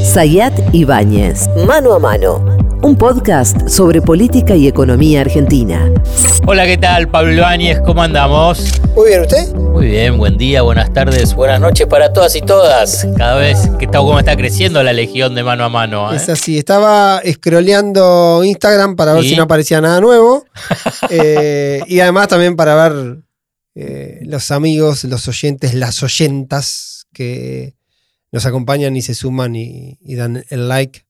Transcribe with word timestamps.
Sayat 0.00 0.72
Ibáñez, 0.72 1.48
Mano 1.66 1.92
a 1.92 1.98
Mano, 1.98 2.42
un 2.82 2.96
podcast 2.96 3.68
sobre 3.68 4.00
política 4.00 4.56
y 4.56 4.66
economía 4.66 5.20
argentina. 5.20 5.92
Hola, 6.46 6.64
¿qué 6.64 6.78
tal? 6.78 7.08
Pablo 7.08 7.32
Ibáñez, 7.32 7.78
¿cómo 7.84 8.02
andamos? 8.02 8.80
Muy 8.96 9.08
bien, 9.10 9.20
¿usted? 9.20 9.54
Muy 9.54 9.86
bien, 9.86 10.16
buen 10.16 10.38
día, 10.38 10.62
buenas 10.62 10.92
tardes, 10.94 11.34
buenas 11.34 11.60
noches 11.60 11.86
para 11.86 12.12
todas 12.12 12.34
y 12.34 12.40
todas. 12.40 13.06
Cada 13.18 13.36
vez 13.36 13.68
que 13.78 13.84
está, 13.84 13.98
cómo 13.98 14.18
está 14.18 14.34
creciendo 14.34 14.82
la 14.82 14.94
legión 14.94 15.34
de 15.34 15.44
mano 15.44 15.64
a 15.64 15.68
mano. 15.68 16.10
¿eh? 16.12 16.16
Es 16.16 16.28
así, 16.30 16.56
estaba 16.56 17.20
scrolleando 17.30 18.42
Instagram 18.44 18.96
para 18.96 19.12
ver 19.12 19.24
¿Y? 19.24 19.28
si 19.28 19.36
no 19.36 19.42
aparecía 19.42 19.80
nada 19.80 20.00
nuevo. 20.00 20.44
Eh, 21.10 21.82
y 21.88 22.00
además 22.00 22.28
también 22.28 22.56
para 22.56 22.74
ver 22.88 23.18
eh, 23.74 24.20
los 24.22 24.50
amigos, 24.50 25.04
los 25.04 25.28
oyentes, 25.28 25.74
las 25.74 26.02
oyentas 26.02 27.06
que 27.12 27.74
nos 28.32 28.44
acompañan 28.46 28.96
y 28.96 29.02
se 29.02 29.14
suman 29.14 29.54
y, 29.54 29.98
y 30.00 30.14
dan 30.16 30.44
el 30.48 30.68
like 30.68 31.04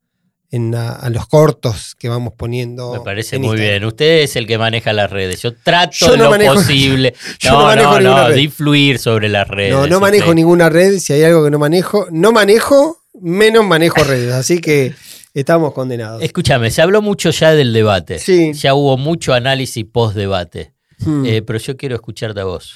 en 0.51 0.75
a, 0.75 0.91
a 0.93 1.09
los 1.09 1.27
cortos 1.29 1.95
que 1.99 2.11
vamos 2.11 2.35
poniendo. 2.37 2.93
Me 2.93 3.01
parece 3.01 3.39
muy 3.39 3.47
Instagram. 3.57 3.69
bien. 3.71 3.85
Usted 3.87 4.19
es 4.23 4.37
el 4.37 4.47
que 4.47 4.59
maneja 4.59 4.93
las 4.93 5.11
redes. 5.11 5.41
Yo 5.41 5.55
trato 5.55 5.97
Yo 5.99 6.17
no 6.17 6.25
lo 6.25 6.31
manejo- 6.31 6.55
posible. 6.57 7.15
yo 7.39 7.53
no, 7.53 7.59
no 7.61 7.65
manejo 7.67 7.91
no, 7.93 7.99
ninguna 8.01 8.23
no, 8.23 8.29
red. 8.29 8.35
de 8.35 8.43
influir 8.43 8.99
sobre 8.99 9.29
las 9.31 9.49
redes. 9.49 9.73
No, 9.73 9.87
no 9.87 9.99
manejo 10.01 10.25
Usted- 10.27 10.35
ninguna 10.35 10.69
red. 10.69 10.99
Si 10.99 11.15
hay 11.15 11.23
algo 11.23 11.43
que 11.45 11.51
no 11.51 11.59
manejo, 11.59 12.07
no 12.11 12.33
manejo, 12.33 12.99
menos 13.19 13.65
manejo 13.65 14.05
redes. 14.05 14.33
Así 14.35 14.61
que 14.61 14.93
estamos 15.33 15.73
condenados. 15.73 16.23
Escúchame, 16.23 16.71
se 16.71 16.83
habló 16.83 17.01
mucho 17.01 17.31
ya 17.31 17.53
del 17.55 17.73
debate. 17.73 18.19
Sí. 18.19 18.53
Ya 18.53 18.75
hubo 18.75 18.99
mucho 18.99 19.33
análisis 19.33 19.87
post-debate. 19.87 20.75
Hmm. 20.99 21.25
Eh, 21.25 21.41
pero 21.41 21.59
yo 21.59 21.79
quiero 21.79 21.95
escucharte 21.95 22.41
a 22.41 22.45
vos. 22.45 22.75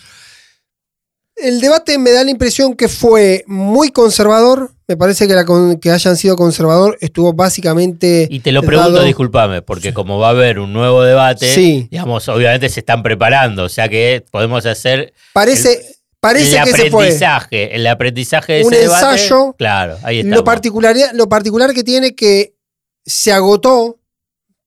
El 1.37 1.61
debate 1.61 1.99
me 1.99 2.13
da 2.13 2.25
la 2.25 2.31
impresión 2.31 2.75
que 2.75 2.89
fue 2.89 3.45
muy 3.47 3.91
conservador. 3.91 4.73
Me 4.89 4.97
parece 4.97 5.29
que, 5.29 5.35
la 5.35 5.45
con- 5.45 5.79
que 5.79 5.91
hayan 5.91 6.17
sido 6.17 6.35
conservador 6.37 6.97
estuvo 7.01 7.33
básicamente. 7.35 8.27
Y 8.31 8.41
te 8.41 8.53
lo 8.53 8.63
pregunto, 8.63 8.93
dado- 8.93 9.05
discúlpame, 9.05 9.61
porque 9.61 9.93
como 9.93 10.19
va 10.19 10.29
a 10.29 10.31
haber 10.31 10.59
un 10.59 10.73
nuevo 10.73 11.03
debate, 11.03 11.53
Sí. 11.53 11.89
digamos, 11.91 12.27
obviamente 12.29 12.69
se 12.71 12.81
están 12.81 13.03
preparando, 13.03 13.65
o 13.65 13.69
sea 13.69 13.89
que 13.89 14.25
podemos 14.31 14.65
hacer 14.65 15.13
Parece, 15.35 15.97
parece 16.21 16.57
el 16.57 16.65
que 16.65 16.71
se 16.71 16.91
fue. 16.91 17.09
el 17.75 17.87
aprendizaje 17.87 18.53
de 18.55 18.65
Un 18.65 18.73
ese 18.73 18.83
debate. 18.85 19.05
ensayo. 19.13 19.55
Claro, 19.59 19.99
ahí 20.05 20.21
está. 20.21 20.35
Lo 20.35 20.43
particular, 20.45 20.97
lo 21.13 21.29
particular 21.29 21.75
que 21.75 21.85
tiene 21.85 22.15
que 22.15 22.55
se 23.05 23.33
agotó, 23.33 23.99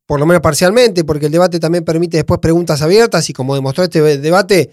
por 0.05 0.19
lo 0.19 0.25
menos 0.27 0.41
parcialmente, 0.41 1.03
porque 1.03 1.27
el 1.27 1.31
debate 1.31 1.59
también 1.59 1.83
permite 1.83 2.17
después 2.17 2.39
preguntas 2.39 2.81
abiertas 2.83 3.27
y 3.29 3.33
como 3.33 3.55
demostró 3.55 3.83
este 3.85 4.01
debate, 4.19 4.69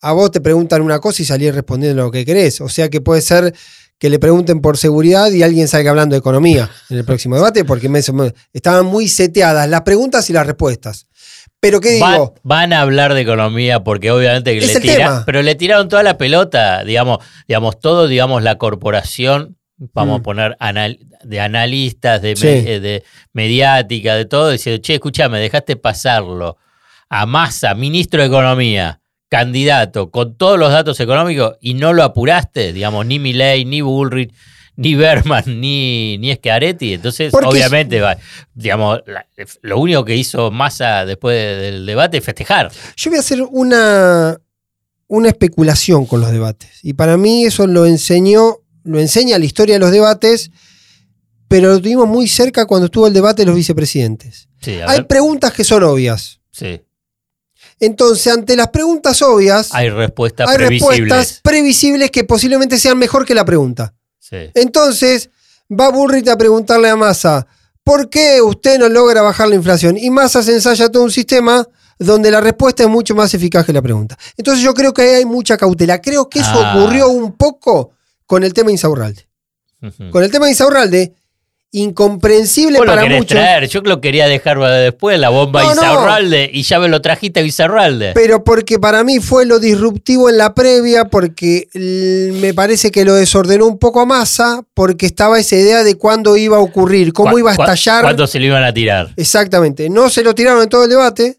a 0.00 0.12
vos 0.12 0.30
te 0.30 0.40
preguntan 0.40 0.82
una 0.82 0.98
cosa 1.00 1.22
y 1.22 1.24
salís 1.24 1.54
respondiendo 1.54 2.02
lo 2.02 2.10
que 2.10 2.24
querés. 2.24 2.60
O 2.60 2.68
sea 2.68 2.88
que 2.90 3.00
puede 3.00 3.20
ser 3.22 3.54
que 3.98 4.10
le 4.10 4.18
pregunten 4.18 4.60
por 4.60 4.76
seguridad 4.76 5.30
y 5.30 5.42
alguien 5.42 5.68
salga 5.68 5.90
hablando 5.90 6.14
de 6.14 6.18
economía 6.18 6.68
en 6.90 6.98
el 6.98 7.04
próximo 7.04 7.36
debate, 7.36 7.64
porque 7.64 7.88
me- 7.88 8.00
estaban 8.52 8.84
muy 8.86 9.08
seteadas 9.08 9.68
las 9.68 9.82
preguntas 9.82 10.28
y 10.28 10.32
las 10.32 10.46
respuestas. 10.46 11.06
Pero 11.60 11.80
¿qué 11.80 11.90
digo? 11.92 12.34
van 12.42 12.72
a 12.74 12.82
hablar 12.82 13.14
de 13.14 13.22
economía 13.22 13.82
porque 13.82 14.10
obviamente 14.10 14.54
Es 14.58 14.66
le 14.66 14.72
el 14.74 14.82
tira- 14.82 14.94
tema. 14.96 15.22
pero 15.24 15.40
le 15.42 15.54
tiraron 15.54 15.88
toda 15.88 16.02
la 16.02 16.18
pelota, 16.18 16.84
digamos, 16.84 17.18
digamos 17.48 17.80
todo, 17.80 18.06
digamos 18.06 18.42
la 18.42 18.58
corporación, 18.58 19.56
vamos 19.78 20.18
Mm. 20.18 20.20
a 20.20 20.22
poner 20.22 20.56
anal- 20.60 20.98
de 21.22 21.40
analistas, 21.40 22.20
de, 22.20 22.36
Sí. 22.36 22.44
me- 22.46 22.72
eh, 22.74 22.80
de 22.80 23.04
mediática, 23.32 24.14
de 24.16 24.24
todo, 24.26 24.50
diciendo, 24.50 24.82
che, 24.82 24.94
escúchame, 24.94 25.38
dejaste 25.38 25.76
pasarlo 25.76 26.58
a 27.08 27.24
Massa, 27.26 27.74
ministro 27.74 28.20
de 28.20 28.26
Economía, 28.26 29.00
candidato, 29.38 30.10
con 30.12 30.36
todos 30.36 30.56
los 30.58 30.70
datos 30.70 31.00
económicos 31.00 31.56
y 31.60 31.74
no 31.74 31.92
lo 31.92 32.04
apuraste, 32.04 32.72
digamos, 32.72 33.04
ni 33.04 33.18
Milley, 33.18 33.64
ni 33.64 33.80
Bullrich, 33.80 34.32
ni 34.76 34.94
Berman, 34.94 35.42
ni, 35.60 36.16
ni 36.18 36.32
Schiaretti. 36.34 36.94
Entonces, 36.94 37.32
Porque- 37.32 37.48
obviamente, 37.48 38.00
va, 38.00 38.16
digamos, 38.54 39.00
la- 39.06 39.26
lo 39.62 39.78
único 39.80 40.04
que 40.04 40.14
hizo 40.14 40.52
Massa 40.52 41.04
después 41.04 41.36
del 41.60 41.84
debate 41.84 42.18
es 42.18 42.24
festejar. 42.24 42.70
Yo 42.96 43.10
voy 43.10 43.16
a 43.16 43.20
hacer 43.20 43.42
una, 43.42 44.38
una 45.08 45.28
especulación 45.28 46.06
con 46.06 46.20
los 46.20 46.30
debates. 46.30 46.78
Y 46.84 46.92
para 46.92 47.16
mí 47.16 47.44
eso 47.44 47.66
lo 47.66 47.86
enseñó, 47.86 48.58
lo 48.84 49.00
enseña 49.00 49.36
la 49.38 49.46
historia 49.46 49.74
de 49.74 49.80
los 49.80 49.90
debates, 49.90 50.52
pero 51.48 51.70
lo 51.72 51.78
tuvimos 51.80 52.06
muy 52.06 52.28
cerca 52.28 52.66
cuando 52.66 52.86
estuvo 52.86 53.08
el 53.08 53.12
debate 53.14 53.42
de 53.42 53.46
los 53.46 53.56
vicepresidentes. 53.56 54.48
Sí, 54.60 54.78
Hay 54.86 55.02
preguntas 55.02 55.52
que 55.52 55.64
son 55.64 55.82
obvias. 55.82 56.40
Sí. 56.52 56.80
Entonces, 57.80 58.32
ante 58.32 58.56
las 58.56 58.68
preguntas 58.68 59.20
obvias, 59.22 59.68
Hay 59.74 59.90
respuestas 59.90 60.48
hay 60.48 60.56
previsibles. 60.56 60.98
respuestas 61.00 61.40
previsibles 61.42 62.10
que 62.10 62.24
posiblemente 62.24 62.78
sean 62.78 62.98
mejor 62.98 63.24
que 63.24 63.34
la 63.34 63.44
pregunta. 63.44 63.94
Sí. 64.18 64.36
Entonces, 64.54 65.30
va 65.70 65.90
Burrit 65.90 66.28
a 66.28 66.36
preguntarle 66.38 66.88
a 66.88 66.96
Massa, 66.96 67.46
¿por 67.82 68.08
qué 68.08 68.40
usted 68.42 68.78
no 68.78 68.88
logra 68.88 69.22
bajar 69.22 69.48
la 69.48 69.54
inflación? 69.56 69.96
Y 69.98 70.10
Massa 70.10 70.42
se 70.42 70.52
ensaya 70.54 70.88
todo 70.90 71.02
un 71.02 71.10
sistema 71.10 71.66
donde 71.98 72.30
la 72.30 72.40
respuesta 72.40 72.82
es 72.82 72.88
mucho 72.88 73.14
más 73.14 73.32
eficaz 73.34 73.64
que 73.66 73.72
la 73.72 73.82
pregunta. 73.82 74.16
Entonces 74.36 74.62
yo 74.64 74.74
creo 74.74 74.92
que 74.92 75.02
ahí 75.02 75.14
hay 75.16 75.24
mucha 75.24 75.56
cautela. 75.56 76.00
Creo 76.00 76.28
que 76.28 76.40
eso 76.40 76.50
Ah. 76.54 76.76
ocurrió 76.76 77.08
un 77.08 77.32
poco 77.36 77.92
con 78.26 78.42
el 78.44 78.52
tema 78.54 78.70
Insaurralde. 78.70 79.28
Ujú. 79.82 80.10
Con 80.10 80.24
el 80.24 80.30
tema 80.30 80.48
Insaurralde, 80.48 81.14
Vos 81.74 82.86
lo 82.86 82.92
para 82.92 83.02
querés 83.02 83.18
muchos. 83.18 83.36
traer, 83.36 83.68
yo 83.68 83.80
lo 83.82 84.00
quería 84.00 84.28
dejar 84.28 84.58
después, 84.60 85.18
la 85.18 85.28
bomba 85.30 85.62
No, 85.62 85.74
no. 85.74 85.82
Izarralde, 85.82 86.48
y 86.52 86.62
ya 86.62 86.78
me 86.78 86.88
lo 86.88 87.02
trajiste 87.02 87.40
a 87.40 87.42
Izarralde. 87.42 88.12
Pero 88.14 88.44
porque 88.44 88.78
para 88.78 89.02
mí 89.02 89.18
fue 89.18 89.44
lo 89.44 89.58
disruptivo 89.58 90.30
en 90.30 90.38
la 90.38 90.54
previa, 90.54 91.06
porque 91.06 91.68
me 92.40 92.54
parece 92.54 92.90
que 92.92 93.04
lo 93.04 93.14
desordenó 93.14 93.66
un 93.66 93.78
poco 93.78 94.00
a 94.00 94.06
Massa, 94.06 94.62
porque 94.74 95.06
estaba 95.06 95.38
esa 95.40 95.56
idea 95.56 95.82
de 95.82 95.96
cuándo 95.96 96.36
iba 96.36 96.56
a 96.58 96.60
ocurrir, 96.60 97.12
cómo 97.12 97.32
¿Cu- 97.32 97.38
iba 97.40 97.52
a 97.52 97.56
cu- 97.56 97.62
estallar. 97.62 98.02
¿Cuándo 98.04 98.26
se 98.28 98.38
lo 98.38 98.46
iban 98.46 98.62
a 98.62 98.72
tirar? 98.72 99.12
Exactamente. 99.16 99.90
No 99.90 100.08
se 100.10 100.22
lo 100.22 100.34
tiraron 100.34 100.62
en 100.62 100.68
todo 100.68 100.84
el 100.84 100.90
debate. 100.90 101.38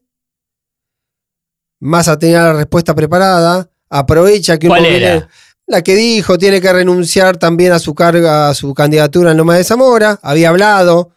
Massa 1.79 2.17
tenía 2.17 2.41
la 2.43 2.53
respuesta 2.53 2.93
preparada. 2.95 3.69
Aprovecha 3.89 4.57
que 4.57 4.67
uno 4.67 4.75
¿Cuál 4.77 4.89
viene- 4.89 5.05
era? 5.05 5.29
La 5.67 5.81
que 5.81 5.95
dijo, 5.95 6.37
tiene 6.37 6.61
que 6.61 6.71
renunciar 6.71 7.37
también 7.37 7.71
a 7.71 7.79
su 7.79 7.95
carga, 7.95 8.49
a 8.49 8.53
su 8.53 8.73
candidatura 8.75 9.31
en 9.31 9.37
Loma 9.37 9.55
de 9.57 9.63
Zamora. 9.63 10.19
Había 10.21 10.49
hablado 10.49 11.11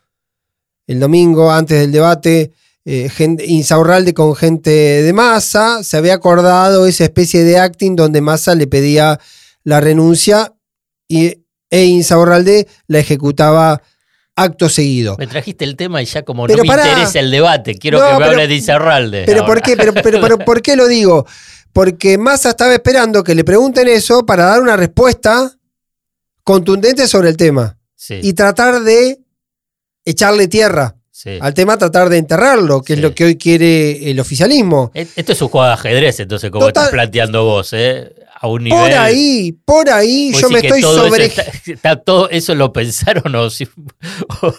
el 0.87 1.01
domingo 1.01 1.53
antes 1.53 1.79
del 1.81 1.93
debate 1.93 2.53
eh, 2.87 3.11
gente, 3.11 3.45
Insaurralde 3.45 4.15
con 4.15 4.35
gente 4.35 4.71
de 4.71 5.13
Massa. 5.13 5.83
Se 5.85 5.99
había 5.99 6.15
acordado 6.15 6.87
esa 6.87 7.05
especie 7.05 7.45
de 7.45 7.59
acting 7.59 7.95
donde 7.95 8.23
Massa 8.23 8.55
le 8.55 8.67
pedía 8.67 9.21
la 9.65 9.81
renuncia 9.83 10.55
y, 11.07 11.43
e 11.69 11.85
Insaurralde 11.85 12.67
la 12.87 13.01
ejecutaba 13.01 13.83
acto 14.35 14.71
seguido. 14.71 15.17
Me 15.19 15.27
trajiste 15.27 15.65
el 15.67 15.77
tema 15.77 16.01
y 16.01 16.07
ya 16.07 16.23
como 16.23 16.47
Pero 16.47 16.59
no 16.59 16.63
me 16.63 16.69
pará. 16.69 16.89
interesa 16.89 17.19
el 17.21 17.31
debate, 17.31 17.75
quiero 17.77 17.99
No, 17.99 18.07
que 18.07 18.13
me 18.13 18.19
pero- 18.21 18.31
hables 18.31 18.49
de 18.49 18.55
Izarralde. 18.55 19.25
Pero 19.27 19.41
ahora. 19.43 19.53
¿por 19.53 19.63
qué? 19.63 19.77
Pero, 19.77 19.93
pero, 19.93 20.21
pero, 20.23 20.39
¿por 20.39 20.63
qué 20.63 20.75
lo 20.77 20.87
digo? 20.87 21.27
Porque 21.79 22.19
Massa 22.19 22.49
estaba 22.51 22.75
esperando 22.75 23.23
que 23.23 23.37
le 23.37 23.45
pregunten 23.45 23.87
eso 23.87 24.27
para 24.27 24.47
dar 24.47 24.61
una 24.61 24.77
respuesta 24.77 25.53
contundente 26.43 27.07
sobre 27.07 27.29
el 27.29 27.37
tema 27.37 27.79
Sí, 27.95 28.19
y 28.21 28.33
tratar 28.33 28.81
de 28.83 29.21
echarle 30.05 30.49
tierra 30.49 30.97
sí. 31.13 31.39
al 31.41 31.55
tema, 31.55 31.79
tratar 31.79 32.09
de 32.09 32.17
enterrarlo, 32.19 32.83
que 32.83 32.95
Sí. 32.95 32.99
es 32.99 33.03
lo 33.05 33.15
que 33.15 33.25
hoy 33.27 33.37
quiere 33.37 34.11
el 34.11 34.19
oficialismo. 34.19 34.91
E- 34.93 35.07
Esto 35.15 35.31
es 35.33 35.41
un 35.41 35.49
juego 35.51 35.69
de 35.69 35.73
ajedrez, 35.75 36.19
entonces, 36.19 36.51
como 36.51 36.67
Total- 36.67 36.83
estás 36.83 36.93
planteando 36.93 37.45
vos, 37.45 37.73
¿eh? 37.73 38.13
A 38.41 38.49
un 38.49 38.65
nivel. 38.65 38.77
Por 38.81 38.93
ahí, 38.93 39.53
por 39.65 39.89
ahí, 39.91 40.33
yo 40.33 40.51
me 40.51 40.59
estoy 40.59 40.83
sobre... 40.83 41.27
Eso, 41.27 41.41
está- 41.43 41.53
está 41.73 41.97
todo 42.03 42.29
eso 42.31 42.57
lo 42.57 42.73
pensaron 42.73 43.33
o, 43.37 43.51
si- 43.51 43.69
o- 44.43 44.47
o, 44.49 44.55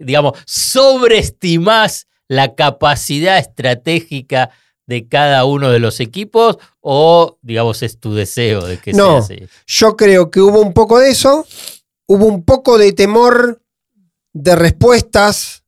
digamos, 0.00 0.32
sobreestimás 0.44 2.08
la 2.26 2.56
capacidad 2.56 3.38
estratégica 3.38 4.50
de 4.88 5.06
cada 5.06 5.44
uno 5.44 5.70
de 5.70 5.78
los 5.78 6.00
equipos 6.00 6.58
o, 6.80 7.38
digamos, 7.42 7.82
es 7.82 8.00
tu 8.00 8.14
deseo 8.14 8.64
de 8.66 8.78
que 8.78 8.92
No. 8.92 9.22
sea 9.22 9.36
así. 9.36 9.46
Yo 9.66 9.96
creo 9.96 10.30
que 10.30 10.40
hubo 10.40 10.60
un 10.60 10.72
poco 10.72 10.98
de 10.98 11.10
eso, 11.10 11.46
hubo 12.06 12.24
un 12.26 12.42
poco 12.42 12.78
de 12.78 12.92
temor 12.92 13.62
de 14.32 14.56
respuestas 14.56 15.62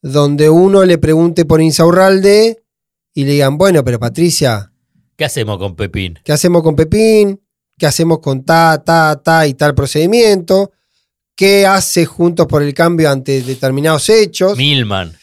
donde 0.00 0.48
uno 0.48 0.84
le 0.84 0.96
pregunte 0.98 1.44
por 1.44 1.60
Insaurralde 1.60 2.62
y 3.14 3.24
le 3.24 3.32
digan, 3.32 3.58
bueno, 3.58 3.84
pero 3.84 3.98
Patricia, 3.98 4.70
¿Qué 5.16 5.24
hacemos 5.24 5.58
con 5.58 5.76
Pepín? 5.76 6.18
¿qué 6.24 6.32
hacemos 6.32 6.62
con 6.62 6.74
Pepín? 6.76 7.40
¿Qué 7.78 7.86
hacemos 7.86 8.20
con 8.20 8.44
ta, 8.44 8.82
ta, 8.84 9.20
ta 9.22 9.46
y 9.46 9.54
tal 9.54 9.74
procedimiento? 9.74 10.72
¿Qué 11.36 11.66
hace 11.66 12.04
Juntos 12.06 12.46
por 12.46 12.62
el 12.62 12.74
Cambio 12.74 13.10
ante 13.10 13.42
determinados 13.42 14.08
hechos? 14.08 14.56
Milman. 14.56 15.16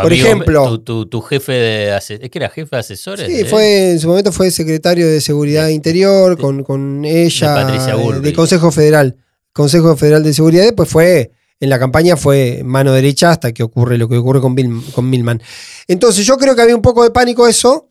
Tu 0.00 0.02
Por 0.04 0.12
amigo, 0.12 0.26
ejemplo. 0.26 0.64
Tu, 0.70 0.78
tu- 0.80 1.06
tu 1.06 1.20
jefe 1.22 1.52
de... 1.52 1.96
¿Es 1.96 2.06
que 2.08 2.30
era 2.38 2.48
jefe 2.48 2.68
de 2.76 2.80
asesores? 2.80 3.26
Sí, 3.26 3.40
¿eh? 3.40 3.44
fue, 3.44 3.92
en 3.92 4.00
su 4.00 4.08
momento 4.08 4.32
fue 4.32 4.50
secretario 4.50 5.06
de 5.08 5.20
Seguridad 5.20 5.68
Interior 5.68 6.36
de- 6.36 6.42
con, 6.42 6.62
con 6.64 7.04
ella, 7.04 7.54
de 7.54 7.62
Patricia 7.62 7.94
eh, 7.94 8.20
de 8.20 8.32
Consejo 8.32 8.70
Federal. 8.70 9.16
Consejo 9.52 9.96
Federal 9.96 10.22
de 10.22 10.32
Seguridad, 10.32 10.62
después 10.64 10.88
fue, 10.88 11.32
en 11.60 11.70
la 11.70 11.78
campaña 11.78 12.16
fue 12.16 12.62
mano 12.64 12.92
derecha 12.92 13.30
hasta 13.30 13.52
que 13.52 13.62
ocurre 13.62 13.98
lo 13.98 14.08
que 14.08 14.16
ocurre 14.16 14.40
con, 14.40 14.54
Bill- 14.54 14.82
con 14.94 15.08
Milman. 15.10 15.42
Entonces 15.88 16.24
yo 16.26 16.36
creo 16.36 16.54
que 16.54 16.62
había 16.62 16.76
un 16.76 16.82
poco 16.82 17.02
de 17.04 17.10
pánico 17.10 17.46
eso. 17.48 17.88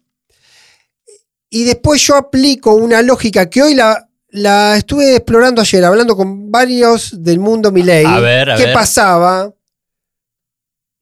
Y 1.49 1.63
después 1.63 2.01
yo 2.05 2.15
aplico 2.15 2.73
una 2.73 3.01
lógica 3.01 3.49
que 3.49 3.61
hoy 3.63 3.73
la, 3.73 4.09
la 4.29 4.75
estuve 4.77 5.15
explorando 5.15 5.61
ayer, 5.61 5.83
hablando 5.85 6.15
con 6.15 6.51
varios 6.51 7.23
del 7.23 7.39
mundo 7.39 7.71
Milei. 7.71 8.05
A 8.05 8.19
ver, 8.19 8.49
a 8.51 8.55
¿Qué 8.57 8.65
ver. 8.65 8.73
pasaba? 8.73 9.53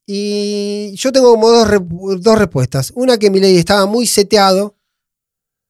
Y 0.05 0.93
yo 0.95 1.11
tengo 1.11 1.31
como 1.31 1.49
dos, 1.49 1.67
dos 2.21 2.37
respuestas. 2.37 2.91
Una 2.95 3.17
que 3.17 3.29
Milei 3.31 3.57
estaba 3.57 3.85
muy 3.85 4.05
seteado, 4.05 4.75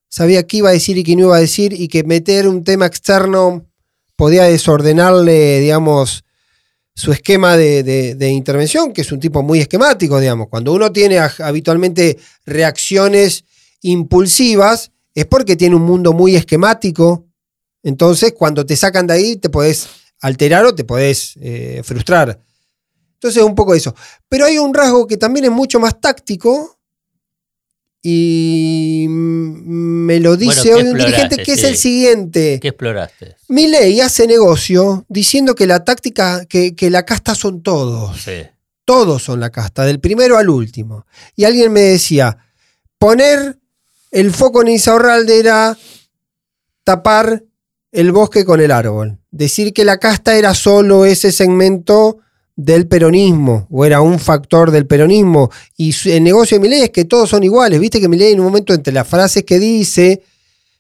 sabía 0.10 0.46
qué 0.46 0.58
iba 0.58 0.70
a 0.70 0.74
decir 0.74 0.98
y 0.98 1.04
qué 1.04 1.16
no 1.16 1.24
iba 1.28 1.38
a 1.38 1.42
decir, 1.42 1.74
y 1.74 1.88
que 1.88 2.04
meter 2.04 2.48
un 2.48 2.64
tema 2.64 2.86
externo 2.86 3.66
podía 4.16 4.44
desordenarle, 4.44 5.60
digamos, 5.62 6.24
su 6.96 7.12
esquema 7.12 7.58
de, 7.58 7.84
de- 7.84 8.30
intervención, 8.30 8.94
que 8.94 9.02
es 9.02 9.12
un 9.12 9.20
tipo 9.20 9.44
muy 9.44 9.60
esquemático, 9.60 10.20
digamos. 10.20 10.48
Cuando 10.50 10.74
uno 10.74 10.92
tiene 10.92 11.20
habitualmente 11.20 12.18
reacciones 12.46 13.44
impulsivas, 13.82 14.92
es 15.14 15.26
porque 15.26 15.56
tiene 15.56 15.76
un 15.76 15.82
mundo 15.84 16.14
muy 16.14 16.36
esquemático. 16.36 17.26
Entonces, 17.84 18.34
cuando 18.34 18.66
te 18.66 18.76
sacan 18.76 19.08
de 19.08 19.14
ahí, 19.14 19.36
te 19.36 19.50
podés 19.50 19.88
alterar 20.22 20.66
o 20.66 20.74
te 20.74 20.86
podés 20.86 21.34
eh, 21.42 21.82
frustrar. 21.84 22.40
Entonces, 23.16 23.44
un 23.44 23.56
poco 23.56 23.74
eso. 23.74 23.96
Pero 24.30 24.46
hay 24.46 24.58
un 24.58 24.74
rasgo 24.74 25.08
que 25.08 25.18
también 25.18 25.46
es 25.46 25.52
mucho 25.52 25.80
más 25.80 26.00
táctico. 26.00 26.78
Y 28.02 29.08
me 29.10 30.20
lo 30.20 30.38
dice 30.38 30.62
¿qué 30.62 30.74
hoy 30.76 30.84
un 30.84 30.98
dirigente 30.98 31.38
que 31.38 31.54
es 31.54 31.64
el 31.64 31.76
siguiente. 31.76 32.60
¿Qué 32.62 32.68
exploraste? 32.68 33.36
Milei 33.48 34.00
hace 34.00 34.28
negocio 34.28 35.06
diciendo 35.10 35.56
que 35.56 35.66
la 35.66 35.84
táctica, 35.84 36.46
que, 36.46 36.76
que 36.76 36.92
la 36.92 37.04
casta 37.04 37.34
son 37.34 37.64
todos. 37.64 38.22
Sí. 38.22 38.44
Todos 38.86 39.24
son 39.24 39.40
la 39.40 39.50
casta, 39.50 39.86
del 39.86 40.00
primero 40.00 40.38
al 40.38 40.50
último. 40.50 41.08
Y 41.36 41.46
alguien 41.46 41.74
me 41.74 41.82
decía, 41.82 42.38
poner 43.00 43.58
el 44.12 44.32
foco 44.32 44.62
en 44.62 44.68
Insaurralde 44.68 45.40
era 45.40 45.76
tapar 46.84 47.44
el 47.92 48.12
bosque 48.12 48.46
con 48.46 48.62
el 48.62 48.72
árbol. 48.72 49.18
Decir 49.32 49.74
que 49.74 49.84
la 49.84 49.98
casta 49.98 50.36
era 50.36 50.54
solo 50.54 51.06
ese 51.06 51.32
segmento 51.32 52.20
del 52.56 52.88
peronismo, 52.88 53.68
o 53.70 53.86
era 53.86 54.02
un 54.02 54.20
factor 54.20 54.72
del 54.72 54.88
peronismo. 54.88 55.52
Y 55.78 55.94
el 56.10 56.24
negocio 56.24 56.58
de 56.58 56.62
Milei 56.62 56.84
es 56.84 56.90
que 56.90 57.06
todos 57.06 57.30
son 57.30 57.44
iguales. 57.44 57.80
Viste 57.80 58.00
que 58.00 58.08
Milei 58.08 58.34
en 58.34 58.40
un 58.40 58.46
momento 58.46 58.74
entre 58.74 58.94
las 58.94 59.08
frases 59.08 59.44
que 59.44 59.60
dice, 59.60 60.22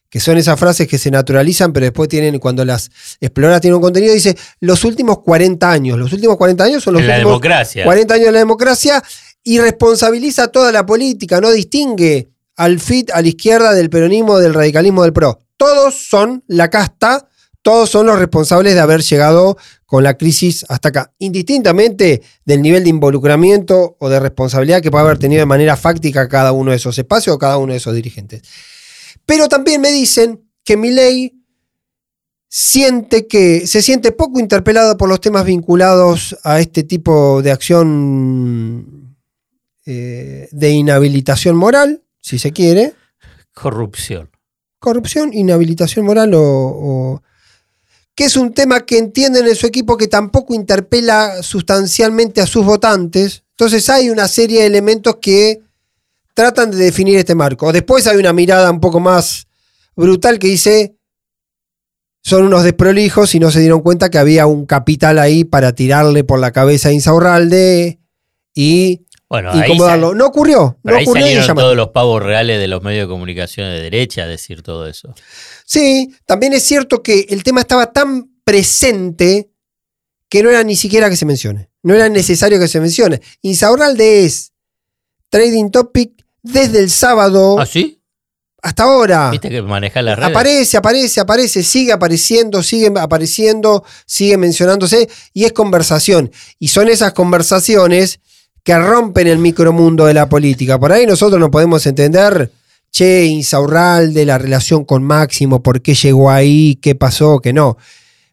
que 0.09 0.19
son 0.21 0.37
esas 0.37 0.57
frases 0.57 0.87
que 0.87 0.97
se 0.97 1.11
naturalizan, 1.11 1.73
pero 1.73 1.85
después 1.85 2.07
tienen, 2.07 2.39
cuando 2.39 2.63
las 2.63 2.89
exploras 3.19 3.59
tienen 3.59 3.75
un 3.75 3.81
contenido, 3.81 4.13
dice 4.13 4.37
los 4.61 4.85
últimos 4.85 5.19
40 5.19 5.69
años. 5.69 5.99
Los 5.99 6.13
últimos 6.13 6.37
40 6.37 6.63
años 6.63 6.83
son 6.83 6.93
los 6.93 7.01
En 7.01 7.07
la 7.09 7.15
últimos 7.15 7.31
democracia. 7.33 7.83
40 7.83 8.13
años 8.13 8.25
de 8.27 8.31
la 8.31 8.39
democracia 8.39 9.03
y 9.43 9.59
responsabiliza 9.59 10.47
toda 10.47 10.71
la 10.71 10.85
política, 10.85 11.41
no 11.41 11.51
distingue 11.51 12.29
al 12.55 12.79
FIT 12.79 13.11
a 13.11 13.21
la 13.21 13.27
izquierda 13.27 13.73
del 13.73 13.89
peronismo, 13.89 14.39
del 14.39 14.53
radicalismo, 14.53 15.03
del 15.03 15.13
PRO. 15.13 15.39
Todos 15.57 16.07
son 16.07 16.43
la 16.47 16.69
casta, 16.69 17.27
todos 17.61 17.89
son 17.89 18.05
los 18.05 18.17
responsables 18.17 18.73
de 18.73 18.79
haber 18.79 19.01
llegado 19.01 19.57
con 19.85 20.03
la 20.03 20.17
crisis 20.17 20.65
hasta 20.67 20.89
acá, 20.89 21.13
indistintamente 21.19 22.21
del 22.43 22.61
nivel 22.61 22.83
de 22.83 22.89
involucramiento 22.89 23.95
o 23.99 24.09
de 24.09 24.19
responsabilidad 24.19 24.81
que 24.81 24.89
puede 24.91 25.03
haber 25.05 25.19
tenido 25.19 25.39
de 25.41 25.45
manera 25.45 25.77
fáctica 25.77 26.27
cada 26.27 26.51
uno 26.51 26.71
de 26.71 26.77
esos 26.77 26.97
espacios 26.97 27.35
o 27.35 27.39
cada 27.39 27.57
uno 27.57 27.71
de 27.73 27.77
esos 27.77 27.93
dirigentes. 27.93 28.41
Pero 29.25 29.47
también 29.47 29.81
me 29.81 29.91
dicen 29.91 30.41
que 30.63 30.75
Milei 30.77 31.33
siente 32.47 33.27
que 33.27 33.67
se 33.67 33.81
siente 33.81 34.11
poco 34.11 34.39
interpelado 34.39 34.97
por 34.97 35.09
los 35.09 35.19
temas 35.21 35.45
vinculados 35.45 36.37
a 36.43 36.59
este 36.59 36.83
tipo 36.83 37.41
de 37.41 37.51
acción 37.51 39.15
eh, 39.85 40.47
de 40.51 40.69
inhabilitación 40.71 41.55
moral, 41.55 42.01
si 42.21 42.39
se 42.39 42.51
quiere, 42.51 42.93
Corrupción. 43.53 44.29
corrupción, 44.79 45.33
inhabilitación 45.33 46.05
moral 46.05 46.33
o, 46.33 46.41
o- 46.41 47.21
que 48.15 48.23
es 48.23 48.37
un 48.37 48.53
tema 48.53 48.85
que 48.85 48.97
entienden 48.97 49.45
en 49.45 49.55
su 49.55 49.67
equipo 49.67 49.97
que 49.97 50.07
tampoco 50.07 50.53
interpela 50.53 51.43
sustancialmente 51.43 52.41
a 52.41 52.47
sus 52.47 52.65
votantes. 52.65 53.43
Entonces 53.51 53.89
hay 53.89 54.09
una 54.09 54.27
serie 54.27 54.61
de 54.61 54.67
elementos 54.67 55.17
que 55.21 55.61
tratan 56.33 56.71
de 56.71 56.77
definir 56.77 57.17
este 57.17 57.35
marco. 57.35 57.71
Después 57.71 58.07
hay 58.07 58.17
una 58.17 58.33
mirada 58.33 58.71
un 58.71 58.79
poco 58.79 58.99
más 58.99 59.47
brutal 59.95 60.39
que 60.39 60.47
dice 60.47 60.95
son 62.25 62.43
unos 62.43 62.63
desprolijos 62.63 63.35
y 63.35 63.39
no 63.39 63.51
se 63.51 63.59
dieron 63.59 63.81
cuenta 63.81 64.09
que 64.09 64.17
había 64.17 64.47
un 64.47 64.65
capital 64.65 65.19
ahí 65.19 65.43
para 65.43 65.75
tirarle 65.75 66.23
por 66.23 66.39
la 66.39 66.51
cabeza 66.51 66.89
a 66.89 66.91
Insaurralde 66.91 67.99
y 68.55 69.04
Bueno, 69.43 69.51
ahí, 69.51 69.71
incomodarlo. 69.71 70.09
sal- 70.09 70.17
No 70.17 70.25
ocurrió, 70.27 70.77
pero 70.83 70.93
no 70.95 70.99
ahí 70.99 71.05
ocurrió 71.05 71.21
y 71.25 71.29
salieron 71.29 71.47
llama- 71.47 71.61
todos 71.61 71.75
los 71.75 71.89
pavos 71.89 72.21
reales 72.23 72.59
de 72.59 72.67
los 72.67 72.81
medios 72.83 73.07
de 73.07 73.13
comunicación 73.13 73.67
de 73.69 73.81
derecha 73.81 74.23
a 74.23 74.27
decir 74.27 74.61
todo 74.63 74.87
eso. 74.87 75.13
Sí, 75.65 76.15
también 76.25 76.53
es 76.53 76.63
cierto 76.63 77.01
que 77.03 77.25
el 77.29 77.43
tema 77.43 77.61
estaba 77.61 77.91
tan 77.91 78.29
presente 78.43 79.49
que 80.29 80.43
no 80.43 80.49
era 80.49 80.63
ni 80.63 80.75
siquiera 80.75 81.09
que 81.09 81.15
se 81.15 81.25
mencione. 81.25 81.69
No 81.83 81.93
era 81.93 82.09
necesario 82.09 82.59
que 82.59 82.67
se 82.67 82.79
mencione. 82.79 83.21
Insaurralde 83.41 84.25
es 84.25 84.53
trading 85.29 85.69
topic 85.69 86.25
desde 86.41 86.79
el 86.79 86.89
sábado 86.89 87.59
¿Ah, 87.59 87.65
sí? 87.65 88.01
hasta 88.61 88.83
ahora. 88.83 89.29
¿Viste 89.31 89.49
que 89.49 89.61
maneja 89.61 90.01
las 90.01 90.17
redes? 90.17 90.31
Aparece, 90.31 90.77
aparece, 90.77 91.19
aparece, 91.19 91.63
sigue 91.63 91.91
apareciendo, 91.91 92.63
sigue 92.63 92.91
apareciendo, 92.99 93.83
sigue 94.07 94.37
mencionándose 94.37 95.07
y 95.33 95.45
es 95.45 95.53
conversación. 95.53 96.31
Y 96.59 96.69
son 96.69 96.87
esas 96.89 97.13
conversaciones 97.13 98.19
que 98.65 98.77
rompen 98.77 99.27
el 99.27 99.37
micromundo 99.37 100.05
de 100.07 100.13
la 100.15 100.27
política. 100.27 100.77
Por 100.79 100.91
ahí 100.91 101.05
nosotros 101.05 101.39
no 101.39 101.51
podemos 101.51 101.85
entender, 101.85 102.51
che, 102.91 103.25
Insaurralde, 103.25 104.25
la 104.25 104.37
relación 104.39 104.83
con 104.85 105.03
Máximo, 105.03 105.61
por 105.63 105.81
qué 105.81 105.93
llegó 105.93 106.31
ahí, 106.31 106.77
qué 106.81 106.95
pasó, 106.95 107.39
que 107.39 107.53
no. 107.53 107.77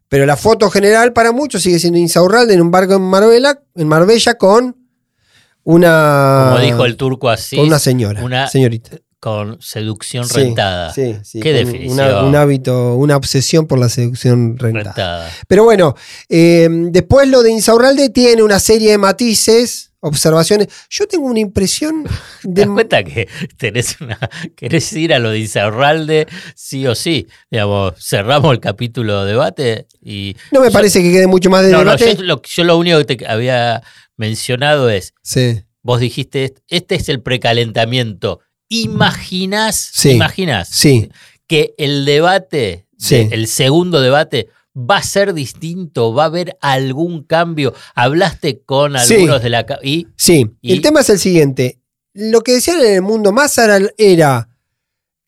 Pero 0.09 0.25
la 0.27 0.37
foto 0.37 0.71
general 0.71 1.13
para 1.13 1.33
muchos 1.33 1.63
sigue 1.63 1.79
siendo 1.79 1.99
Insaurralde 1.99 2.55
en 2.55 2.63
un 2.63 2.71
barco 2.71 2.95
en 2.95 3.03
Marbella, 3.03 3.61
en 3.77 3.87
Marbella 3.89 4.35
con 4.35 4.75
una. 5.65 6.49
Como 6.53 6.65
dijo 6.65 6.85
el 6.85 6.97
turco 6.97 7.29
así. 7.31 7.57
Con 7.57 7.67
una 7.67 7.79
señora. 7.79 8.25
una- 8.25 8.49
señorita. 8.49 8.97
Con 9.21 9.61
seducción 9.63 10.27
Sí, 10.27 10.35
rentada. 10.35 10.93
Sí, 10.93 11.17
sí. 11.23 11.39
Qué 11.41 11.53
definición. 11.53 11.93
una- 12.09 12.25
un 12.25 12.35
hábito, 12.35 12.95
una 12.97 13.17
obsesión 13.17 13.67
por 13.69 13.79
la 13.79 13.89
seducción 13.89 14.59
rentada. 14.59 14.83
rentada. 14.95 15.31
Pero 15.47 15.63
bueno, 15.63 15.95
eh, 16.29 16.69
después 16.91 17.29
lo 17.29 17.43
de 17.43 17.53
Insaurralde 17.53 18.09
tiene 18.11 18.43
una 18.43 18.59
serie 18.59 18.91
de 18.91 18.99
matices, 18.99 19.92
observaciones. 20.03 20.69
Yo 20.91 21.07
tengo 21.07 21.27
una 21.27 21.41
impresión 21.41 22.05
¿Te 22.43 22.49
de. 22.49 22.61
das 22.63 22.69
cuenta 22.71 23.03
que 23.05 23.29
tenés 23.57 24.01
una, 24.01 24.19
querés 24.57 24.93
ir 24.93 25.15
a 25.15 25.19
lo 25.19 25.31
de 25.31 25.39
Insaurralde 25.39 26.27
sí 26.55 26.87
o 26.87 26.95
sí? 26.95 27.27
Digamos, 27.51 27.95
cerramos 27.99 28.53
el 28.53 28.61
capítulo 28.61 29.25
de 29.25 29.33
debate 29.33 29.87
y... 30.03 30.37
No 30.51 30.61
me 30.61 30.67
yo- 30.67 30.73
parece 30.73 31.03
que 31.03 31.11
quede 31.13 31.27
mucho 31.27 31.49
más 31.51 31.63
de 31.65 31.71
No, 31.73 31.85
no, 31.85 31.97
debate. 31.97 32.17
yo 32.17 32.23
lo, 32.25 32.43
yo 32.43 32.65
lo 32.65 32.77
único 32.77 32.99
que 33.05 33.17
te 33.17 33.27
había 33.27 33.83
mencionado 34.17 34.91
es, 34.91 35.15
Sí. 35.23 35.63
vos 35.83 36.01
dijiste, 36.01 36.55
este 36.69 36.97
es 36.97 37.09
el 37.09 37.23
precalentamiento. 37.23 38.41
¿Imaginás, 38.69 39.91
Sí. 39.95 40.11
imaginás 40.11 40.69
Sí. 40.69 41.11
que 41.47 41.75
el 41.79 42.05
debate, 42.05 42.87
Sí. 42.99 43.29
el 43.31 43.47
segundo 43.47 44.01
debate, 44.01 44.49
va 44.77 44.99
a 44.99 45.03
ser 45.03 45.35
distinto? 45.35 46.15
¿Va 46.15 46.25
a 46.25 46.27
haber 46.27 46.57
algún 46.61 47.25
cambio? 47.25 47.75
¿Hablaste 47.95 48.63
con 48.65 48.99
Sí. 48.99 49.15
algunos 49.15 49.43
de 49.43 49.49
la... 49.51 49.67
Y 49.83 50.09
Sí. 50.17 50.51
Y- 50.61 50.73
El 50.73 50.81
tema 50.83 51.01
es 51.01 51.11
el 51.11 51.19
siguiente. 51.19 51.79
Lo 52.15 52.41
que 52.43 52.53
decían 52.53 52.81
en 52.81 52.95
el 52.95 53.03
mundo 53.03 53.33
más 53.33 53.57
era, 53.59 53.79
era 53.97 54.49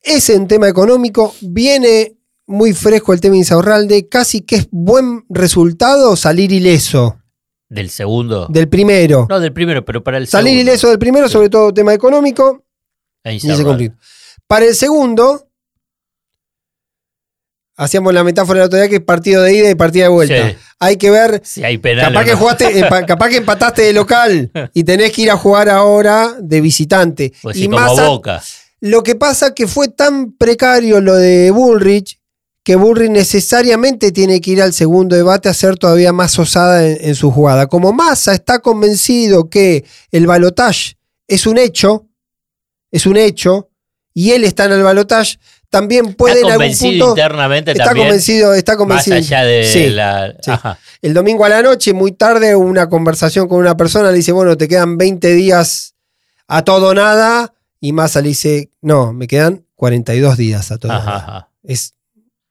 ese 0.01 0.35
en 0.35 0.47
tema 0.47 0.67
económico, 0.67 1.33
viene 1.41 2.15
muy 2.47 2.73
fresco 2.73 3.11
el 3.13 3.21
tema 3.21 3.37
Insaurralde, 3.37 4.07
casi 4.07 4.41
que 4.41 4.57
es 4.57 4.67
buen 4.71 5.25
resultado 5.29 6.15
salir 6.15 6.51
ileso 6.51 7.17
del 7.69 7.89
segundo... 7.89 8.45
del 8.49 8.69
primero. 8.69 9.25
No, 9.27 9.39
del 9.39 9.51
primero, 9.51 9.83
pero 9.83 10.03
para 10.03 10.19
el 10.19 10.27
salir 10.27 10.51
segundo. 10.53 10.71
ileso 10.71 10.89
del 10.89 10.99
primero, 10.99 11.27
Sí. 11.27 11.33
sobre 11.33 11.49
todo 11.49 11.73
tema 11.73 11.93
económico, 11.93 12.63
conflicto. 13.23 13.97
Para 14.47 14.65
el 14.65 14.75
segundo, 14.75 15.44
hacíamos 17.77 18.13
la 18.13 18.23
metáfora 18.23 18.59
el 18.61 18.65
otro 18.67 18.79
día 18.79 18.87
que 18.89 18.95
es 18.97 19.01
partido 19.03 19.41
de 19.43 19.53
ida 19.55 19.69
y 19.69 19.75
partida 19.75 20.03
de 20.05 20.09
vuelta. 20.09 20.49
Sí. 20.51 20.55
Hay 20.79 20.97
que 20.97 21.09
ver, 21.11 21.41
Si 21.43 21.63
hay 21.63 21.77
penal. 21.77 22.07
capaz 22.13 22.21
o 22.21 22.25
que 22.25 22.33
jugaste, 22.35 22.83
pa- 22.89 23.05
capaz 23.05 23.29
que 23.29 23.37
empataste 23.37 23.81
de 23.83 23.93
local 23.93 24.51
y 24.73 24.83
tenés 24.83 25.11
que 25.11 25.23
ir 25.23 25.31
a 25.31 25.37
jugar 25.37 25.69
ahora 25.69 26.35
de 26.41 26.61
visitante. 26.61 27.33
Pues 27.41 27.57
y 27.57 27.61
sí, 27.61 27.67
como 27.69 27.95
Boca. 27.95 28.41
lo 28.81 29.03
que 29.03 29.15
pasa 29.15 29.53
que 29.53 29.67
fue 29.67 29.87
tan 29.89 30.31
precario 30.33 31.01
lo 31.01 31.15
de 31.15 31.51
Bullrich 31.51 32.19
que 32.63 32.75
Bullrich 32.75 33.11
necesariamente 33.11 34.11
tiene 34.11 34.41
que 34.41 34.49
ir 34.51 34.61
al 34.61 34.73
segundo 34.73 35.15
debate 35.15 35.49
a 35.49 35.53
ser 35.53 35.77
todavía 35.77 36.11
más 36.11 36.39
osada 36.39 36.83
en, 36.87 36.97
en 36.99 37.13
su 37.15 37.29
jugada. 37.29 37.67
Como 37.67 37.93
Massa 37.93 38.33
está 38.33 38.57
convencido 38.59 39.49
que 39.51 39.85
el 40.11 40.25
balotage 40.25 40.97
es 41.27 41.45
un 41.45 41.59
hecho, 41.59 42.07
es 42.91 43.05
un 43.05 43.17
hecho, 43.17 43.69
y 44.15 44.31
él 44.31 44.43
está 44.43 44.65
en 44.65 44.71
el 44.71 44.81
balotage, 44.81 45.37
también 45.79 46.13
puede 46.13 46.35
Está 46.41 46.55
en 46.55 46.61
algún 46.61 46.77
punto... 46.77 47.09
internamente 47.09 47.71
Está 47.71 47.85
también. 47.85 48.07
convencido, 48.07 48.53
está 48.53 48.71
más 48.73 48.77
convencido. 48.77 49.15
allá 49.17 49.43
de 49.43 49.63
Sí, 49.65 49.89
la. 49.89 50.35
sí. 50.41 50.51
El 51.01 51.13
domingo 51.13 51.45
a 51.45 51.49
la 51.49 51.61
noche, 51.61 51.93
muy 51.93 52.11
tarde, 52.13 52.55
una 52.55 52.87
conversación 52.89 53.47
con 53.47 53.59
una 53.59 53.75
persona, 53.77 54.09
le 54.11 54.17
dice, 54.17 54.31
bueno, 54.31 54.55
te 54.57 54.67
quedan 54.67 54.97
20 54.97 55.33
días 55.33 55.95
a 56.47 56.63
todo 56.63 56.93
nada, 56.93 57.53
y 57.79 57.91
Massa 57.91 58.21
le 58.21 58.29
dice, 58.29 58.69
no, 58.81 59.13
me 59.13 59.27
quedan 59.27 59.65
42 59.75 60.37
días 60.37 60.71
a 60.71 60.77
todo 60.77 60.91
Ajá, 60.91 61.05
nada. 61.05 61.17
ajá. 61.17 61.49
Es 61.63 61.93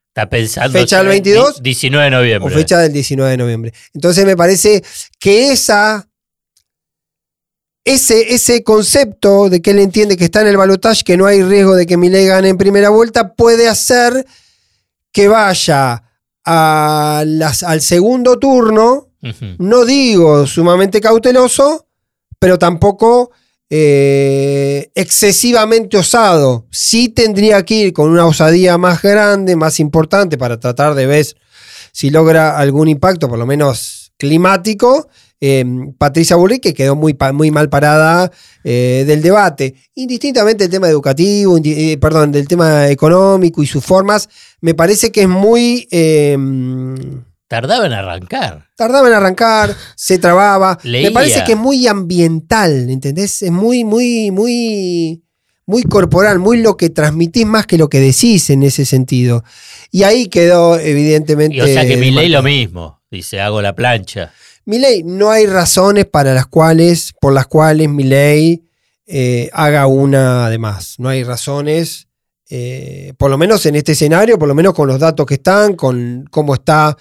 Está 0.09 0.29
pensando. 0.29 0.79
Fecha 0.79 0.99
del 0.99 1.09
22 1.09 1.61
19 1.61 2.05
de 2.05 2.11
noviembre. 2.13 2.55
O 2.55 2.57
fecha 2.57 2.79
del 2.79 2.93
19 2.93 3.33
de 3.33 3.37
noviembre. 3.37 3.73
Entonces 3.95 4.25
me 4.25 4.37
parece 4.37 4.81
que 5.19 5.51
esa. 5.51 6.07
Ese, 7.85 8.35
ese 8.35 8.63
concepto 8.63 9.51
de 9.51 9.61
que 9.61 9.73
él 9.73 9.79
entiende 9.79 10.17
que 10.17 10.25
está 10.25 10.41
en 10.41 10.47
el 10.47 10.57
balotaje, 10.57 11.05
que 11.05 11.17
no 11.17 11.27
hay 11.27 11.43
riesgo 11.43 11.75
de 11.75 11.87
que 11.87 11.99
Milei 11.99 12.27
gane 12.27 12.49
en 12.49 12.57
primera 12.57 12.89
vuelta, 12.89 13.35
puede 13.35 13.69
hacer 13.69 14.27
que 15.13 15.29
vaya 15.29 16.03
a 16.45 17.25
las, 17.27 17.63
al 17.63 17.81
segundo 17.81 18.39
turno, 18.39 19.09
no 19.59 19.85
digo 19.87 20.47
sumamente 20.47 21.01
cauteloso, 21.01 21.87
pero 22.39 22.59
tampoco 22.59 23.31
eh, 23.71 24.91
excesivamente 24.95 25.97
osado. 25.97 26.67
Sí 26.71 27.09
tendría 27.09 27.65
que 27.65 27.75
ir 27.75 27.93
con 27.93 28.11
una 28.11 28.27
osadía 28.27 28.77
más 28.77 29.01
grande, 29.01 29.57
más 29.57 29.81
importante, 29.81 30.37
para 30.37 30.61
tratar 30.61 30.95
de 30.95 31.07
ver 31.07 31.27
si 31.93 32.11
logra 32.11 32.59
algún 32.59 32.89
impacto, 32.89 33.29
por 33.29 33.39
lo 33.39 33.47
menos 33.47 34.13
climático. 34.19 35.09
Eh, 35.41 35.65
Patricia 35.99 36.37
Burri, 36.37 36.59
que 36.59 36.75
quedó 36.75 36.97
muy, 36.97 37.17
muy 37.33 37.51
mal 37.51 37.69
parada 37.69 38.31
eh, 38.63 39.05
del 39.07 39.23
debate. 39.23 39.75
Indistintamente 39.95 40.65
del 40.65 40.71
tema 40.71 40.89
educativo, 40.89 41.59
eh, 41.63 41.99
perdón, 41.99 42.33
del 42.33 42.49
tema 42.49 42.89
económico 42.89 43.63
y 43.63 43.67
sus 43.67 43.85
formas, 43.85 44.29
me 44.61 44.75
parece 44.75 45.13
que 45.13 45.23
es 45.23 45.29
muy... 45.29 45.87
eh, 45.91 46.37
Tardaba 47.47 47.87
en 47.87 47.93
arrancar. 47.93 48.67
tardaba 48.75 49.07
en 49.07 49.15
arrancar, 49.15 49.77
se 49.97 50.19
trababa. 50.19 50.79
Leía. 50.83 51.09
Me 51.09 51.13
parece 51.13 51.45
que 51.45 51.53
es 51.53 51.59
muy 51.59 51.87
ambiental, 51.87 52.89
¿entendés? 52.89 53.43
Es 53.43 53.51
muy, 53.53 53.85
muy, 53.85 54.31
muy, 54.31 55.23
muy 55.67 55.83
corporal, 55.85 56.39
muy 56.39 56.63
lo 56.63 56.77
que 56.77 56.89
transmitís 56.91 57.47
más 57.47 57.67
que 57.67 57.79
lo 57.79 57.89
que 57.89 58.01
decís 58.01 58.49
en 58.51 58.63
ese 58.63 58.87
sentido. 58.87 59.45
Y 59.91 60.05
ahí 60.05 60.27
quedó, 60.29 60.79
evidentemente. 60.79 61.57
Y 61.57 61.61
o 61.61 61.67
sea 61.67 61.87
que 61.87 61.97
mi 61.99 62.11
ley 62.11 62.29
lo 62.29 62.43
mismo. 62.43 63.03
Dice, 63.11 63.41
hago 63.41 63.63
la 63.63 63.77
plancha. 63.77 64.33
Milei, 64.67 65.03
no 65.03 65.31
hay 65.31 65.47
razones 65.47 66.07
para 66.07 66.33
las 66.33 66.47
cuales, 66.47 67.13
por 67.21 67.33
las 67.33 67.47
cuales 67.47 67.89
Milei 67.89 68.65
eh, 69.07 69.51
haga 69.53 69.87
una 69.87 70.49
de 70.49 70.59
más. 70.59 70.99
No 70.99 71.11
hay 71.11 71.23
razones, 71.23 72.09
eh, 72.49 73.13
por 73.19 73.31
lo 73.31 73.37
menos 73.37 73.67
en 73.67 73.75
este 73.75 73.93
escenario, 73.93 74.39
por 74.39 74.49
lo 74.49 74.55
menos 74.55 74.73
con 74.73 74.89
los 74.89 74.99
datos 74.99 75.27
que 75.27 75.35
están, 75.35 75.75
con 75.75 76.25
cómo 76.31 76.55
está 76.55 76.97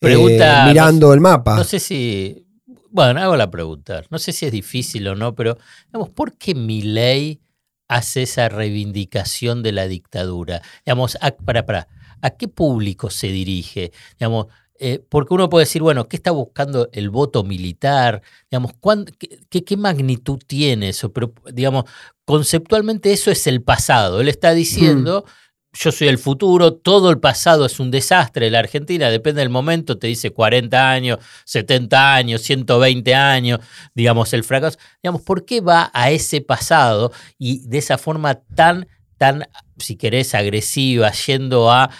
eh, 0.00 0.64
mirando 0.66 1.14
el 1.14 1.20
mapa. 1.20 1.56
No 1.56 1.64
sé 1.64 1.78
si. 1.78 2.46
Bueno, 2.90 3.20
hago 3.20 3.36
la 3.36 3.50
pregunta. 3.50 4.02
No 4.10 4.18
sé 4.18 4.32
si 4.32 4.46
es 4.46 4.52
difícil 4.52 5.06
o 5.08 5.14
no, 5.14 5.34
pero 5.34 5.56
digamos, 5.86 6.10
¿por 6.10 6.36
qué 6.36 6.54
mi 6.54 6.82
ley 6.82 7.40
hace 7.88 8.22
esa 8.22 8.48
reivindicación 8.48 9.62
de 9.62 9.72
la 9.72 9.86
dictadura? 9.86 10.62
Digamos, 10.84 11.16
a, 11.20 11.32
para, 11.32 11.66
para, 11.66 11.88
¿a 12.20 12.30
qué 12.30 12.48
público 12.48 13.10
se 13.10 13.28
dirige? 13.28 13.92
Digamos, 14.18 14.46
eh, 14.78 15.04
porque 15.08 15.34
uno 15.34 15.48
puede 15.48 15.64
decir, 15.66 15.82
bueno, 15.82 16.08
¿qué 16.08 16.16
está 16.16 16.30
buscando 16.32 16.88
el 16.92 17.10
voto 17.10 17.44
militar? 17.44 18.22
Digamos, 18.50 18.72
¿cuán- 18.80 19.04
qué, 19.18 19.38
qué- 19.48 19.64
qué 19.64 19.76
magnitud 19.76 20.38
tiene 20.46 20.88
eso? 20.90 21.12
Pero, 21.12 21.32
digamos, 21.52 21.84
conceptualmente 22.24 23.12
eso 23.12 23.30
es 23.30 23.46
el 23.46 23.62
pasado. 23.62 24.20
Él 24.20 24.28
está 24.28 24.52
diciendo, 24.52 25.24
yo 25.72 25.90
soy 25.92 26.08
el 26.08 26.18
futuro, 26.18 26.74
todo 26.74 27.10
el 27.10 27.18
pasado 27.20 27.66
es 27.66 27.78
un 27.80 27.90
desastre. 27.90 28.50
La 28.50 28.60
Argentina, 28.60 29.10
depende 29.10 29.40
del 29.40 29.50
momento, 29.50 29.98
te 29.98 30.06
dice 30.06 30.30
40 30.30 30.90
años, 30.90 31.18
70 31.44 32.14
años, 32.14 32.42
120 32.42 33.14
años, 33.14 33.60
digamos, 33.94 34.32
el 34.32 34.44
fracaso. 34.44 34.78
Digamos, 35.02 35.22
¿por 35.22 35.44
qué 35.44 35.60
va 35.60 35.90
a 35.92 36.10
ese 36.10 36.40
pasado 36.40 37.12
y 37.38 37.66
de 37.68 37.78
esa 37.78 37.98
forma 37.98 38.34
tan, 38.54 38.86
tan, 39.18 39.46
si 39.78 39.96
querés, 39.96 40.34
agresiva, 40.34 41.10
yendo 41.12 41.70
a 41.70 41.90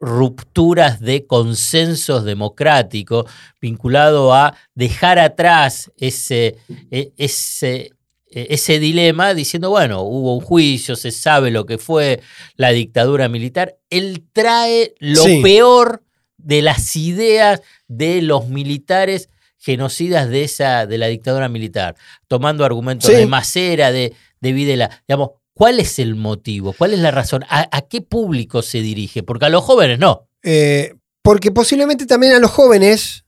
rupturas 0.00 1.00
de 1.00 1.26
consensos 1.26 2.24
democráticos, 2.24 3.30
vinculado 3.60 4.34
a 4.34 4.54
dejar 4.74 5.18
atrás 5.18 5.90
ese, 5.96 6.56
e- 6.90 7.12
ese, 7.16 7.92
e- 8.30 8.46
ese 8.50 8.78
dilema, 8.78 9.34
diciendo, 9.34 9.70
bueno, 9.70 10.02
hubo 10.02 10.34
un 10.34 10.40
juicio, 10.44 10.96
se 10.96 11.10
sabe 11.10 11.50
lo 11.50 11.64
que 11.66 11.78
fue 11.78 12.20
la 12.56 12.70
dictadura 12.70 13.28
militar. 13.28 13.76
Él 13.90 14.24
trae 14.32 14.94
lo 14.98 15.22
Sí. 15.24 15.40
peor 15.42 16.02
de 16.36 16.62
las 16.62 16.96
ideas 16.96 17.62
de 17.88 18.20
los 18.22 18.48
militares 18.48 19.28
genocidas 19.58 20.28
de 20.28 20.42
esa 20.42 20.86
de 20.86 20.98
la 20.98 21.06
dictadura 21.06 21.48
militar, 21.48 21.94
tomando 22.26 22.64
argumentos 22.64 23.08
Sí. 23.10 23.16
de 23.16 23.26
Macera, 23.26 23.92
de, 23.92 24.12
de 24.40 24.52
Videla. 24.52 25.02
Digamos, 25.06 25.30
¿cuál 25.54 25.80
es 25.80 25.98
el 25.98 26.14
motivo? 26.14 26.74
¿Cuál 26.76 26.94
es 26.94 27.00
la 27.00 27.10
razón? 27.10 27.44
¿A, 27.48 27.80
qué 27.82 28.00
público 28.00 28.62
se 28.62 28.80
dirige? 28.80 29.22
Porque 29.22 29.46
a 29.46 29.48
los 29.48 29.64
jóvenes 29.64 29.98
no. 29.98 30.28
Eh, 30.42 30.94
porque 31.22 31.50
posiblemente 31.50 32.06
también 32.06 32.34
a 32.34 32.38
los 32.38 32.50
jóvenes 32.50 33.24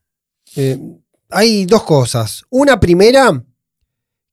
eh, 0.56 0.78
hay 1.30 1.66
dos 1.66 1.84
cosas. 1.84 2.44
Una 2.50 2.80
primera, 2.80 3.44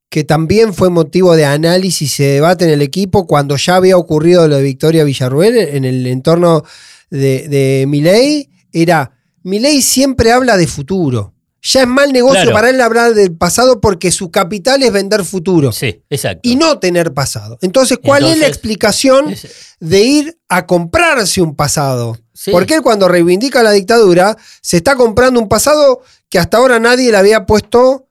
que 0.10 0.24
también 0.24 0.74
fue 0.74 0.90
motivo 0.90 1.36
de 1.36 1.46
análisis 1.46 2.20
y 2.20 2.24
de 2.24 2.34
debate 2.34 2.66
en 2.66 2.72
el 2.72 2.82
equipo 2.82 3.28
cuando 3.28 3.56
ya 3.56 3.78
había 3.78 3.98
ocurrido 3.98 4.48
lo 4.48 4.58
de 4.58 4.64
Victoria 4.64 5.04
Villarruel 5.04 5.58
en 5.58 5.86
el 5.86 6.06
entorno 6.08 6.64
de, 7.10 7.48
de 7.48 7.86
Milei, 7.88 8.50
era, 8.72 9.12
Milei 9.44 9.82
siempre 9.82 10.32
habla 10.32 10.58
de 10.58 10.68
futuro. 10.68 11.34
Ya 11.64 11.82
es 11.82 11.88
mal 11.88 12.12
negocio 12.12 12.42
Claro. 12.42 12.54
para 12.54 12.70
él 12.72 12.82
hablar 12.82 13.14
del 13.14 13.36
pasado 13.36 13.80
porque 13.82 14.12
su 14.12 14.32
capital 14.32 14.82
es 14.82 14.92
vender 14.92 15.24
futuro 15.24 15.72
Sí, 15.72 16.02
exacto. 16.10 16.42
y 16.44 16.56
no 16.56 16.80
tener 16.80 17.14
pasado. 17.14 17.60
Entonces, 17.62 18.00
¿cuál 18.04 18.26
es 18.26 18.38
la 18.40 18.48
explicación 18.48 19.30
Es- 19.32 19.76
de 19.80 20.02
ir 20.02 20.38
a 20.50 20.66
comprarse 20.66 21.40
un 21.42 21.56
pasado? 21.56 22.18
sí. 22.34 22.50
Porque 22.52 22.74
él 22.74 22.82
cuando 22.82 23.08
reivindica 23.08 23.62
la 23.62 23.72
dictadura, 23.72 24.36
se 24.62 24.78
está 24.78 24.96
comprando 24.96 25.40
un 25.40 25.48
pasado 25.48 26.02
que 26.30 26.40
hasta 26.40 26.58
ahora 26.58 26.80
nadie 26.80 27.12
le 27.12 27.18
había 27.18 27.46
puesto. 27.46 28.08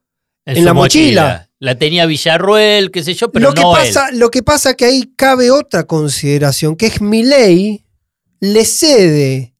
en 0.47 0.64
la 0.64 0.73
mochila. 0.73 1.49
La 1.61 1.76
tenía 1.78 2.07
Villarruel, 2.07 2.90
qué 2.90 3.04
sé 3.04 3.14
yo, 3.14 3.30
pero 3.30 3.49
lo, 3.50 3.54
que 3.54 3.61
no 3.62 3.73
pasa, 3.73 4.09
él. 4.09 4.19
lo 4.19 4.30
que 4.30 4.42
pasa 4.42 4.75
que 4.75 4.85
ahí 4.87 5.12
cabe 5.16 5.50
otra 5.50 5.85
consideración, 5.85 6.75
que 6.76 6.87
es 6.87 7.00
mi 7.00 7.23
ley 7.23 7.85
le 8.40 8.64
cede 8.64 9.54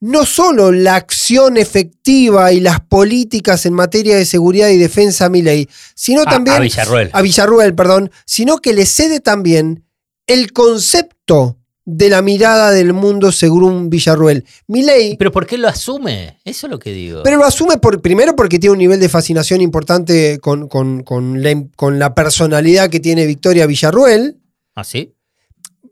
no 0.00 0.24
solo 0.24 0.70
la 0.72 0.94
acción 0.96 1.56
efectiva 1.56 2.52
y 2.52 2.60
las 2.60 2.80
políticas 2.80 3.66
en 3.66 3.72
materia 3.74 4.16
de 4.16 4.24
seguridad 4.24 4.68
y 4.68 4.76
defensa 4.78 5.24
a 5.26 5.28
mi 5.28 5.42
ley, 5.42 5.68
sino 5.94 6.22
A- 6.22 6.24
también 6.26 6.56
a 6.58 6.60
Villarruel. 6.60 7.10
a 7.12 7.22
Villarruel, 7.22 7.74
perdón, 7.74 8.10
sino 8.24 8.58
que 8.58 8.72
le 8.72 8.86
cede 8.86 9.20
también 9.20 9.84
el 10.26 10.52
concepto 10.52 11.56
de 11.90 12.10
la 12.10 12.20
mirada 12.20 12.70
del 12.70 12.92
mundo 12.92 13.32
según 13.32 13.88
Villarruel. 13.88 14.44
Milei 14.66 15.16
Pero 15.16 15.32
¿por 15.32 15.46
qué 15.46 15.56
lo 15.56 15.68
asume? 15.68 16.38
Eso 16.44 16.66
es 16.66 16.70
lo 16.70 16.78
que 16.78 16.92
digo. 16.92 17.22
pero 17.24 17.38
lo 17.38 17.44
asume 17.46 17.78
por, 17.78 18.02
primero 18.02 18.36
porque 18.36 18.58
tiene 18.58 18.72
un 18.72 18.78
nivel 18.78 19.00
de 19.00 19.08
fascinación 19.08 19.62
importante 19.62 20.38
con, 20.38 20.68
con- 20.68 21.02
con 21.02 21.42
la, 21.42 21.64
con 21.76 21.98
la 21.98 22.14
personalidad 22.14 22.90
que 22.90 23.00
tiene 23.00 23.24
Victoria 23.24 23.64
Villarruel. 23.66 24.36
¿Ah, 24.74 24.84
sí? 24.84 25.14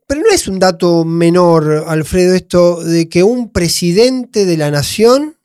Pero 0.06 0.20
no 0.20 0.30
es 0.30 0.46
un 0.46 0.58
dato 0.58 1.04
menor, 1.04 1.84
Alfredo, 1.88 2.34
esto 2.34 2.82
de 2.82 3.08
que 3.08 3.22
un 3.22 3.50
presidente 3.50 4.44
de 4.44 4.56
la 4.56 4.70
nación 4.70 5.36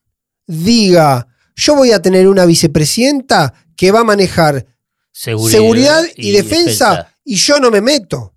diga, 0.45 1.27
yo 1.55 1.75
voy 1.75 1.91
a 1.91 2.01
tener 2.01 2.27
una 2.27 2.45
vicepresidenta 2.45 3.53
que 3.75 3.91
va 3.91 4.01
a 4.01 4.03
manejar 4.03 4.67
Seguridad, 5.11 5.51
seguridad 5.51 6.03
y, 6.15 6.31
defensa, 6.31 7.13
y 7.25 7.35
yo 7.35 7.59
no 7.59 7.69
me 7.71 7.81
meto. 7.81 8.35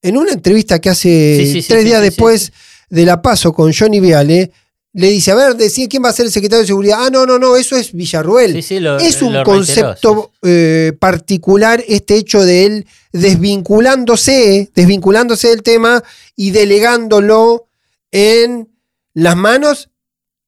En 0.00 0.16
una 0.16 0.32
entrevista 0.32 0.80
que 0.80 0.90
hace 0.90 1.36
Sí, 1.38 1.46
sí, 1.46 1.62
sí, 1.62 1.68
tres 1.68 1.82
sí, 1.82 1.88
días 1.88 2.02
después 2.02 2.52
de 2.88 3.04
la 3.04 3.20
paso 3.20 3.52
con 3.52 3.72
Johnny 3.72 4.00
Viale, 4.00 4.52
le 4.94 5.08
dice, 5.10 5.30
a 5.30 5.34
ver, 5.34 5.54
decide 5.54 5.86
quién 5.88 6.02
va 6.02 6.08
a 6.08 6.12
ser 6.12 6.26
el 6.26 6.32
secretario 6.32 6.62
de 6.62 6.66
seguridad. 6.66 6.98
Ah, 7.06 7.10
no, 7.10 7.26
no, 7.26 7.38
no, 7.38 7.56
eso 7.56 7.76
es 7.76 7.92
Villarruel. 7.92 8.52
Sí, 8.54 8.62
sí, 8.62 8.80
lo- 8.80 8.96
es 8.98 9.20
un 9.22 9.34
lo 9.34 9.44
concepto 9.44 10.32
eh, 10.42 10.92
particular 10.98 11.84
este 11.86 12.16
hecho 12.16 12.44
de 12.44 12.66
él 12.66 12.86
desvinculándose, 13.12 14.70
desvinculándose 14.74 15.48
del 15.48 15.62
tema 15.62 16.02
y 16.36 16.50
delegándolo 16.50 17.68
en 18.10 18.68
las 19.14 19.36
manos, 19.36 19.90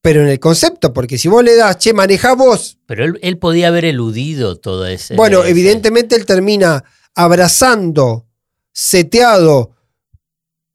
pero 0.03 0.23
en 0.23 0.29
el 0.29 0.41
concepto, 0.41 0.93
porque 0.95 1.19
si 1.19 1.29
vos 1.29 1.45
le 1.45 1.55
das, 1.57 1.79
che, 1.79 1.93
maneja 1.93 2.35
vos, 2.35 2.79
Pero 2.87 3.05
él, 3.05 3.19
él 3.23 3.39
podía 3.39 3.69
haber 3.69 3.85
eludido 3.85 4.57
todo 4.57 4.87
ese. 4.87 5.15
bueno, 5.17 5.41
ese- 5.43 5.51
evidentemente 5.51 6.17
él 6.17 6.25
termina 6.25 6.83
abrazando, 7.15 8.27
seteado 8.73 9.73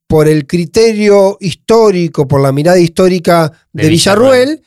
por 0.08 0.28
el 0.28 0.46
criterio 0.46 1.38
histórico, 1.40 2.28
por 2.28 2.42
la 2.42 2.52
mirada 2.52 2.80
histórica 2.80 3.52
de, 3.74 3.84
De 3.84 3.90
Villarruel. 3.90 4.50
Villarruel. 4.50 4.64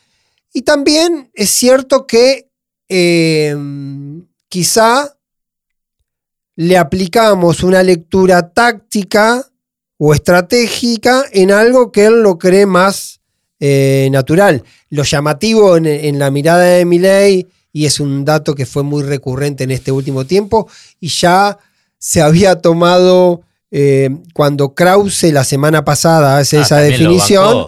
Y 0.52 0.62
también 0.62 1.30
es 1.34 1.50
cierto 1.50 2.06
que 2.06 2.48
eh, 2.88 3.54
quizá 4.48 5.14
le 6.56 6.76
aplicamos 6.76 7.62
una 7.62 7.82
lectura 7.82 8.50
táctica 8.50 9.46
o 9.98 10.14
estratégica 10.14 11.24
en 11.32 11.52
algo 11.52 11.92
que 11.92 12.06
él 12.06 12.22
lo 12.22 12.38
cree 12.38 12.66
más 12.66 13.20
eh, 13.60 14.08
natural. 14.10 14.64
Lo 14.90 15.04
llamativo 15.04 15.76
en, 15.76 15.86
en 15.86 16.18
la 16.18 16.30
mirada 16.30 16.64
de 16.64 16.84
Milley, 16.84 17.46
y 17.72 17.86
es 17.86 18.00
un 18.00 18.24
dato 18.24 18.54
que 18.54 18.66
fue 18.66 18.82
muy 18.82 19.02
recurrente 19.02 19.64
en 19.64 19.70
este 19.70 19.92
último 19.92 20.24
tiempo, 20.24 20.68
y 20.98 21.08
ya 21.08 21.58
se 21.98 22.22
había 22.22 22.60
tomado 22.60 23.42
eh, 23.70 24.10
cuando 24.34 24.74
Krause 24.74 25.32
la 25.32 25.44
semana 25.44 25.84
pasada 25.84 26.38
hace 26.38 26.58
Ah, 26.58 26.62
esa 26.62 26.76
definición. 26.78 27.66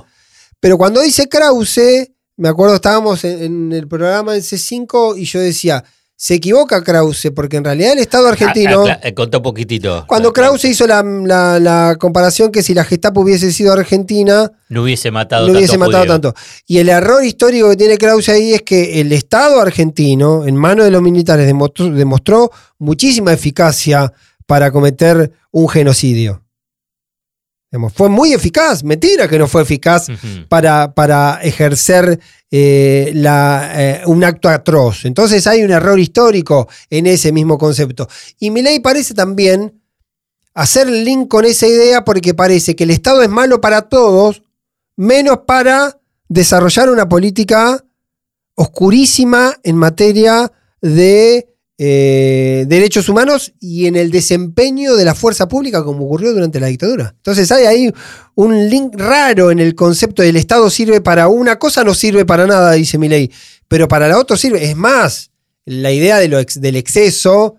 Pero 0.60 0.76
cuando 0.78 1.00
dice 1.00 1.28
Krause, 1.28 2.10
me 2.36 2.48
acuerdo, 2.48 2.74
estábamos 2.74 3.24
en, 3.24 3.42
en 3.42 3.72
el 3.72 3.86
programa 3.88 4.34
en 4.36 4.42
C5 4.42 5.14
y 5.18 5.24
yo 5.24 5.40
decía, 5.40 5.82
se 6.16 6.34
equivoca 6.34 6.82
Krause, 6.84 7.30
porque 7.34 7.56
en 7.56 7.64
realidad 7.64 7.92
el 7.92 7.98
Estado 8.00 8.28
argentino, 8.28 8.84
Ah, 8.86 8.98
ah, 9.02 9.06
cla- 9.08 9.14
contó 9.14 9.40
poquitito. 9.42 10.04
cuando 10.06 10.34
Krause 10.34 10.66
hizo 10.66 10.86
la, 10.86 11.02
la- 11.02 11.58
la 11.58 11.96
comparación 11.98 12.52
que 12.52 12.62
si 12.62 12.74
la 12.74 12.84
Gestapo 12.84 13.22
hubiese 13.22 13.50
sido 13.52 13.72
argentina, 13.72 14.52
No 14.68 14.82
hubiese 14.82 15.10
matado 15.10 15.46
no 15.46 15.52
hubiese 15.54 15.78
tanto 15.78 15.86
matado 15.86 16.02
judío. 16.04 16.12
tanto. 16.20 16.34
Y 16.66 16.76
el 16.76 16.90
error 16.90 17.24
histórico 17.24 17.70
que 17.70 17.76
tiene 17.76 17.96
Krause 17.96 18.28
ahí 18.28 18.52
es 18.52 18.60
que 18.60 19.00
el 19.00 19.12
Estado 19.12 19.60
argentino, 19.60 20.44
en 20.46 20.56
manos 20.56 20.84
de 20.84 20.90
los 20.90 21.00
militares, 21.00 21.46
demostró, 21.46 21.90
demostró 21.90 22.50
muchísima 22.78 23.32
eficacia 23.32 24.12
para 24.50 24.72
cometer 24.72 25.30
un 25.52 25.68
genocidio. 25.68 26.42
Digamos, 27.70 27.92
fue 27.92 28.08
muy 28.08 28.32
eficaz, 28.32 28.82
mentira 28.82 29.28
que 29.28 29.38
no 29.38 29.46
fue 29.46 29.62
eficaz 29.62 30.08
para, 30.48 30.92
para 30.92 31.38
ejercer 31.40 32.18
eh, 32.50 33.12
la, 33.14 33.70
eh, 33.76 34.02
un 34.06 34.24
acto 34.24 34.48
atroz. 34.48 35.04
Entonces 35.04 35.46
hay 35.46 35.62
un 35.62 35.70
error 35.70 36.00
histórico 36.00 36.68
en 36.90 37.06
ese 37.06 37.30
mismo 37.30 37.58
concepto. 37.58 38.08
Y 38.40 38.50
mi 38.50 38.60
ley 38.60 38.80
parece 38.80 39.14
también 39.14 39.80
hacer 40.52 40.88
el 40.88 41.04
link 41.04 41.28
con 41.28 41.44
esa 41.44 41.68
idea 41.68 42.04
porque 42.04 42.34
parece 42.34 42.74
que 42.74 42.82
el 42.82 42.90
Estado 42.90 43.22
es 43.22 43.30
malo 43.30 43.60
para 43.60 43.82
todos, 43.82 44.42
menos 44.96 45.42
para 45.46 46.00
desarrollar 46.28 46.90
una 46.90 47.08
política 47.08 47.84
oscurísima 48.56 49.54
en 49.62 49.76
materia 49.76 50.50
de 50.80 51.49
eh, 51.82 52.66
derechos 52.68 53.08
humanos 53.08 53.54
y 53.58 53.86
en 53.86 53.96
el 53.96 54.10
desempeño 54.10 54.96
de 54.96 55.04
la 55.06 55.14
fuerza 55.14 55.48
pública 55.48 55.82
como 55.82 56.04
ocurrió 56.04 56.34
durante 56.34 56.60
la 56.60 56.66
dictadura. 56.66 57.14
Entonces 57.16 57.50
hay 57.50 57.64
ahí 57.64 57.92
un 58.34 58.68
link 58.68 58.92
raro 58.96 59.50
en 59.50 59.60
el 59.60 59.74
concepto 59.74 60.20
del 60.20 60.36
Estado 60.36 60.68
sirve 60.68 61.00
para 61.00 61.28
una 61.28 61.58
cosa, 61.58 61.82
no 61.82 61.94
sirve 61.94 62.26
para 62.26 62.46
nada, 62.46 62.72
dice 62.72 62.98
mi 62.98 63.08
ley, 63.08 63.32
pero 63.66 63.88
para 63.88 64.08
la 64.08 64.18
otra 64.18 64.36
sirve. 64.36 64.62
Es 64.62 64.76
más, 64.76 65.30
la 65.64 65.90
idea 65.90 66.18
del 66.18 66.76
exceso 66.76 67.56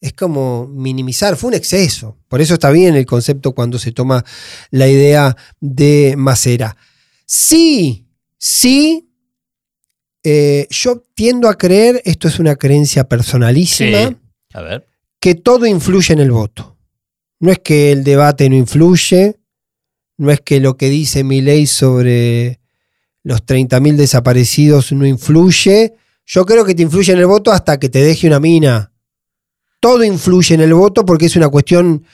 es 0.00 0.14
como 0.14 0.66
minimizar, 0.66 1.36
fue 1.36 1.48
un 1.48 1.54
exceso. 1.54 2.16
Por 2.26 2.40
eso 2.40 2.54
está 2.54 2.70
bien 2.70 2.94
el 2.94 3.04
concepto 3.04 3.52
cuando 3.52 3.78
se 3.78 3.92
toma 3.92 4.24
la 4.70 4.88
idea 4.88 5.36
de 5.60 6.14
Macera. 6.16 6.74
Sí, 7.26 8.06
sí, 8.38 9.07
eh, 10.30 10.66
yo 10.70 11.02
tiendo 11.14 11.48
a 11.48 11.54
creer, 11.56 12.02
esto 12.04 12.28
es 12.28 12.38
una 12.38 12.56
creencia 12.56 13.08
personalísima, 13.08 14.08
Sí. 14.08 14.16
A 14.54 14.62
ver. 14.62 14.86
que 15.20 15.34
todo 15.34 15.66
influye 15.66 16.12
en 16.12 16.20
el 16.20 16.30
voto. 16.30 16.76
No 17.40 17.50
es 17.52 17.58
que 17.60 17.92
el 17.92 18.04
debate 18.04 18.48
no 18.48 18.56
influye, 18.56 19.36
no 20.18 20.30
es 20.30 20.40
que 20.40 20.60
lo 20.60 20.76
que 20.76 20.90
dice 20.90 21.24
mi 21.24 21.40
ley 21.40 21.66
sobre 21.66 22.60
los 23.22 23.44
30.000 23.44 23.96
desaparecidos 23.96 24.92
no 24.92 25.06
influye. 25.06 25.94
Yo 26.26 26.44
creo 26.44 26.64
que 26.64 26.74
te 26.74 26.82
influye 26.82 27.12
en 27.12 27.18
el 27.20 27.26
voto 27.26 27.52
hasta 27.52 27.78
que 27.78 27.88
te 27.88 28.02
deje 28.02 28.26
una 28.26 28.40
mina. 28.40 28.92
Todo 29.80 30.02
influye 30.04 30.54
en 30.54 30.60
el 30.60 30.74
voto 30.74 31.04
porque 31.06 31.26
es 31.26 31.36
una 31.36 31.48
cuestión 31.48 32.04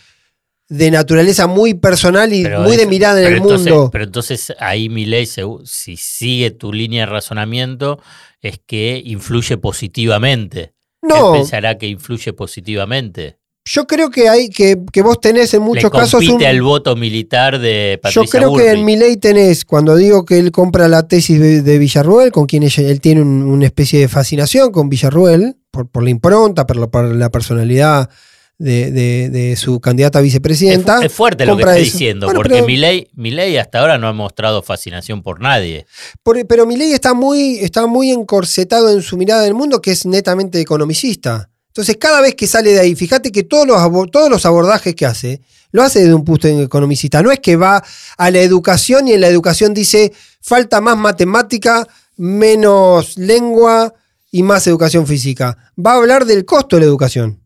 de 0.76 0.90
naturaleza 0.90 1.46
muy 1.46 1.74
personal 1.74 2.32
y 2.32 2.42
Pero 2.42 2.60
muy 2.62 2.76
de 2.76 2.86
mirada 2.86 3.20
en 3.20 3.26
el 3.28 3.34
entonces- 3.38 3.72
mundo. 3.72 3.90
Pero 3.92 4.04
entonces 4.04 4.52
ahí 4.58 4.88
mi 4.88 5.06
ley, 5.06 5.26
si 5.26 5.96
sigue 5.96 6.50
tu 6.50 6.72
línea 6.72 7.06
de 7.06 7.12
razonamiento, 7.12 8.00
es 8.40 8.60
que 8.66 9.00
influye 9.04 9.56
positivamente. 9.56 10.72
no, 11.02 11.34
Él 11.34 11.40
pensará 11.40 11.76
que 11.78 11.86
influye 11.86 12.32
positivamente. 12.32 13.38
yo 13.66 13.86
creo 13.86 14.10
que 14.10 14.28
hay 14.28 14.48
que, 14.50 14.76
que 14.92 15.02
vos 15.02 15.20
tenés 15.20 15.52
en 15.54 15.62
muchos 15.62 15.84
Le 15.84 15.90
casos 15.90 16.26
un, 16.28 16.42
al 16.44 16.60
voto 16.62 16.96
militar 16.96 17.58
de 17.58 17.94
Yo 17.96 18.00
Patricia 18.02 18.40
creo 18.40 18.54
que 18.54 18.70
en 18.72 18.84
mi 18.84 18.96
ley 18.96 19.16
tenés, 19.16 19.64
cuando 19.64 19.96
digo 19.96 20.24
que 20.26 20.38
él 20.38 20.50
compra 20.50 20.86
la 20.88 21.06
tesis 21.08 21.38
de, 21.40 21.62
de 21.62 21.78
Villarruel, 21.78 22.30
con 22.32 22.44
quien 22.46 22.62
ella- 22.62 22.82
él 22.90 23.00
tiene 23.00 23.22
un- 23.22 23.42
una 23.44 23.64
especie 23.66 24.00
de 24.00 24.08
fascinación 24.08 24.70
con 24.72 24.88
Villarruel, 24.90 25.56
por, 25.70 25.88
por 25.88 26.02
la 26.02 26.10
impronta, 26.10 26.66
por, 26.66 26.76
la- 26.76 26.88
por 26.88 27.04
la 27.14 27.30
personalidad 27.30 28.10
de, 28.58 28.90
de- 28.92 29.30
de 29.30 29.56
su 29.56 29.80
candidata 29.80 30.18
a 30.18 30.22
Es, 30.22 30.24
vicepresidenta. 30.24 31.00
es 31.04 31.12
fuerte 31.12 31.44
lo 31.44 31.56
que 31.56 31.62
está 31.62 31.76
eso. 31.76 31.84
diciendo, 31.92 32.26
Bueno, 32.26 32.38
porque 32.38 32.54
pero- 32.54 32.66
mi 32.66 32.76
ley, 32.76 33.08
mi 33.14 33.30
ley 33.30 33.56
hasta 33.56 33.80
ahora 33.80 33.98
no 33.98 34.06
ha 34.08 34.12
mostrado 34.12 34.62
fascinación 34.62 35.22
por 35.22 35.40
nadie. 35.40 35.86
Por- 36.22 36.46
pero 36.46 36.64
mi 36.66 36.76
ley 36.76 36.92
está 36.92 37.14
muy, 37.14 37.58
está 37.58 37.86
muy 37.86 38.10
encorsetado 38.10 38.90
en 38.90 39.02
su 39.02 39.16
mirada 39.16 39.42
del 39.42 39.54
mundo, 39.54 39.82
que 39.82 39.90
es 39.90 40.06
netamente 40.06 40.60
economicista. 40.60 41.50
Entonces, 41.68 41.96
cada 41.98 42.20
vez 42.20 42.36
que 42.36 42.46
sale 42.46 42.70
de 42.72 42.78
ahí, 42.80 42.94
fíjate 42.94 43.32
que 43.32 43.42
todos 43.42 43.66
los, 43.66 44.10
todos 44.12 44.30
los 44.30 44.46
abordajes 44.46 44.94
que 44.94 45.06
hace, 45.06 45.40
lo 45.72 45.82
hace 45.82 45.98
desde 46.00 46.14
un 46.14 46.24
punto 46.24 46.46
economicista. 46.46 47.20
No 47.20 47.32
es 47.32 47.40
que 47.40 47.56
va 47.56 47.82
a 48.16 48.30
la 48.30 48.38
educación 48.38 49.08
y 49.08 49.12
en 49.14 49.20
la 49.20 49.26
educación 49.26 49.74
dice 49.74 50.12
falta 50.40 50.80
más 50.80 50.96
matemática, 50.96 51.84
menos 52.16 53.16
lengua 53.18 53.92
y 54.30 54.42
más 54.44 54.66
educación 54.68 55.06
física. 55.06 55.72
Va 55.84 55.92
a 55.92 55.96
hablar 55.96 56.24
del 56.26 56.44
costo 56.44 56.76
de 56.76 56.80
la 56.80 56.86
educación. 56.86 57.40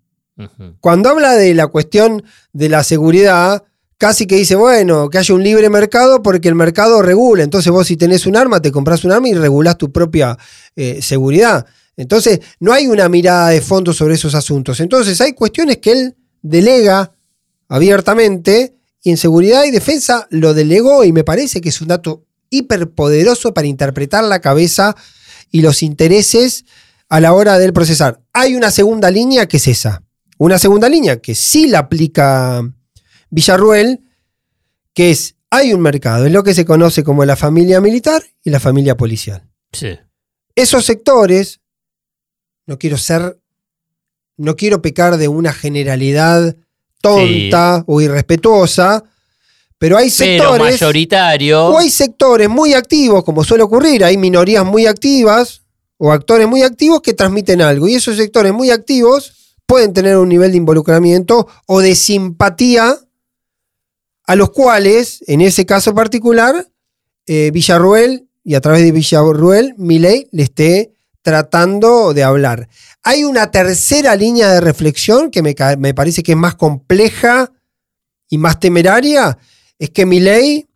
Cuando 0.81 1.09
habla 1.09 1.35
de 1.35 1.55
la 1.55 1.67
cuestión 1.67 2.23
de 2.53 2.69
la 2.69 2.85
seguridad, 2.85 3.65
casi 3.99 4.27
que 4.27 4.37
dice, 4.37 4.55
bueno, 4.55 5.11
que 5.11 5.19
haya 5.19 5.35
un 5.35 5.43
libre 5.43 5.69
mercado 5.69 6.23
porque 6.23 6.49
el 6.49 6.55
mercado 6.55 7.03
regula. 7.03 7.43
Entonces 7.43 7.73
vos 7.73 7.87
si 7.87 7.97
tenés 7.97 8.27
un 8.27 8.37
arma, 8.37 8.63
te 8.63 8.71
compras 8.71 9.05
un 9.05 9.13
arma 9.13 9.29
y 9.29 9.35
regulás 9.35 9.77
tu 9.77 9.91
propia 9.91 10.39
eh, 10.77 11.03
seguridad. 11.03 11.67
Entonces 11.97 12.41
no 12.61 12.73
hay 12.73 12.87
una 12.87 13.09
mirada 13.09 13.49
de 13.49 13.61
fondo 13.61 13.93
sobre 13.93 14.15
esos 14.15 14.35
asuntos. 14.37 14.79
Entonces 14.81 15.21
hay 15.21 15.33
cuestiones 15.33 15.79
que 15.79 15.93
él 15.93 16.17
delega 16.41 17.13
abiertamente 17.69 18.77
y 19.03 19.11
en 19.11 19.17
seguridad 19.17 19.65
y 19.65 19.73
defensa 19.73 20.29
lo 20.31 20.55
delegó 20.55 21.05
y 21.05 21.13
me 21.13 21.25
parece 21.25 21.61
que 21.61 21.69
es 21.69 21.81
un 21.81 21.89
dato 21.89 22.25
hiperpoderoso 22.51 23.53
para 23.53 23.67
interpretar 23.67 24.25
la 24.25 24.41
cabeza 24.41 24.97
y 25.51 25.61
los 25.61 25.83
intereses 25.83 26.65
a 27.09 27.21
la 27.21 27.33
hora 27.33 27.59
del 27.59 27.73
procesar. 27.73 28.21
Hay 28.33 28.55
una 28.55 28.71
segunda 28.71 29.11
línea 29.11 29.47
que 29.47 29.57
es 29.57 29.67
esa. 29.67 30.03
Una 30.39 30.59
segunda 30.59 30.89
línea 30.89 31.21
que 31.21 31.35
sí 31.35 31.67
la 31.67 31.81
aplica 31.81 32.63
Villarruel, 33.31 34.01
que 34.95 35.11
es, 35.11 35.35
hay 35.51 35.73
un 35.73 35.81
mercado, 35.81 36.27
es 36.27 36.33
lo 36.33 36.45
que 36.45 36.55
se 36.55 36.65
conoce 36.65 37.05
como 37.05 37.25
la 37.25 37.37
familia 37.37 37.81
militar 37.81 38.23
y 38.45 38.51
la 38.51 38.61
familia 38.61 38.97
policial. 38.97 39.43
Sí. 39.73 39.99
Esos 40.55 40.85
sectores, 40.85 41.61
no 42.67 42.79
quiero 42.79 42.97
ser, 42.97 43.39
no 44.37 44.57
quiero 44.57 44.81
pecar 44.81 45.17
de 45.17 45.29
una 45.29 45.53
generalidad 45.53 46.57
tonta 47.01 47.85
o 47.87 48.01
irrespetuosa, 48.01 49.05
pero 49.79 49.97
hay 49.97 50.11
Pero 50.11 50.17
sectores... 50.17 50.73
mayoritario. 50.73 51.67
O 51.67 51.79
hay 51.79 51.91
sectores 51.91 52.49
muy 52.49 52.75
activos, 52.75 53.25
como 53.25 53.45
suele 53.45 53.63
ocurrir, 53.65 54.05
hay 54.05 54.17
minorías 54.17 54.65
muy 54.65 54.87
activas 54.87 55.63
o 55.97 56.13
actores 56.13 56.47
muy 56.49 56.63
activos 56.63 57.01
que 57.01 57.15
transmiten 57.15 57.61
algo. 57.61 57.89
Y 57.89 57.95
esos 57.95 58.17
sectores 58.17 58.53
muy 58.53 58.71
activos 58.71 59.38
pueden 59.69 59.93
tener 59.93 60.17
un 60.17 60.31
nivel 60.31 60.51
de 60.51 60.57
involucramiento 60.57 61.47
o 61.67 61.81
de 61.81 61.95
simpatía 61.95 62.99
a 64.25 64.35
los 64.35 64.51
cuales, 64.51 65.23
en 65.27 65.43
ese 65.43 65.67
caso 65.67 65.95
particular, 65.95 66.67
eh, 67.27 67.51
Villarruel 67.53 68.29
y 68.43 68.55
a 68.55 68.63
través 68.63 68.83
de 68.83 68.93
Villarruel, 68.93 69.75
Milei 69.77 70.27
le 70.33 70.45
esté 70.45 70.95
tratando 71.21 72.15
de 72.15 72.25
hablar. 72.25 72.71
Hay 73.03 73.25
una 73.25 73.51
tercera 73.51 74.17
línea 74.17 74.51
de 74.51 74.63
reflexión 74.63 75.31
que 75.31 75.43
me, 75.43 75.55
me 75.77 75.93
parece 75.93 76.23
que 76.23 76.33
es 76.33 76.39
más 76.39 76.55
compleja 76.55 77.53
y 78.31 78.39
más 78.39 78.59
temeraria, 78.59 79.37
es 79.79 79.91
que 79.91 80.07
Milei 80.07 80.67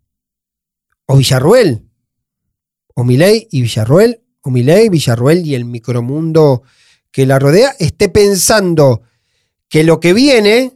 o 1.06 1.16
Villarruel, 1.16 1.88
o 2.94 3.04
Milei 3.04 3.48
y 3.50 3.62
Villarruel, 3.62 4.22
o 4.42 4.50
Milei, 4.50 4.90
Villarruel 4.90 5.46
y 5.46 5.54
el 5.54 5.64
micromundo 5.64 6.62
que 7.12 7.26
la 7.26 7.38
rodea, 7.38 7.74
esté 7.78 8.08
pensando 8.08 9.02
que 9.68 9.84
lo 9.84 10.00
que 10.00 10.12
viene, 10.14 10.72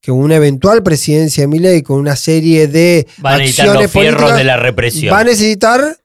que 0.00 0.12
una 0.12 0.36
eventual 0.36 0.82
presidencia 0.82 1.42
de 1.44 1.48
Milei 1.48 1.82
con 1.82 1.98
una 1.98 2.14
serie 2.14 2.68
de 2.68 3.06
Van 3.18 3.34
a 3.34 3.38
necesitar 3.38 3.68
acciones 3.68 3.90
políticas, 3.90 4.36
de 4.36 4.44
la 4.44 4.56
represión. 4.58 5.12
va 5.14 5.20
a 5.20 5.24
necesitar 5.24 5.98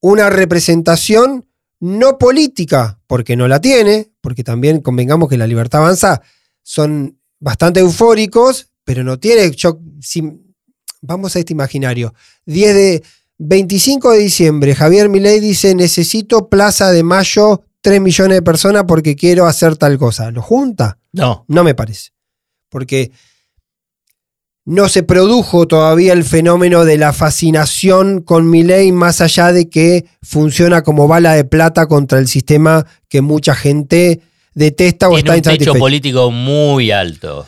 una 0.00 0.30
representación 0.30 1.46
no 1.80 2.16
política, 2.16 3.00
porque 3.08 3.36
no 3.36 3.48
la 3.48 3.60
tiene, 3.60 4.12
porque 4.20 4.44
también 4.44 4.80
convengamos 4.80 5.28
que 5.28 5.36
la 5.36 5.48
libertad 5.48 5.80
avanza 5.82 6.22
son 6.62 7.18
bastante 7.40 7.80
eufóricos, 7.80 8.68
pero 8.84 9.02
no 9.02 9.18
tiene. 9.18 9.50
Yo, 9.50 9.80
si- 10.00 10.40
vamos 11.00 11.34
a 11.34 11.40
este 11.40 11.52
imaginario. 11.54 12.14
10 12.46 12.74
de 12.74 13.02
25 13.38 14.12
de 14.12 14.18
diciembre, 14.18 14.74
Javier 14.74 15.08
Milei 15.08 15.40
dice: 15.40 15.74
Necesito 15.74 16.48
Plaza 16.48 16.90
de 16.90 17.02
Mayo 17.02 17.62
3 17.80 18.00
millones 18.00 18.36
de 18.38 18.42
personas 18.42 18.84
porque 18.86 19.16
quiero 19.16 19.46
hacer 19.46 19.76
tal 19.76 19.98
cosa. 19.98 20.30
¿Lo 20.30 20.42
junta? 20.42 20.98
No. 21.12 21.44
No 21.48 21.64
me 21.64 21.74
parece. 21.74 22.10
Porque 22.68 23.10
no 24.64 24.88
se 24.88 25.02
produjo 25.02 25.66
todavía 25.66 26.12
el 26.12 26.22
fenómeno 26.22 26.84
de 26.84 26.96
la 26.96 27.12
fascinación 27.12 28.22
con 28.22 28.48
Milei 28.48 28.92
más 28.92 29.20
allá 29.20 29.52
de 29.52 29.68
que 29.68 30.06
funciona 30.22 30.82
como 30.82 31.08
bala 31.08 31.34
de 31.34 31.44
plata 31.44 31.86
contra 31.86 32.20
el 32.20 32.28
sistema 32.28 32.86
que 33.08 33.20
mucha 33.20 33.56
gente 33.56 34.20
detesta 34.54 35.08
o 35.08 35.14
Tiene 35.14 35.20
está 35.20 35.32
un 35.34 35.40
techo 35.40 35.50
insatisfecho. 35.50 35.78
político 35.80 36.30
muy 36.30 36.92
alto. 36.92 37.46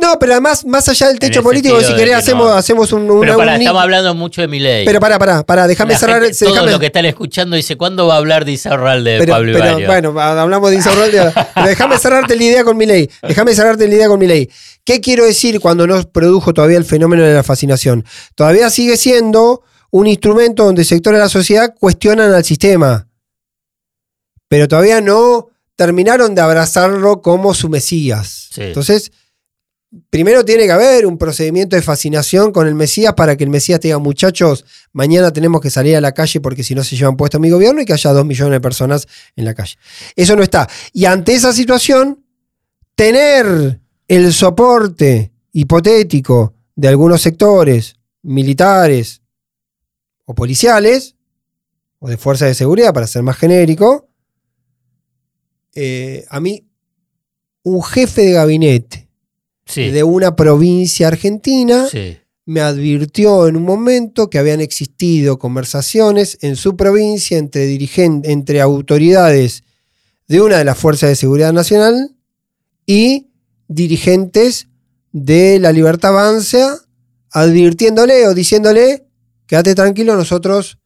No, 0.00 0.18
pero 0.18 0.32
además, 0.32 0.64
más 0.64 0.88
allá 0.88 1.08
del 1.08 1.18
techo 1.18 1.42
político, 1.42 1.78
si 1.80 1.92
querés, 1.94 2.08
que 2.08 2.14
hacemos, 2.14 2.46
no. 2.48 2.54
hacemos 2.54 2.92
un, 2.92 3.10
una- 3.10 3.20
Pero 3.20 3.36
para, 3.36 3.54
un- 3.54 3.60
estamos 3.60 3.82
hablando 3.82 4.14
mucho 4.14 4.40
de 4.40 4.48
mi 4.48 4.58
ley. 4.58 4.86
Pero 4.86 4.98
pará, 4.98 5.18
pará, 5.18 5.44
pará, 5.44 5.66
déjame 5.66 5.96
cerrar. 5.96 6.22
Todos 6.22 6.38
déjame- 6.40 6.70
los 6.70 6.80
que 6.80 6.86
están 6.86 7.04
escuchando 7.04 7.54
dice, 7.56 7.76
¿cuándo 7.76 8.06
va 8.06 8.14
a 8.14 8.16
hablar 8.18 8.44
de 8.44 8.52
Izarralde 8.52 9.12
de 9.12 9.18
pero, 9.18 9.32
Pablo 9.34 9.58
pero, 9.58 9.86
bueno, 9.86 10.20
hablamos 10.20 10.70
de 10.70 10.76
Insaurralde 10.76 11.18
ahora. 11.20 11.50
Pero 11.54 11.66
déjame 11.66 11.98
cerrarte 11.98 12.34
la 12.36 12.44
idea 12.44 12.64
con 12.64 12.76
mi 12.76 12.86
ley. 12.86 13.10
Déjame 13.22 13.54
cerrarte 13.54 13.86
la 13.86 13.94
idea 13.94 14.08
con 14.08 14.18
mi 14.18 14.26
ley. 14.26 14.48
¿Qué 14.84 15.00
quiero 15.00 15.24
decir 15.26 15.60
cuando 15.60 15.86
no 15.86 16.02
produjo 16.10 16.54
todavía 16.54 16.78
el 16.78 16.84
fenómeno 16.84 17.22
de 17.22 17.34
la 17.34 17.42
fascinación? 17.42 18.04
Todavía 18.34 18.70
sigue 18.70 18.96
siendo 18.96 19.62
un 19.90 20.06
instrumento 20.06 20.64
donde 20.64 20.84
sectores 20.84 21.18
de 21.18 21.24
la 21.24 21.28
sociedad 21.28 21.74
cuestionan 21.78 22.32
al 22.32 22.44
sistema. 22.44 23.06
Pero 24.48 24.66
todavía 24.66 25.00
no 25.00 25.48
terminaron 25.76 26.34
de 26.34 26.40
abrazarlo 26.40 27.22
como 27.22 27.54
su 27.54 27.68
Mesías. 27.68 28.48
Sí. 28.52 28.62
Entonces, 28.62 29.12
primero 30.08 30.44
tiene 30.44 30.66
que 30.66 30.72
haber 30.72 31.06
un 31.06 31.18
procedimiento 31.18 31.76
de 31.76 31.82
fascinación 31.82 32.52
con 32.52 32.66
el 32.66 32.74
Mesías 32.74 33.14
para 33.14 33.36
que 33.36 33.44
el 33.44 33.50
Mesías 33.50 33.80
te 33.80 33.88
diga, 33.88 33.98
muchachos, 33.98 34.64
mañana 34.92 35.32
tenemos 35.32 35.60
que 35.60 35.70
salir 35.70 35.96
a 35.96 36.00
la 36.00 36.12
calle 36.12 36.40
porque 36.40 36.62
si 36.62 36.74
no 36.74 36.84
se 36.84 36.96
llevan 36.96 37.16
puesto 37.16 37.40
mi 37.40 37.50
gobierno 37.50 37.80
y 37.80 37.84
que 37.84 37.92
haya 37.92 38.12
dos 38.12 38.24
millones 38.24 38.52
de 38.52 38.60
personas 38.60 39.08
en 39.36 39.44
la 39.44 39.54
calle. 39.54 39.76
Eso 40.14 40.36
no 40.36 40.42
está. 40.42 40.68
Y 40.92 41.06
ante 41.06 41.34
esa 41.34 41.52
situación, 41.52 42.24
tener 42.94 43.80
el 44.06 44.32
soporte 44.32 45.32
hipotético 45.52 46.54
de 46.76 46.88
algunos 46.88 47.20
sectores 47.22 47.96
militares 48.22 49.22
o 50.24 50.34
policiales, 50.34 51.16
o 51.98 52.08
de 52.08 52.16
fuerzas 52.16 52.48
de 52.48 52.54
seguridad, 52.54 52.94
para 52.94 53.06
ser 53.06 53.22
más 53.22 53.36
genérico, 53.36 54.08
eh, 55.74 56.24
a 56.28 56.40
mí, 56.40 56.66
un 57.62 57.82
jefe 57.82 58.22
de 58.22 58.32
gabinete 58.32 59.09
sí, 59.70 59.90
de 59.90 60.02
una 60.02 60.36
provincia 60.36 61.08
argentina 61.08 61.86
sí. 61.90 62.18
me 62.46 62.60
advirtió 62.60 63.46
en 63.48 63.56
un 63.56 63.62
momento 63.64 64.28
que 64.28 64.38
habían 64.38 64.60
existido 64.60 65.38
conversaciones 65.38 66.38
en 66.42 66.56
su 66.56 66.76
provincia 66.76 67.38
entre, 67.38 67.66
dirigen- 67.68 68.22
entre 68.24 68.60
autoridades 68.60 69.64
de 70.28 70.40
una 70.40 70.58
de 70.58 70.64
las 70.64 70.76
fuerzas 70.78 71.10
de 71.10 71.16
seguridad 71.16 71.52
nacional 71.52 72.14
y 72.86 73.28
dirigentes 73.68 74.68
de 75.12 75.58
la 75.58 75.72
Libertad 75.72 76.10
Avanza, 76.10 76.78
advirtiéndole 77.32 78.26
o 78.28 78.34
diciéndole, 78.34 79.06
quédate 79.46 79.74
tranquilo, 79.74 80.16
nosotros 80.16 80.78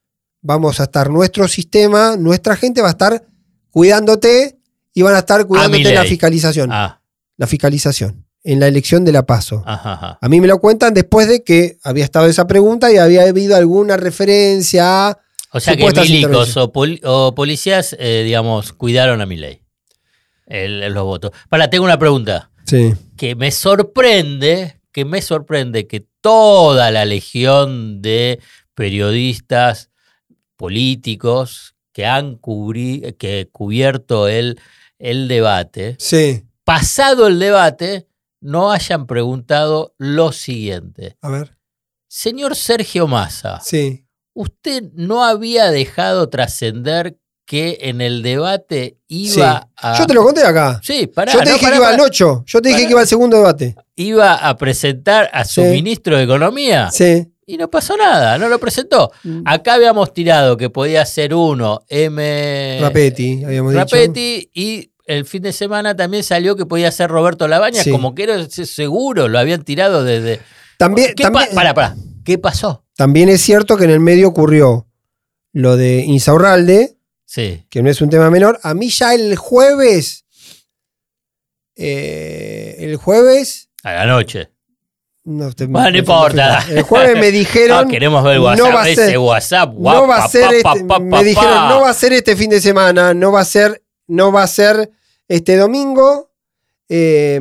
vamos 0.43 0.81
a 0.81 0.85
estar, 0.85 1.11
nuestro 1.11 1.49
sistema, 1.49 2.17
nuestra 2.17 2.57
gente 2.57 2.81
va 2.83 2.89
a 2.89 2.93
estar 2.93 3.27
cuidándote 3.71 4.59
y 4.93 5.03
van 5.03 5.15
a 5.15 5.21
estar 5.21 5.47
cuidándote 5.47 5.89
en 5.89 5.95
la 5.95 6.05
fiscalización. 6.09 6.71
Ah, 6.73 7.01
La 7.37 7.47
fiscalización, 7.47 8.24
en 8.45 8.61
la 8.61 8.69
elección 8.69 9.05
de 9.05 9.13
la 9.13 9.25
PASO. 9.27 9.63
ajá, 9.67 9.95
ajá. 9.95 10.19
A 10.21 10.29
mí 10.29 10.41
me 10.41 10.47
lo 10.47 10.59
cuentan 10.61 10.93
después 10.95 11.27
de 11.29 11.43
que 11.43 11.79
había 11.83 12.05
estado 12.05 12.27
esa 12.27 12.47
pregunta 12.47 12.93
y 12.93 12.99
había 12.99 13.23
habido 13.23 13.57
alguna 13.57 13.97
referencia 13.97 15.09
a. 15.09 15.19
O 15.51 15.61
sea 15.61 15.77
que 15.77 15.85
milicos 16.01 16.57
o, 16.57 16.73
poli- 16.73 17.01
o 17.05 17.35
policías, 17.35 17.97
eh, 17.99 18.23
digamos, 18.25 18.73
cuidaron 18.73 19.21
a 19.21 19.27
mi 19.27 19.37
ley. 19.37 19.61
los 20.47 21.05
votos. 21.05 21.31
Para, 21.49 21.71
tengo 21.71 21.85
una 21.85 21.99
pregunta. 21.99 22.51
Sí. 22.67 22.93
Que 23.17 23.35
me 23.35 23.51
sorprende, 23.51 24.81
que 24.93 25.05
me 25.05 25.23
sorprende 25.23 25.87
que 25.87 26.05
toda 26.21 26.91
la 26.91 27.05
legión 27.05 28.03
de 28.03 28.41
periodistas 28.75 29.91
políticos 30.57 31.75
que 31.93 32.07
han 32.07 32.41
cubri- 32.41 33.17
que 33.17 33.49
cubierto 33.53 34.29
el, 34.29 34.59
el 34.99 35.29
debate, 35.29 35.97
Sí. 35.99 36.43
pasado 36.65 37.27
el 37.29 37.39
debate, 37.39 38.07
no 38.45 38.71
hayan 38.71 39.07
preguntado 39.07 39.95
lo 39.97 40.31
siguiente. 40.33 41.17
A 41.23 41.31
ver. 41.31 41.57
Señor 42.07 42.55
Sergio 42.57 43.09
Massa, 43.09 43.61
Sí. 43.65 44.07
¿usted 44.35 44.83
no 44.95 45.25
había 45.25 45.71
dejado 45.71 46.29
trascender 46.29 47.17
que 47.47 47.79
en 47.83 48.01
el 48.01 48.23
debate 48.23 48.99
iba 49.09 49.69
a... 49.77 49.99
Yo 49.99 50.07
te 50.07 50.15
lo 50.15 50.23
conté 50.25 50.43
acá. 50.45 50.79
Sí, 50.83 51.07
pará, 51.07 51.33
Yo 51.33 51.39
te 51.41 51.45
no, 51.47 51.53
dije 51.53 51.63
pará, 51.65 51.73
que 51.73 51.77
iba 51.79 51.89
al 51.89 51.95
pará. 51.97 52.05
8. 52.05 52.45
Yo 52.47 52.61
te 52.63 52.69
dije 52.69 52.85
que 52.85 52.91
iba 52.93 53.01
al 53.01 53.07
segundo 53.07 53.37
debate. 53.39 53.75
Iba 53.97 54.35
a 54.35 54.57
presentar 54.57 55.29
a 55.33 55.45
su 55.45 55.63
Sí. 55.63 55.69
ministro 55.69 56.17
de 56.17 56.25
Economía 56.25 56.91
Sí. 56.91 57.31
y 57.47 57.57
no 57.59 57.69
pasó 57.71 57.97
nada, 57.97 58.39
no 58.39 58.49
lo 58.49 58.59
presentó. 58.59 59.11
Acá 59.47 59.75
habíamos 59.75 60.13
tirado 60.15 60.57
que 60.57 60.71
podía 60.71 61.05
ser 61.07 61.35
uno, 61.35 61.83
M. 61.89 62.79
Rapetti, 62.81 63.45
habíamos 63.45 63.73
dicho. 63.73 63.85
Rapetti, 63.85 64.51
y 64.55 64.91
el 65.07 65.25
fin 65.27 65.43
de 65.43 65.53
semana 65.53 65.95
también 65.97 66.23
salió 66.25 66.57
que 66.57 66.67
podía 66.67 66.91
ser 66.93 67.11
Roberto 67.11 67.47
Labaña, 67.49 67.83
Sí. 67.83 67.91
como 67.91 68.15
que 68.15 68.23
era 68.25 68.49
seguro, 68.49 69.29
lo 69.29 69.39
habían 69.39 69.63
tirado 69.65 70.03
desde... 70.05 70.41
También, 70.79 71.15
¿Qué 71.15 71.23
también, 71.25 71.49
pa- 71.51 71.55
pará, 71.55 71.75
pará. 71.75 71.97
¿Qué 72.25 72.39
pasó? 72.39 72.85
también 72.97 73.29
es 73.29 73.41
cierto 73.41 73.77
que 73.77 73.85
en 73.85 73.91
el 73.91 74.01
medio 74.01 74.29
ocurrió 74.29 74.87
lo 75.53 75.77
de 75.77 75.99
Insaurralde, 76.07 76.97
Sí. 77.27 77.65
que 77.69 77.83
no 77.83 77.91
es 77.91 78.01
un 78.01 78.09
tema 78.11 78.31
menor. 78.31 78.59
A 78.63 78.75
mí 78.75 78.89
ya 78.91 79.15
el 79.15 79.35
jueves. 79.37 80.25
eh, 81.77 82.77
el 82.79 82.97
jueves. 82.97 83.69
A 83.83 83.93
la 83.95 84.07
noche. 84.07 84.51
No, 85.25 85.51
te- 85.53 85.67
Bueno, 85.67 85.91
no 85.91 85.99
importa. 85.99 86.65
El 86.71 86.83
jueves 86.83 87.19
me 87.19 87.31
dijeron. 87.33 87.87
Ah, 87.87 87.91
queremos 87.91 88.23
ver 88.23 88.35
el 88.37 88.39
no 88.43 88.45
WhatsApp, 88.47 88.75
va 88.75 88.83
a 88.83 88.89
ese 88.89 89.07
ser- 89.07 89.19
WhatsApp. 89.19 89.73
no 89.75 90.07
va 90.07 90.25
a 90.25 90.29
ser 90.29 90.45
este, 90.55 90.63
pa, 90.63 90.75
pa, 90.87 90.99
me 91.01 91.25
dijeron 91.25 91.69
no 91.69 91.81
va 91.81 91.91
a 91.91 91.95
ser 91.95 92.13
este 92.13 92.37
fin 92.37 92.51
de 92.51 92.61
semana 92.61 93.15
no 93.15 93.33
va 93.33 93.41
a 93.41 93.45
ser 93.45 93.83
no 94.09 94.33
va 94.33 94.43
a 94.43 94.47
ser 94.47 94.91
este 95.29 95.57
domingo 95.57 96.31
Eh, 96.89 97.41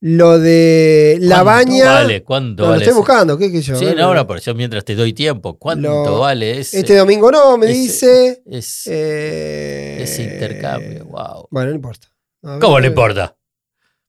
lo 0.00 0.38
de 0.38 1.18
la 1.20 1.42
¿Cuánto 1.42 1.44
baña 1.70 1.84
Vale, 1.92 2.22
¿cuánto 2.22 2.62
No, 2.62 2.66
lo 2.68 2.70
vale? 2.72 2.84
estoy 2.84 2.96
buscando 2.96 3.36
qué, 3.38 3.50
qué 3.52 3.60
yo 3.60 3.76
Sí, 3.76 3.84
Eh, 3.86 3.94
no, 3.96 4.26
pero 4.26 4.40
yo 4.40 4.54
mientras 4.54 4.84
te 4.84 4.94
doy 4.94 5.12
tiempo, 5.12 5.58
¿cuánto 5.58 5.88
Lo- 6.04 6.18
vale 6.20 6.60
ese? 6.60 6.78
este 6.80 6.96
domingo 6.96 7.30
no 7.30 7.58
me 7.58 7.66
ese- 7.70 7.78
dice 7.80 8.42
es- 8.46 8.86
eh, 8.86 9.98
ese 10.00 10.22
intercambio, 10.22 11.04
wow. 11.06 11.48
bueno 11.50 11.70
no 11.70 11.76
importa 11.76 12.08
ver, 12.42 12.58
¿Cómo 12.60 12.80
no 12.80 12.86
importa? 12.86 13.36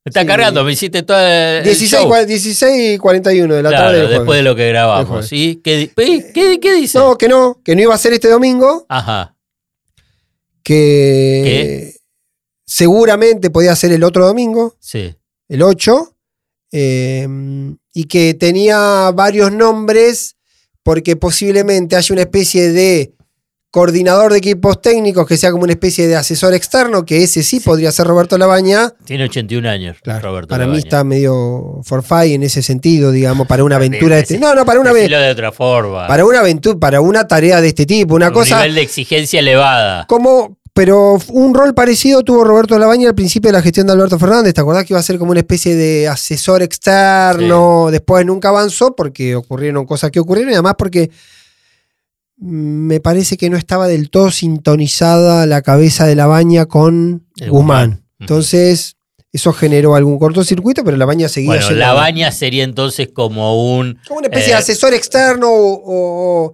Me 0.06 0.10
está 0.10 0.22
Sí. 0.22 0.28
cargando, 0.28 0.64
me 0.64 0.72
hiciste 0.72 1.04
todo 1.04 1.20
el 1.20 1.64
16, 1.64 2.02
show. 2.04 2.10
cua- 2.12 2.26
16 2.26 2.96
y 2.96 2.98
41 2.98 3.56
de 3.56 3.64
la 3.64 3.70
Claro, 3.70 3.86
tarde 3.88 3.98
del 4.00 4.08
después 4.10 4.26
jueves. 4.28 4.44
de 4.44 4.50
lo 4.50 4.56
que 4.56 4.68
grabamos. 4.70 5.08
jueves. 5.08 5.28
¿sí? 5.28 5.60
¿Qué, 5.64 5.78
di- 5.78 5.88
¿qué, 5.90 6.32
qué- 6.34 6.60
qué 6.62 6.74
dice? 6.76 6.98
no 7.00 7.18
que 7.18 7.28
no 7.28 7.60
que 7.64 7.76
no 7.76 7.82
iba 7.82 7.94
a 7.94 7.98
ser 7.98 8.14
este 8.14 8.30
domingo 8.30 8.86
Ajá. 8.88 9.36
Que 10.68 11.96
seguramente 12.66 13.50
podía 13.50 13.76
ser 13.76 13.92
el 13.94 14.04
otro 14.04 14.26
domingo 14.28 14.76
Sí. 14.80 15.16
el 15.48 15.62
8, 15.62 16.14
eh, 16.72 17.28
y 17.94 18.04
que 18.06 18.34
tenía 18.34 19.12
varios 19.14 19.52
nombres 19.52 20.36
porque 20.84 21.16
posiblemente 21.16 21.96
haya 21.96 22.14
una 22.14 22.22
especie 22.22 22.72
de 22.72 23.14
coordinador 23.70 24.32
de 24.32 24.38
equipos 24.40 24.82
técnicos 24.82 25.28
que 25.28 25.36
sea 25.38 25.52
como 25.52 25.64
una 25.64 25.74
especie 25.74 26.08
de 26.08 26.16
asesor 26.16 26.54
externo, 26.54 27.06
que 27.06 27.22
ese 27.24 27.44
sí, 27.44 27.60
podría 27.60 27.92
ser 27.92 28.08
Roberto 28.08 28.38
Labaña. 28.38 28.94
Tiene 29.06 29.26
81 29.26 29.70
años, 29.70 29.98
Claro, 30.02 30.30
Roberto. 30.30 30.48
para 30.48 30.66
mí 30.68 30.78
está 30.78 31.04
medio 31.04 31.82
forfait 31.84 32.34
en 32.34 32.44
ese 32.44 32.64
sentido, 32.64 33.12
digamos, 33.12 33.46
para 33.46 33.64
una 33.66 33.76
aventura 34.10 34.16
de 34.16 34.22
este. 34.22 34.40
No, 34.40 34.56
no, 34.56 34.66
para 34.66 34.80
una, 34.80 34.92
ave- 34.92 35.02
Decilo 35.02 35.20
de 35.20 35.32
otra 35.32 35.52
forma. 35.52 36.08
para 36.08 36.26
una 36.26 36.40
aventura, 36.40 36.80
para 36.80 37.02
una 37.02 37.28
tarea 37.28 37.60
de 37.62 37.68
este 37.68 37.86
tipo, 37.86 38.16
una 38.16 38.30
un 38.30 38.34
cosa 38.34 38.60
nivel 38.62 38.76
de 38.76 38.82
exigencia 38.82 39.40
elevada. 39.42 40.06
como 40.08 40.57
pero 40.78 41.18
un 41.30 41.56
rol 41.56 41.74
parecido 41.74 42.22
tuvo 42.24 42.44
Roberto 42.44 42.78
Labaña 42.78 43.10
al 43.10 43.16
principio 43.16 43.48
de 43.50 43.54
la 43.54 43.64
gestión 43.64 43.88
de 43.88 43.94
Alberto 43.94 44.20
Fernández. 44.20 44.54
¿Te 44.54 44.62
acordás 44.62 44.86
que 44.86 44.94
iba 44.94 45.00
a 45.00 45.04
ser 45.04 45.18
como 45.18 45.32
una 45.32 45.40
especie 45.40 45.76
de 45.76 46.08
asesor 46.08 46.62
externo? 46.62 47.88
Después 47.90 48.24
nunca 48.28 48.50
avanzó 48.50 48.96
porque 48.96 49.36
ocurrieron 49.36 49.88
cosas 49.88 50.12
que 50.12 50.20
ocurrieron 50.20 50.52
y 50.52 50.54
además 50.54 50.76
porque 50.78 51.10
me 52.38 53.00
parece 53.00 53.38
que 53.38 53.50
no 53.50 53.58
estaba 53.58 53.88
del 53.88 54.10
todo 54.12 54.30
sintonizada 54.30 55.48
la 55.48 55.64
cabeza 55.64 56.06
de 56.06 56.16
Labaña 56.16 56.68
con 56.68 57.26
El 57.38 57.50
Guzmán. 57.50 57.90
Guzmán. 57.90 58.04
Entonces, 58.20 58.96
eso 59.34 59.54
generó 59.54 59.96
algún 59.96 60.20
cortocircuito, 60.20 60.84
pero 60.84 60.98
Labaña 60.98 61.28
seguía 61.30 61.50
Bueno, 61.54 61.68
yendo- 61.70 61.80
Labaña 61.80 62.32
sería 62.32 62.64
entonces 62.64 63.10
como 63.12 63.76
un 63.80 63.98
Como 64.08 64.20
una 64.20 64.28
especie 64.28 64.50
eh, 64.50 64.54
de 64.56 64.60
asesor 64.60 64.94
externo 64.94 65.50
o- 65.50 65.82
o 66.46 66.54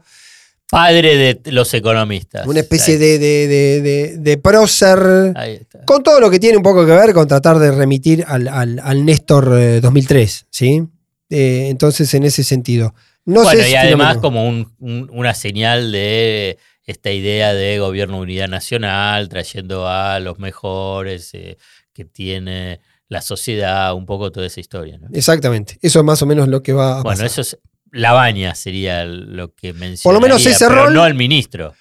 padre 0.73 1.15
de 1.43 1.51
los 1.51 1.73
economistas. 1.73 2.45
una 2.47 2.59
especie 2.59 2.97
de, 2.97 3.17
de, 3.19 3.47
de, 3.47 4.17
de- 4.17 4.37
prócer. 4.37 5.31
ahí 5.35 5.53
está. 5.53 5.83
Con 5.85 6.03
todo 6.03 6.19
lo 6.19 6.29
que 6.29 6.39
tiene 6.39 6.57
un 6.57 6.63
poco 6.63 6.85
que 6.85 6.91
ver 6.91 7.13
con 7.13 7.27
tratar 7.27 7.59
de 7.59 7.71
remitir 7.71 8.23
al, 8.27 8.47
al- 8.47 8.79
al 8.83 9.05
Néstor 9.05 9.53
eh, 9.59 9.79
2003, 9.81 10.47
¿sí? 10.49 10.83
Eh, 11.29 11.67
entonces, 11.69 12.13
en 12.13 12.23
ese 12.23 12.43
sentido. 12.43 12.93
No 13.25 13.43
bueno, 13.43 13.61
sé 13.63 13.69
y 13.71 13.75
además 13.75 14.17
como 14.17 14.47
un- 14.47 14.73
un- 14.79 15.09
una 15.13 15.33
señal 15.33 15.91
de 15.91 16.57
esta 16.85 17.11
idea 17.11 17.53
de 17.53 17.79
gobierno 17.79 18.17
de 18.17 18.23
unidad 18.23 18.49
nacional, 18.49 19.29
trayendo 19.29 19.87
a 19.87 20.19
los 20.19 20.37
mejores 20.39 21.29
eh, 21.33 21.57
que 21.93 22.03
tiene 22.03 22.81
la 23.07 23.21
sociedad, 23.21 23.93
un 23.93 24.05
poco 24.05 24.31
toda 24.31 24.47
esa 24.47 24.59
historia. 24.59 24.97
¿no? 24.97 25.07
Exactamente. 25.13 25.77
Eso 25.81 25.99
es 25.99 26.05
más 26.05 26.21
o 26.21 26.25
menos 26.25 26.47
lo 26.49 26.61
que 26.61 26.73
va 26.73 26.99
a 26.99 27.03
Bueno, 27.03 27.09
pasar. 27.21 27.25
eso 27.27 27.41
es. 27.41 27.57
La 27.93 28.11
baña 28.11 28.55
sería 28.55 29.05
lo 29.05 29.53
que 29.53 29.71
menciona. 29.73 30.03
Por 30.03 30.13
lo 30.15 30.19
menos 30.19 30.45
ese 30.45 30.67
pero 30.67 30.87
rol- 30.87 30.93
No 30.93 31.05
el 31.05 31.13
ministro. 31.13 31.73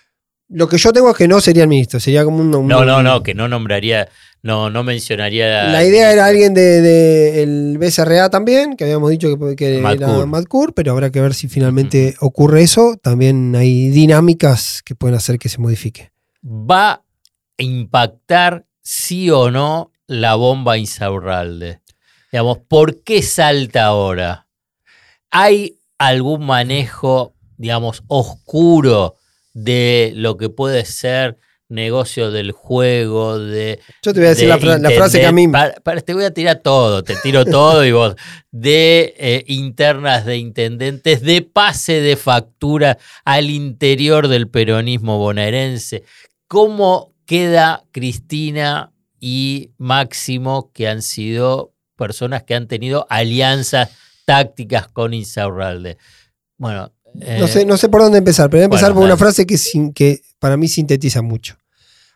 Lo 0.49 0.69
que 0.69 0.77
yo 0.77 0.93
tengo 0.93 1.11
es 1.11 1.17
que 1.17 1.27
no 1.27 1.41
sería 1.41 1.63
el 1.63 1.69
ministro, 1.71 1.99
sería 1.99 2.25
como 2.25 2.39
un. 2.41 2.55
un- 2.55 2.69
No, 2.69 2.85
no, 2.85 3.03
no, 3.03 3.23
que 3.23 3.33
no 3.35 3.49
nombraría, 3.49 4.09
no, 4.43 4.69
no 4.69 4.85
mencionaría. 4.85 5.65
La 5.65 5.83
idea 5.83 6.13
era 6.13 6.27
alguien 6.27 6.53
del 6.53 6.83
de, 6.83 7.43
el 7.43 7.79
BCRA 7.79 8.29
también, 8.29 8.77
que 8.77 8.85
habíamos 8.85 9.09
dicho 9.11 9.39
que, 9.39 9.57
que 9.57 9.69
era 9.79 9.81
Madcour. 9.83 10.27
Madcour, 10.27 10.75
pero 10.75 10.93
habrá 10.93 11.11
que 11.11 11.23
ver 11.23 11.33
si 11.33 11.49
finalmente 11.49 12.17
ocurre 12.21 12.63
eso. 12.63 12.97
También 13.03 13.57
hay 13.57 13.89
dinámicas 13.89 14.83
que 14.85 14.95
pueden 14.95 15.17
hacer 15.17 15.39
que 15.39 15.49
se 15.49 15.59
modifique. 15.59 16.13
¿Va 16.45 16.91
a 16.93 17.03
impactar 17.57 18.67
sí 18.83 19.31
o 19.31 19.51
no 19.51 19.91
la 20.07 20.35
bomba 20.35 20.77
Insaurralde? 20.77 21.81
Digamos, 22.31 22.59
¿por 22.69 23.03
qué 23.03 23.23
salta 23.23 23.85
ahora? 23.87 24.49
¿Hay 25.31 25.79
algún 26.07 26.45
manejo, 26.47 27.35
digamos, 27.57 28.03
oscuro 28.09 29.17
de 29.55 30.13
lo 30.17 30.37
que 30.37 30.49
puede 30.49 30.85
ser 30.85 31.39
negocio 31.69 32.31
del 32.31 32.53
juego, 32.53 33.39
de... 33.39 33.81
Yo 34.03 34.13
te 34.13 34.21
voy 34.21 34.27
a 34.27 34.31
decir 34.31 34.45
de 34.45 34.49
la, 34.51 34.59
fra- 34.59 34.79
la 34.79 34.91
frase 34.91 35.21
que 35.21 35.27
a 35.27 35.33
mí. 35.33 35.45
intendent- 35.45 35.53
para- 35.53 35.75
para- 35.81 36.01
te 36.03 36.13
voy 36.13 36.25
a 36.25 36.35
tirar 36.35 36.57
todo, 36.61 37.03
te 37.03 37.15
tiro 37.23 37.45
todo 37.47 37.85
y 37.85 37.93
vos. 37.93 38.15
De 38.51 39.15
eh, 39.19 39.45
internas 39.47 40.27
de 40.27 40.37
intendentes, 40.37 41.23
de 41.23 41.41
pase 41.43 42.01
de 42.03 42.17
factura 42.17 42.99
al 43.25 43.49
interior 43.49 44.29
del 44.29 44.49
peronismo 44.49 45.17
bonaerense. 45.19 46.03
¿Cómo 46.47 47.15
queda 47.25 47.85
Cristina 47.93 48.93
y 49.19 49.71
Máximo, 49.79 50.71
que 50.75 50.89
han 50.89 51.01
sido 51.01 51.73
personas 51.97 52.43
que 52.43 52.55
han 52.55 52.67
tenido 52.69 53.07
alianzas 53.09 53.91
tácticas 54.25 54.89
con 54.89 55.15
Insaurralde? 55.15 55.99
Bueno. 56.57 56.93
No 57.15 57.45
eh, 57.45 57.49
sé, 57.49 57.65
no 57.67 57.77
sé 57.77 57.89
por 57.91 58.01
dónde 58.01 58.19
empezar, 58.19 58.49
pero 58.49 58.61
voy 58.61 58.63
a 58.63 58.65
empezar 58.67 58.93
bueno, 58.93 59.01
por 59.01 59.05
una 59.07 59.17
frase 59.19 59.47
que, 59.47 59.59
sin- 59.59 59.93
que 59.93 60.23
para 60.39 60.57
mí 60.57 60.67
sintetiza 60.69 61.21
mucho. 61.21 61.57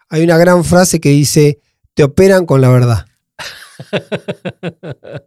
Hay 0.08 0.22
una 0.22 0.38
gran 0.38 0.64
frase 0.64 1.00
que 1.00 1.10
dice: 1.10 1.60
Te 1.94 2.02
operan 2.04 2.46
con 2.46 2.60
la 2.60 2.70
verdad. 2.70 3.06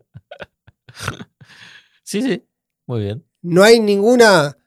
Sí, 2.04 2.24
sí, 2.24 2.44
muy 2.88 3.02
bien. 3.02 3.24
No 3.44 3.64
hay 3.64 3.80
ninguna. 3.80 4.58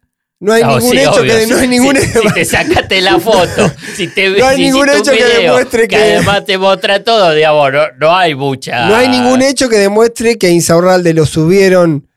No 0.45 0.53
hay 0.53 0.63
No, 0.65 0.75
ningún 0.77 0.91
sí, 0.91 0.99
hecho 0.99 1.13
obvio, 1.13 1.37
que. 1.39 1.47
No 1.47 1.55
hay 1.57 1.63
si- 1.63 1.69
ningún 1.69 1.97
si, 1.97 2.07
si 2.09 2.33
te 2.35 2.45
sacaste 2.45 3.01
la 3.01 3.21
foto, 3.21 3.71
si 3.95 4.09
te 4.09 4.29
No 4.31 4.45
hay 4.45 4.57
si 4.57 4.63
ningún 4.65 4.89
hecho 4.89 5.05
que 5.13 5.13
video, 5.13 5.41
demuestre 5.41 5.87
que- 5.87 5.95
además 5.97 6.45
te 6.45 6.59
muestra 6.59 7.05
todo, 7.05 7.33
digamos, 7.33 7.73
no, 7.73 7.83
no 8.01 8.17
hay 8.17 8.35
mucha. 8.35 8.87
No 8.89 8.97
hay 8.97 9.09
ningún 9.09 9.41
hecho 9.41 9.69
que 9.69 9.77
demuestre 9.79 10.37
que 10.39 10.49
a 10.49 10.51
Insaurralde 10.51 11.15
lo 11.15 11.27
subieron 11.27 12.09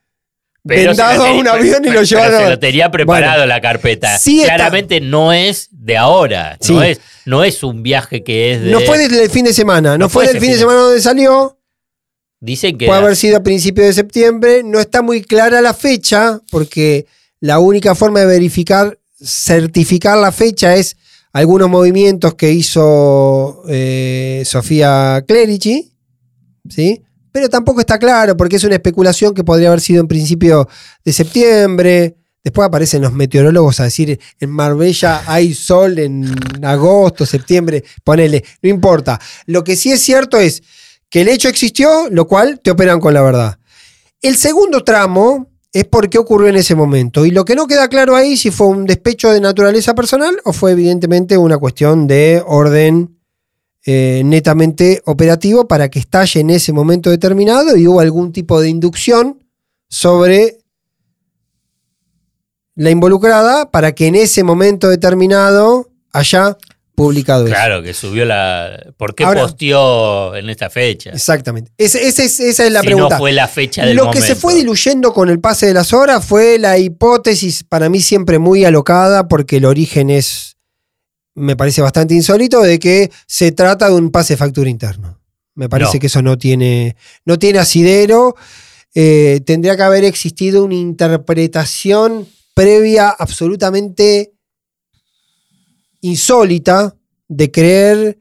Pero 0.67 0.89
vendado 0.89 1.23
a 1.23 1.33
un 1.33 1.47
avión 1.47 1.85
y 1.85 1.89
lo 1.91 2.01
llevaron. 2.01 2.41
Se 2.41 2.49
lo 2.49 2.57
tenía 2.57 2.89
preparado 2.89 3.33
Bueno, 3.41 3.45
la 3.45 3.61
carpeta. 3.61 4.17
sí 4.17 4.41
está- 4.41 4.55
Claramente 4.55 4.99
no 5.01 5.31
es 5.31 5.67
de 5.69 5.95
ahora. 5.95 6.57
No, 6.67 6.81
Sí. 6.81 6.87
es, 6.87 7.01
no 7.25 7.43
es 7.43 7.61
un 7.61 7.83
viaje 7.83 8.23
que 8.23 8.53
es 8.53 8.61
de. 8.63 8.71
No 8.71 8.79
fue 8.79 8.97
desde 8.97 9.23
el 9.23 9.29
fin 9.29 9.45
de 9.45 9.53
semana, 9.53 9.91
no, 9.91 9.97
No 9.99 10.09
fue 10.09 10.23
fue 10.25 10.33
del 10.33 10.41
fin 10.41 10.49
de 10.49 10.53
fin 10.53 10.53
de- 10.53 10.59
semana 10.61 10.79
donde 10.79 11.01
salió. 11.01 11.59
Dicen 12.39 12.75
que. 12.79 12.87
Puede 12.87 12.97
era- 12.97 13.05
haber 13.05 13.15
sido 13.17 13.37
a 13.37 13.43
principios 13.43 13.85
de 13.85 13.93
septiembre. 13.93 14.63
No 14.63 14.79
está 14.79 15.03
muy 15.03 15.21
clara 15.21 15.61
la 15.61 15.75
fecha, 15.75 16.39
porque 16.49 17.05
la 17.45 17.59
única 17.59 17.93
forma 17.93 18.21
de 18.21 18.25
verificar, 18.25 18.97
certificar 19.23 20.17
la 20.17 20.31
fecha 20.31 20.75
es 20.75 20.97
algunos 21.31 21.69
movimientos 21.69 22.33
que 22.33 22.51
hizo 22.51 23.61
eh, 23.69 24.41
Sofía 24.45 25.23
Clerici, 25.27 25.93
¿sí? 26.67 27.03
Pero 27.31 27.47
tampoco 27.47 27.81
está 27.81 27.99
claro, 27.99 28.35
porque 28.35 28.55
es 28.55 28.63
una 28.63 28.73
especulación 28.73 29.35
que 29.35 29.43
podría 29.43 29.67
haber 29.67 29.81
sido 29.81 30.01
en 30.01 30.07
principio 30.07 30.67
de 31.03 31.13
septiembre. 31.13 32.15
Después 32.43 32.67
aparecen 32.67 33.03
los 33.03 33.13
meteorólogos 33.13 33.79
a 33.79 33.83
decir 33.83 34.19
en 34.39 34.49
Marbella 34.49 35.21
hay 35.27 35.53
sol 35.53 35.99
en 35.99 36.25
agosto, 36.63 37.27
septiembre, 37.27 37.83
ponele, 38.03 38.43
no 38.63 38.69
importa. 38.69 39.21
Lo 39.45 39.63
que 39.63 39.75
sí 39.75 39.91
es 39.91 40.01
cierto 40.01 40.39
es 40.39 40.63
que 41.11 41.21
el 41.21 41.27
hecho 41.27 41.47
existió, 41.47 42.09
lo 42.09 42.25
cual 42.25 42.59
te 42.59 42.71
operan 42.71 42.99
con 42.99 43.13
la 43.13 43.21
verdad. 43.21 43.59
El 44.19 44.35
segundo 44.35 44.83
tramo 44.83 45.54
es 45.75 45.83
por 45.83 46.09
qué 46.09 46.17
ocurrió 46.17 46.47
en 46.47 46.55
ese 46.55 46.73
momento. 46.73 47.25
Y 47.25 47.31
lo 47.31 47.43
que 47.43 47.53
no 47.53 47.67
queda 47.67 47.89
claro 47.89 48.15
ahí 48.15 48.37
si 48.37 48.49
fue 48.49 48.67
un 48.67 48.85
despecho 48.85 49.33
de 49.33 49.41
naturaleza 49.41 49.93
personal 49.93 50.39
o 50.45 50.53
fue 50.53 50.71
evidentemente 50.71 51.37
una 51.37 51.57
cuestión 51.57 52.07
de 52.07 52.41
orden 52.47 53.19
eh, 53.85 54.21
netamente 54.23 55.01
operativo 55.03 55.67
para 55.67 55.89
que 55.89 55.99
estalle 55.99 56.39
en 56.39 56.51
ese 56.51 56.71
momento 56.71 57.09
determinado 57.09 57.75
y 57.75 57.87
hubo 57.87 57.99
algún 57.99 58.31
tipo 58.31 58.61
de 58.61 58.69
inducción 58.69 59.43
sobre 59.89 60.59
la 62.75 62.89
involucrada 62.89 63.69
para 63.69 63.93
que 63.93 64.07
en 64.07 64.15
ese 64.15 64.45
momento 64.45 64.87
determinado 64.87 65.89
haya 66.13 66.57
publicado 66.95 67.45
eso. 67.45 67.53
Claro, 67.53 67.83
que 67.83 67.93
subió 67.93 68.25
la. 68.25 68.93
¿Por 68.97 69.13
qué 69.13 69.23
Ahora- 69.25 69.41
posteó 69.43 70.35
en 70.35 70.49
esta 70.49 70.69
fecha? 70.69 71.11
Exactamente. 71.11 71.71
Ese- 71.77 72.07
ese 72.07 72.25
es- 72.25 72.39
esa 72.39 72.65
es 72.65 72.71
la 72.71 72.79
si 72.81 72.87
pregunta. 72.87 73.15
no 73.15 73.19
fue 73.19 73.31
la 73.33 73.47
fecha 73.47 73.85
del 73.85 73.95
Lo 73.95 74.05
momento. 74.05 74.21
que 74.21 74.27
se 74.27 74.35
fue 74.35 74.55
diluyendo 74.55 75.13
con 75.13 75.29
el 75.29 75.39
pase 75.39 75.67
de 75.67 75.73
las 75.73 75.93
horas 75.93 76.25
fue 76.25 76.57
la 76.57 76.77
hipótesis, 76.77 77.63
para 77.63 77.89
mí 77.89 77.99
siempre 78.01 78.39
muy 78.39 78.65
alocada, 78.65 79.27
porque 79.27 79.57
el 79.57 79.65
origen 79.65 80.09
es, 80.09 80.57
me 81.35 81.55
parece 81.55 81.81
bastante 81.81 82.13
insólito, 82.13 82.61
de 82.61 82.79
que 82.79 83.11
se 83.27 83.51
trata 83.51 83.89
de 83.89 83.95
un 83.95 84.09
pase 84.09 84.33
de 84.33 84.37
factura 84.37 84.69
interno. 84.69 85.19
Me 85.53 85.69
parece 85.69 85.95
No. 85.95 85.99
que 85.99 86.07
eso 86.07 86.21
no 86.21 86.37
tiene, 86.37 86.95
no 87.25 87.37
tiene 87.39 87.59
asidero. 87.59 88.35
Eh, 88.93 89.41
tendría 89.45 89.75
que 89.75 89.83
haber 89.83 90.05
existido 90.05 90.63
una 90.63 90.75
interpretación 90.75 92.27
previa 92.53 93.09
absolutamente 93.09 94.31
insólita 96.07 96.95
de 97.27 97.51
creer 97.51 98.19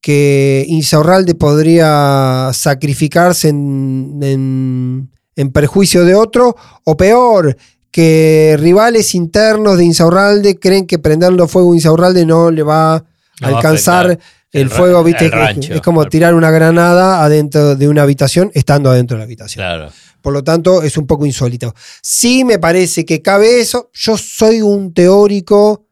que 0.00 0.64
Insaurralde 0.68 1.34
podría 1.34 2.50
sacrificarse 2.52 3.48
en, 3.48 4.18
en- 4.22 5.10
en 5.36 5.50
perjuicio 5.50 6.04
de 6.04 6.14
otro, 6.14 6.54
o 6.84 6.96
peor, 6.96 7.56
que 7.90 8.56
rivales 8.60 9.14
internos 9.14 9.78
de 9.78 9.84
Insaurralde 9.84 10.58
creen 10.60 10.86
que 10.86 10.98
prenderlo 10.98 11.48
fuego 11.48 11.72
a 11.72 11.76
Insaurralde 11.76 12.24
no 12.24 12.50
le 12.50 12.62
va 12.62 12.94
a 12.96 12.98
No 13.40 13.48
va 13.48 13.48
a 13.48 13.56
alcanzar 13.56 14.18
el, 14.52 14.70
fuego, 14.70 15.02
¿viste? 15.02 15.26
Es- 15.26 15.30
rancho. 15.32 15.74
es 15.74 15.80
como 15.80 16.04
tirar 16.06 16.34
una 16.34 16.50
granada 16.52 17.24
adentro 17.24 17.74
de 17.74 17.88
una 17.88 18.02
habitación, 18.02 18.50
estando 18.54 18.90
adentro 18.90 19.16
de 19.16 19.18
la 19.20 19.24
habitación. 19.24 19.64
Claro. 19.64 19.90
Por 20.22 20.32
lo 20.32 20.44
tanto, 20.44 20.82
es 20.82 20.96
un 20.96 21.06
poco 21.06 21.26
insólito. 21.26 21.74
Sí 22.00 22.44
me 22.44 22.58
parece 22.58 23.04
que 23.04 23.20
cabe 23.20 23.60
eso. 23.60 23.90
Yo 23.92 24.16
soy 24.16 24.62
un 24.62 24.94
teórico, 24.94 25.83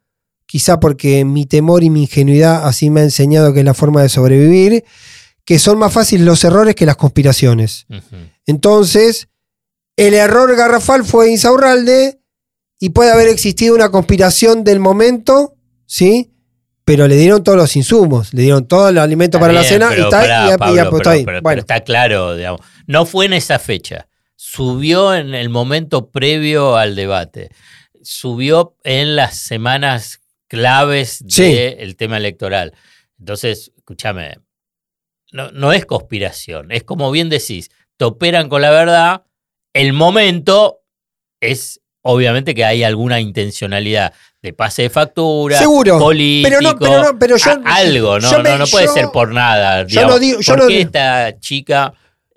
quizá 0.52 0.78
porque 0.78 1.24
mi 1.24 1.46
temor 1.46 1.82
y 1.82 1.88
mi 1.88 2.02
ingenuidad 2.02 2.66
así 2.66 2.90
me 2.90 3.00
ha 3.00 3.04
enseñado 3.04 3.54
que 3.54 3.60
es 3.60 3.64
la 3.64 3.72
forma 3.72 4.02
de 4.02 4.10
sobrevivir, 4.10 4.84
que 5.46 5.58
son 5.58 5.78
más 5.78 5.94
fáciles 5.94 6.26
los 6.26 6.44
errores 6.44 6.74
que 6.74 6.84
las 6.84 6.96
conspiraciones. 6.96 7.86
Entonces, 8.44 9.28
el 9.96 10.12
error 10.12 10.54
garrafal 10.54 11.06
fue 11.06 11.30
Insaurralde 11.30 12.20
y 12.78 12.90
puede 12.90 13.10
haber 13.12 13.28
existido 13.28 13.74
una 13.74 13.90
conspiración 13.90 14.62
del 14.62 14.78
momento, 14.78 15.54
¿sí? 15.86 16.34
Pero 16.84 17.08
le 17.08 17.16
dieron 17.16 17.42
todos 17.42 17.56
los 17.56 17.74
insumos, 17.74 18.34
le 18.34 18.42
dieron 18.42 18.68
todo 18.68 18.90
el 18.90 18.98
alimento 18.98 19.38
Está 19.38 19.48
para 19.48 19.54
la 19.54 19.64
cena 19.64 19.96
y 19.96 20.02
está, 20.02 20.22
y 20.22 20.74
y 20.74 20.78
ahí. 21.08 21.24
pero 21.24 21.40
bueno, 21.40 21.60
está 21.60 21.80
claro, 21.80 22.36
digamos. 22.36 22.60
No 22.86 23.06
fue 23.06 23.24
en 23.24 23.32
esa 23.32 23.58
fecha. 23.58 24.06
Subió 24.36 25.14
en 25.14 25.34
el 25.34 25.48
momento 25.48 26.10
previo 26.10 26.76
al 26.76 26.94
debate. 26.94 27.48
Subió 28.02 28.76
en 28.84 29.16
las 29.16 29.38
semanas 29.38 30.21
claves 30.52 31.24
Sí. 31.26 31.54
del 31.54 31.96
tema 31.96 32.18
electoral. 32.18 32.74
Entonces, 33.18 33.72
escúchame, 33.74 34.36
no, 35.32 35.50
no 35.52 35.72
es 35.72 35.86
conspiración. 35.86 36.70
Es 36.72 36.84
como 36.84 37.10
bien 37.10 37.30
decís, 37.30 37.70
te 37.96 38.04
operan 38.04 38.50
con 38.50 38.60
la 38.60 38.70
verdad. 38.70 39.22
El 39.72 39.94
momento 39.94 40.80
es 41.40 41.80
obviamente 42.02 42.54
que 42.54 42.64
hay 42.66 42.82
alguna 42.84 43.18
intencionalidad 43.20 44.12
de 44.42 44.52
pase 44.52 44.82
de 44.82 44.90
factura, 44.90 45.56
Seguro, 45.56 45.98
político, 45.98 46.48
pero 46.50 46.60
no- 46.60 46.78
pero 46.78 47.02
no- 47.12 47.18
pero 47.18 47.36
yo- 47.38 47.50
a- 47.64 47.74
algo, 47.76 48.18
no, 48.20 48.30
yo 48.30 48.36
no, 48.38 48.42
me- 48.42 48.58
no 48.58 48.66
puede 48.66 48.86
yo- 48.86 48.92
ser 48.92 49.06
por 49.12 49.32
nada. 49.32 49.86
yo 49.86 50.06
no 50.06 50.18
digo- 50.18 50.40
yo 50.40 50.54
¿Por 50.56 50.66
qué 50.68 50.80
esta 50.82 51.38
chica, 51.38 51.94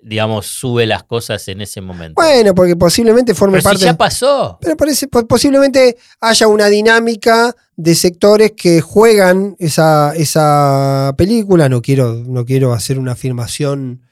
digamos, 0.08 0.46
sube 0.46 0.86
las 0.86 1.02
cosas 1.02 1.46
en 1.48 1.60
ese 1.60 1.80
momento? 1.80 2.14
bueno, 2.14 2.54
porque 2.54 2.76
posiblemente 2.76 3.34
forme 3.34 3.54
pero 3.58 3.62
si 3.62 3.64
parte. 3.68 3.84
ya 3.84 3.96
pasó. 3.96 4.58
Pero 4.60 4.76
parece, 4.76 5.08
po- 5.08 5.26
posiblemente 5.26 5.96
haya 6.20 6.46
una 6.46 6.68
dinámica 6.68 7.54
de 7.76 7.94
sectores 7.94 8.52
que 8.56 8.80
juegan 8.80 9.56
esa, 9.58 10.14
esa 10.14 11.12
película. 11.18 11.68
No 11.68 11.82
quiero, 11.82 12.14
no 12.14 12.44
quiero 12.44 12.72
hacer 12.72 12.98
una 12.98 13.12
afirmación 13.12 14.02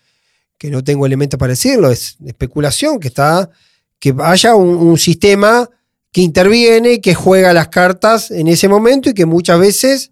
que 0.59 0.71
no 0.71 0.83
tengo 0.83 1.07
elementos 1.07 1.39
para 1.39 1.51
decirlo, 1.51 1.91
es 1.91 2.17
especulación, 2.27 2.99
que 2.99 3.09
está. 3.09 3.49
que 3.99 4.15
haya 4.19 4.55
un, 4.57 4.69
un 4.77 4.99
sistema 4.99 5.69
que 6.11 6.21
interviene, 6.23 7.01
que 7.01 7.15
juega 7.15 7.53
las 7.53 7.69
cartas 7.69 8.31
en 8.31 8.49
ese 8.49 8.69
momento 8.69 9.11
y 9.11 9.15
que 9.15 9.27
muchas 9.27 9.59
veces 9.59 10.11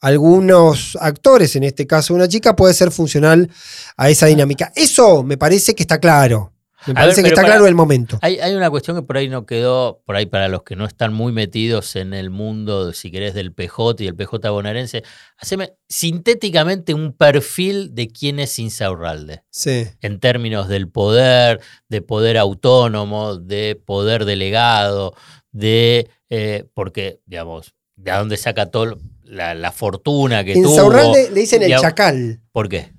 algunos 0.00 0.96
actores, 1.00 1.56
en 1.56 1.64
este 1.64 1.86
caso 1.86 2.14
una 2.14 2.28
chica, 2.28 2.56
puede 2.56 2.74
ser 2.74 2.90
funcional 2.90 3.50
a 3.96 4.10
esa 4.10 4.26
dinámica. 4.26 4.72
Eso 4.74 5.22
me 5.22 5.36
parece 5.36 5.74
que 5.74 5.82
está 5.82 5.98
claro. 6.00 6.52
Me 6.86 6.92
A 6.92 6.94
parece 6.94 7.16
ver, 7.20 7.24
que 7.24 7.28
está 7.34 7.42
para- 7.42 7.52
claro 7.56 7.66
el 7.66 7.74
momento. 7.74 8.18
Hay, 8.22 8.38
hay 8.40 8.54
una 8.54 8.70
cuestión 8.70 8.96
que 8.96 9.02
por 9.02 9.18
ahí 9.18 9.28
no 9.28 9.44
quedó, 9.44 10.00
por 10.06 10.16
ahí 10.16 10.24
para 10.24 10.48
los 10.48 10.62
que 10.62 10.76
no 10.76 10.86
están 10.86 11.12
muy 11.12 11.30
metidos 11.30 11.94
en 11.94 12.14
el 12.14 12.30
mundo, 12.30 12.94
si 12.94 13.10
querés, 13.10 13.34
del 13.34 13.52
PJ 13.52 14.02
y 14.02 14.06
el 14.06 14.14
PJ 14.16 14.48
bonaerense, 14.48 15.02
haceme 15.36 15.74
sintéticamente 15.88 16.94
un 16.94 17.12
perfil 17.12 17.94
de 17.94 18.08
quién 18.08 18.38
es 18.40 18.58
Insaurralde, 18.58 19.42
Sí. 19.50 19.88
en 20.00 20.20
términos 20.20 20.68
del 20.68 20.88
poder, 20.88 21.60
de 21.90 22.00
poder 22.00 22.38
autónomo, 22.38 23.36
de 23.36 23.78
poder 23.84 24.24
delegado, 24.24 25.12
de, 25.52 26.08
eh, 26.30 26.64
porque, 26.72 27.20
digamos, 27.26 27.74
de 27.96 28.12
dónde 28.12 28.38
saca 28.38 28.66
toda 28.70 28.96
la, 29.30 29.54
la 29.54 29.72
fortuna 29.72 30.44
que 30.44 30.54
tuvo. 30.54 30.68
Insaurralde 30.68 31.30
le 31.30 31.40
dicen 31.40 31.62
el 31.62 31.76
chacal, 31.78 32.40
¿Por 32.52 32.68
qué? 32.68 32.92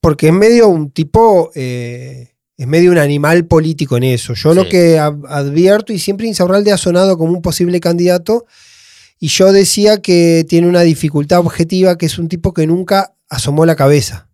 porque 0.00 0.28
es 0.28 0.32
medio 0.32 0.68
un 0.68 0.90
tipo, 0.90 1.50
eh, 1.54 2.34
es 2.56 2.66
medio 2.66 2.90
un 2.90 2.98
animal 2.98 3.46
político 3.46 3.96
en 3.96 4.04
eso. 4.04 4.34
Yo 4.34 4.54
lo 4.54 4.68
que 4.68 4.98
advierto, 4.98 5.92
y 5.92 5.98
siempre 5.98 6.26
Insaurralde 6.26 6.72
ha 6.72 6.76
sonado 6.76 7.18
como 7.18 7.32
un 7.32 7.42
posible 7.42 7.80
candidato, 7.80 8.46
y 9.18 9.28
yo 9.28 9.52
decía 9.52 9.98
que 9.98 10.44
tiene 10.48 10.68
una 10.68 10.82
dificultad 10.82 11.40
objetiva, 11.40 11.96
que 11.98 12.06
es 12.06 12.18
un 12.18 12.28
tipo 12.28 12.52
que 12.52 12.66
nunca 12.66 13.14
asomó 13.28 13.66
la 13.66 13.76
cabeza. 13.76 14.28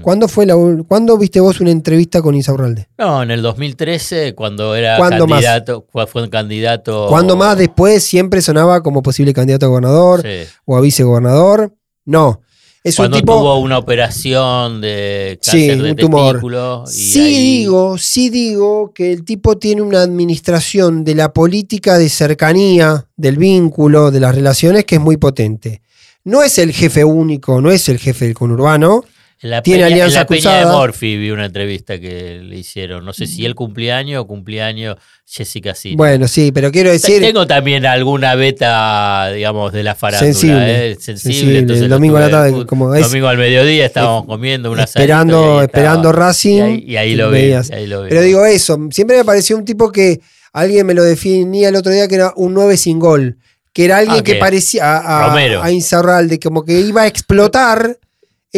¿Cuándo, 0.00 0.26
fue 0.28 0.46
la, 0.46 0.54
¿Cuándo 0.88 1.18
viste 1.18 1.38
vos 1.40 1.60
una 1.60 1.70
entrevista 1.70 2.22
con 2.22 2.34
Insaurralde? 2.34 2.88
No, 2.98 3.22
en 3.22 3.30
el 3.30 3.42
2013, 3.42 4.34
cuando 4.34 4.74
era 4.74 4.96
¿Cuándo 4.96 5.26
más? 5.26 5.42
candidato, 5.44 5.86
cua- 5.92 6.06
fue 6.06 6.22
un 6.22 6.30
candidato. 6.30 7.06
¿Cuándo 7.08 7.36
más 7.36 7.58
después 7.58 8.02
siempre 8.02 8.40
sonaba 8.40 8.82
como 8.82 9.02
posible 9.02 9.34
candidato 9.34 9.66
a 9.66 9.68
gobernador 9.68 10.22
Sí. 10.22 10.48
o 10.64 10.76
a 10.76 10.80
vicegobernador? 10.80 11.74
No. 12.04 12.40
Es 12.82 12.94
Cuando 12.96 13.16
un 13.16 13.20
tipo. 13.22 13.32
tuvo 13.36 13.58
una 13.58 13.78
operación 13.78 14.80
de 14.80 15.38
Sí, 15.42 15.66
cáncer 15.66 15.82
de 15.82 15.90
un 15.90 15.96
tumor. 15.96 16.40
y 16.86 16.90
Sí 16.92 17.20
ahí- 17.20 17.34
digo, 17.58 17.98
sí 17.98 18.30
digo 18.30 18.92
que 18.94 19.12
el 19.12 19.24
tipo 19.24 19.58
tiene 19.58 19.82
una 19.82 20.02
administración 20.02 21.02
de 21.04 21.16
la 21.16 21.32
política 21.32 21.98
de 21.98 22.08
cercanía, 22.08 23.08
del 23.16 23.38
vínculo, 23.38 24.10
de 24.12 24.20
las 24.20 24.34
relaciones 24.34 24.84
que 24.84 24.94
es 24.94 25.00
muy 25.00 25.16
potente. 25.16 25.82
No 26.22 26.42
es 26.44 26.58
el 26.58 26.72
jefe 26.72 27.04
único, 27.04 27.60
no 27.60 27.70
es 27.72 27.88
el 27.88 27.98
jefe 27.98 28.26
del 28.26 28.34
conurbano. 28.34 29.04
En 29.42 29.50
la 29.50 29.60
tiene 29.62 29.84
peña, 29.84 30.06
en 30.06 30.14
la 30.14 30.26
Peña 30.26 30.60
de. 30.60 30.66
Morphy 30.66 31.18
vi 31.18 31.30
una 31.30 31.44
entrevista 31.44 32.00
que 32.00 32.40
le 32.42 32.56
hicieron. 32.56 33.04
No 33.04 33.12
sé 33.12 33.26
si 33.26 33.44
él 33.44 33.54
cumpleaños 33.54 34.22
o 34.22 34.26
cumpleaños 34.26 34.96
Jessica 35.26 35.74
Cine. 35.74 35.94
Bueno, 35.96 36.26
sí, 36.26 36.52
pero 36.52 36.72
quiero 36.72 36.90
decir, 36.90 37.20
Tengo 37.20 37.46
también 37.46 37.84
alguna 37.84 38.34
beta, 38.34 39.30
digamos, 39.32 39.74
de 39.74 39.82
la 39.82 39.94
farándula. 39.94 40.32
Sensible, 40.32 40.92
¿eh? 40.92 40.94
sensible. 40.94 41.18
sensible. 41.34 41.58
entonces 41.58 41.82
El 41.84 41.90
domingo 41.90 42.16
a 42.16 42.20
la 42.20 42.30
tarde, 42.30 42.64
como 42.66 42.94
es- 42.94 43.06
domingo 43.08 43.28
al 43.28 43.36
mediodía 43.36 43.84
estábamos 43.84 44.24
comiendo 44.24 44.70
una 44.72 44.84
esperando, 44.84 45.60
esperando 45.60 46.12
Racing. 46.12 46.56
Y 46.56 46.60
ahí, 46.62 46.84
y 46.86 46.96
ahí 46.96 47.14
lo 47.14 47.26
vi. 47.30 47.40
veías. 47.42 47.68
y 47.68 47.74
ahí 47.74 47.86
lo 47.86 48.02
vi. 48.04 48.08
Pero 48.08 48.22
digo 48.22 48.44
eso, 48.46 48.78
siempre 48.90 49.18
me 49.18 49.24
pareció 49.26 49.58
un 49.58 49.66
tipo 49.66 49.92
que 49.92 50.20
alguien 50.54 50.86
me 50.86 50.94
lo 50.94 51.02
definía 51.04 51.68
el 51.68 51.76
otro 51.76 51.92
día 51.92 52.08
que 52.08 52.14
era 52.14 52.32
un 52.36 52.54
9 52.54 52.76
sin 52.78 52.98
gol. 52.98 53.36
Que 53.74 53.84
era 53.84 53.98
alguien 53.98 54.20
Ah, 54.20 54.24
que 54.24 54.36
parecía 54.36 54.96
a, 54.96 55.26
a, 55.34 55.62
a 55.64 55.70
Insaurralde, 55.70 56.38
como 56.40 56.64
que 56.64 56.80
iba 56.80 57.02
a 57.02 57.06
explotar. 57.06 57.98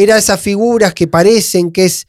Era 0.03 0.17
esas 0.17 0.39
figuras 0.39 0.93
que 0.93 1.07
parecen 1.07 1.71
que 1.71 1.85
es. 1.85 2.07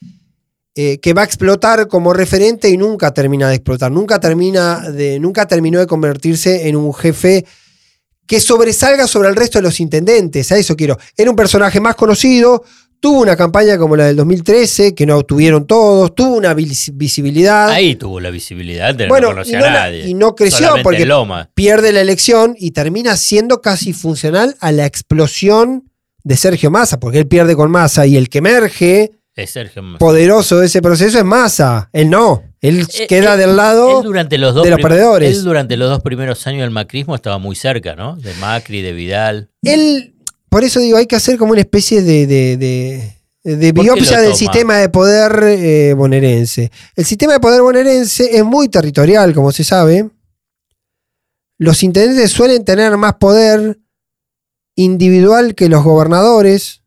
eh, 0.76 0.98
que 1.00 1.12
va 1.14 1.22
a 1.22 1.24
explotar 1.24 1.88
como 1.88 2.12
referente 2.14 2.68
y 2.70 2.76
nunca 2.76 3.12
termina 3.12 3.48
de 3.48 3.56
explotar. 3.56 3.90
Nunca 3.90 4.20
termina 4.20 4.88
de. 4.90 5.18
Nunca 5.18 5.46
terminó 5.46 5.80
de 5.80 5.86
convertirse 5.86 6.68
en 6.68 6.76
un 6.76 6.94
jefe 6.94 7.44
que 8.26 8.38
sobresalga 8.38 9.08
sobre 9.08 9.28
el 9.28 9.34
resto 9.36 9.58
de 9.58 9.62
los 9.62 9.80
intendentes. 9.80 10.52
A 10.52 10.56
eso 10.56 10.76
quiero. 10.76 10.96
Era 11.16 11.28
un 11.30 11.36
personaje 11.36 11.80
más 11.80 11.96
conocido. 11.96 12.62
Tuvo 13.00 13.20
una 13.22 13.34
campaña 13.34 13.78
como 13.78 13.96
la 13.96 14.04
del 14.06 14.16
2013, 14.16 14.94
que 14.94 15.06
no 15.06 15.16
obtuvieron 15.16 15.66
todos. 15.66 16.14
Tuvo 16.14 16.36
una 16.36 16.54
vis- 16.54 16.92
visibilidad. 16.94 17.68
Ahí 17.70 17.96
tuvo 17.96 18.20
la 18.20 18.30
visibilidad 18.30 18.94
de 18.94 19.08
Bueno, 19.08 19.32
no 19.32 19.42
no 19.42 19.64
a 19.66 19.70
nadie. 19.70 20.06
y 20.06 20.14
no 20.14 20.34
creció 20.36 20.58
Solamente 20.58 20.84
porque- 20.84 21.06
Loma. 21.06 21.50
pierde 21.54 21.90
la 21.92 22.02
elección 22.02 22.54
y 22.58 22.70
termina 22.70 23.16
siendo 23.16 23.60
casi 23.60 23.92
funcional 23.92 24.54
a 24.60 24.70
la 24.70 24.86
explosión 24.86 25.89
de 26.24 26.36
Sergio 26.36 26.70
Massa, 26.70 26.98
porque 27.00 27.18
él 27.18 27.26
pierde 27.26 27.56
con 27.56 27.70
Massa 27.70 28.06
y 28.06 28.16
el 28.16 28.28
que 28.28 28.38
emerge 28.38 29.12
Es 29.36 29.50
Sergio 29.50 29.82
Massa. 29.82 29.98
poderoso 29.98 30.58
de 30.58 30.66
ese 30.66 30.82
proceso 30.82 31.18
es 31.18 31.24
Massa. 31.24 31.88
Él 31.92 32.10
no. 32.10 32.42
Él 32.60 32.86
Eh, 32.98 33.06
queda 33.06 33.34
él- 33.34 33.40
del 33.40 33.56
lado. 33.56 34.00
Él 34.00 34.04
durante 34.04 34.36
los 34.38 34.54
dos 34.54 34.64
de 34.64 34.70
los 34.70 34.80
perdedores. 34.80 35.36
Él 35.38 35.44
durante 35.44 35.76
los 35.76 35.88
dos 35.88 36.00
primeros 36.02 36.46
años 36.46 36.60
del 36.62 36.70
macrismo 36.70 37.14
estaba 37.14 37.38
muy 37.38 37.56
cerca, 37.56 37.94
¿no? 37.96 38.16
De 38.16 38.34
Macri, 38.34 38.82
de 38.82 38.92
Vidal. 38.92 39.48
Él, 39.62 40.14
por 40.50 40.62
eso 40.64 40.80
digo, 40.80 40.98
hay 40.98 41.06
que 41.06 41.16
hacer 41.16 41.38
como 41.38 41.52
una 41.52 41.60
especie 41.62 42.02
de, 42.02 42.26
de, 42.26 42.56
de- 42.58 43.16
de 43.42 43.72
¿Por 43.72 43.86
qué 43.86 43.92
biopsia 43.92 44.20
del 44.20 44.34
sistema 44.34 44.76
de 44.76 44.90
poder 44.90 45.32
eh, 45.44 45.94
bonaerense. 45.96 46.70
El 46.94 47.06
sistema 47.06 47.32
de 47.32 47.40
poder 47.40 47.62
bonaerense 47.62 48.36
es 48.36 48.44
muy 48.44 48.68
territorial, 48.68 49.32
como 49.32 49.50
se 49.52 49.64
sabe. 49.64 50.10
Los 51.58 51.82
intendentes 51.82 52.30
suelen 52.30 52.64
tener 52.64 52.96
más 52.98 53.14
poder 53.14 53.78
individual 54.84 55.54
que 55.54 55.68
los 55.68 55.84
gobernadores, 55.84 56.82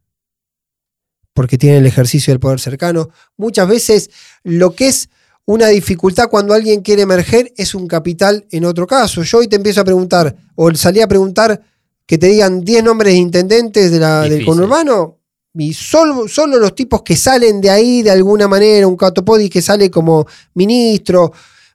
porque 1.34 1.58
tienen 1.58 1.80
el 1.80 1.88
ejercicio 1.88 2.32
del 2.32 2.40
poder 2.40 2.60
cercano. 2.60 3.10
Muchas 3.38 3.68
veces 3.68 4.10
lo 4.44 4.76
que 4.76 4.88
es 4.88 5.10
una 5.46 5.68
dificultad 5.68 6.30
cuando 6.30 6.54
alguien 6.54 6.82
quiere 6.82 7.02
emerger 7.04 7.52
es 7.58 7.76
un 7.76 7.88
capital 7.88 8.46
en 8.52 8.66
otro 8.66 8.88
caso. 8.88 9.24
Yo 9.24 9.40
hoy 9.40 9.48
te 9.48 9.56
empiezo 9.58 9.82
a 9.82 9.86
preguntar, 9.86 10.36
o 10.56 10.74
salí 10.76 11.02
a 11.02 11.08
preguntar 11.08 11.62
que 12.06 12.18
te 12.18 12.28
digan 12.28 12.62
10 12.64 12.84
nombres 12.84 13.14
de 13.14 13.20
intendentes 13.20 13.92
de 13.92 14.00
la- 14.00 14.22
del 14.22 14.46
conurbano, 14.46 15.20
y 15.56 15.74
solo, 15.74 16.28
solo 16.28 16.58
los 16.58 16.74
tipos 16.76 17.02
que 17.04 17.16
salen 17.16 17.62
de 17.62 17.70
ahí 17.70 18.02
de 18.02 18.12
alguna 18.12 18.48
manera, 18.48 18.88
un 18.88 18.96
Catopodi 18.98 19.50
que 19.50 19.62
sale 19.62 19.90
como 19.92 20.26
ministro, 20.56 21.32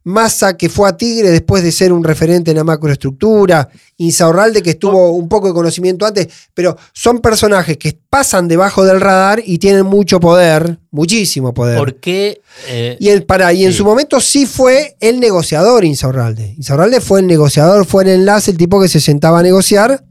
Massa 0.09 0.57
que 0.57 0.69
fue 0.69 0.89
a 0.89 0.97
Tigre 0.97 1.31
después 1.31 1.63
de 1.63 1.71
ser 1.71 1.93
un 1.93 2.03
referente 2.03 2.51
en 2.51 2.57
la 2.57 2.65
macroestructura, 2.65 3.69
Insaurralde 3.99 4.63
que 4.63 4.71
estuvo 4.71 5.11
un 5.11 5.29
poco 5.29 5.49
de 5.49 5.53
conocimiento 5.55 6.07
antes, 6.07 6.29
pero 6.55 6.77
son 6.93 7.21
personajes 7.21 7.77
que 7.77 7.99
pasan 8.09 8.49
debajo 8.49 8.85
del 8.85 9.01
radar 9.01 9.43
y 9.45 9.59
tienen 9.59 9.85
mucho 9.85 10.19
poder, 10.19 10.79
muchísimo 10.91 11.53
poder. 11.53 11.77
¿Por 11.79 11.97
qué? 11.97 12.41
eh, 12.69 12.97
Y, 12.99 13.09
el, 13.09 13.25
para, 13.25 13.53
y 13.53 13.65
en 13.65 13.73
su 13.73 13.85
momento 13.85 14.21
sí 14.21 14.47
fue 14.47 14.97
el 15.01 15.21
negociador 15.21 15.85
Insaurralde. 15.85 16.55
Insaurralde 16.57 17.01
fue 17.01 17.21
el 17.21 17.27
negociador, 17.27 17.85
fue 17.85 18.05
el 18.05 18.09
enlace, 18.11 18.51
el 18.51 18.57
tipo 18.57 18.81
que 18.81 18.89
se 18.89 19.01
sentaba 19.01 19.41
a 19.41 19.43
negociar 19.43 20.05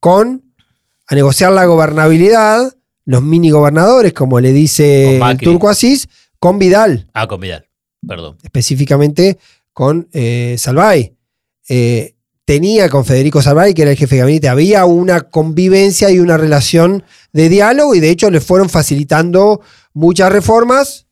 con, 0.00 0.42
a 1.06 1.14
negociar 1.14 1.52
la 1.52 1.64
gobernabilidad, 1.66 2.72
los 3.04 3.22
mini 3.22 3.50
gobernadores, 3.50 4.12
como 4.14 4.40
le 4.40 4.52
dice 4.52 5.18
el. 5.18 5.36
Turco 5.38 5.68
Asís, 5.68 6.08
con 6.38 6.58
Vidal, 6.58 7.08
ah, 7.12 7.26
con 7.26 7.40
Vidal. 7.40 7.66
Específicamente 8.42 9.38
con 9.72 10.08
eh, 10.12 10.56
Salvay. 10.58 11.14
Eh, 11.68 12.14
tenía 12.44 12.88
con 12.90 13.04
Federico 13.04 13.40
Salvay, 13.42 13.72
que 13.74 13.82
era 13.82 13.90
el 13.92 13.96
jefe 13.96 14.16
de 14.16 14.20
gabinete, 14.20 14.48
había 14.48 14.84
una 14.84 15.22
convivencia 15.22 16.10
y 16.10 16.18
una 16.18 16.36
relación 16.36 17.02
de 17.32 17.48
diálogo 17.48 17.94
y 17.94 18.00
de 18.00 18.10
hecho 18.10 18.30
le 18.30 18.40
fueron 18.40 18.68
facilitando 18.68 19.60
muchas 19.94 20.30
reformas 20.30 21.06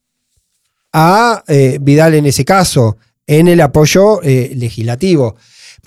a 0.92 1.42
eh, 1.48 1.78
Vidal 1.80 2.14
en 2.14 2.26
ese 2.26 2.44
caso, 2.44 2.98
en 3.26 3.48
el 3.48 3.60
apoyo 3.62 4.20
legislativo. 4.22 5.36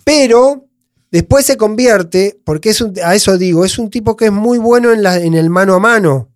Pero 0.03 0.65
después 1.11 1.45
se 1.45 1.57
convierte, 1.57 2.39
porque 2.43 2.69
es 2.69 2.81
un- 2.81 2.93
a 3.03 3.13
eso 3.13 3.37
digo, 3.37 3.65
es 3.65 3.77
un 3.77 3.89
tipo 3.89 4.15
que 4.15 4.25
es 4.25 4.31
muy 4.31 4.57
bueno 4.57 4.91
en, 4.91 5.03
la- 5.03 5.19
en 5.19 5.35
el 5.35 5.49
mano 5.49 5.75
a 5.75 5.79
mano, 5.79 6.29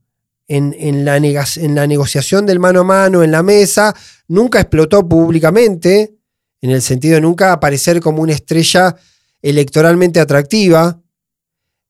en, 0.49 0.75
en 0.77 1.05
la 1.05 1.15
en 1.17 1.75
la 1.75 1.87
negociación 1.87 2.45
del 2.45 2.59
mano 2.59 2.81
a 2.81 2.83
mano, 2.83 3.23
en 3.23 3.31
la 3.31 3.43
mesa, 3.43 3.95
nunca 4.27 4.59
explotó 4.59 5.07
públicamente, 5.07 6.15
en 6.61 6.71
el 6.71 6.81
sentido 6.81 7.15
de 7.15 7.21
nunca 7.21 7.53
aparecer 7.53 8.01
como 8.01 8.23
una 8.23 8.33
estrella 8.33 8.95
electoralmente 9.41 10.19
atractiva. 10.19 10.99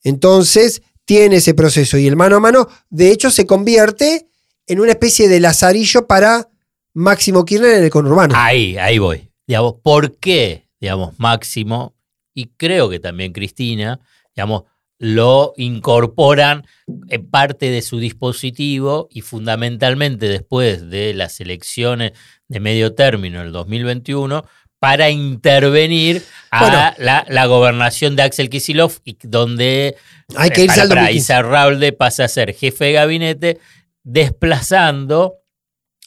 Entonces, 0.04 0.82
tiene 1.06 1.38
ese 1.38 1.54
proceso 1.54 1.98
y 1.98 2.06
el 2.06 2.18
mano 2.18 2.36
a 2.36 2.40
mano, 2.40 2.68
de 2.90 3.12
hecho, 3.12 3.32
se 3.32 3.48
convierte 3.48 4.28
en 4.68 4.82
una 4.82 4.92
especie 4.92 5.28
de 5.28 5.40
lazarillo 5.40 6.06
para 6.06 6.50
Máximo 6.94 7.46
Kirchner 7.46 7.78
en 7.78 7.84
el 7.86 7.90
conurbano. 7.90 8.36
Ahí, 8.38 8.78
ahí 8.78 9.00
voy. 9.00 9.32
Digamos, 9.48 9.76
¿por 9.82 10.18
qué, 10.18 10.68
digamos, 10.80 11.18
Máximo 11.18 11.96
y 12.34 12.48
creo 12.58 12.90
que 12.90 13.00
también 13.00 13.32
Cristina, 13.32 14.00
digamos, 14.36 14.64
lo 15.00 15.54
incorporan 15.56 16.68
en 17.08 17.30
parte 17.30 17.72
de 17.72 17.82
su 17.82 18.00
dispositivo 18.00 19.08
y 19.10 19.22
fundamentalmente 19.22 20.28
después 20.28 20.90
de 20.90 21.14
las 21.14 21.40
elecciones 21.40 22.12
de 22.50 22.60
medio 22.60 22.94
término 22.94 23.40
en 23.40 23.48
el 23.48 23.52
2021 23.54 24.46
para 24.80 25.10
intervenir 25.10 26.22
a 26.52 26.62
Bueno. 26.62 26.78
la, 26.98 27.26
la 27.30 27.46
gobernación 27.46 28.16
de 28.16 28.24
Axel 28.24 28.50
Kisilov 28.50 29.00
donde 29.24 29.96
Hay 30.36 30.50
que 30.52 30.64
irse 30.64 30.76
para, 30.76 30.84
al 30.84 30.90
para 30.90 31.02
2015. 31.02 31.18
Izarralde 31.18 31.92
pasa 31.94 32.26
a 32.26 32.28
ser 32.28 32.54
jefe 32.54 32.86
de 32.86 32.92
gabinete, 32.94 33.60
desplazando 34.04 35.36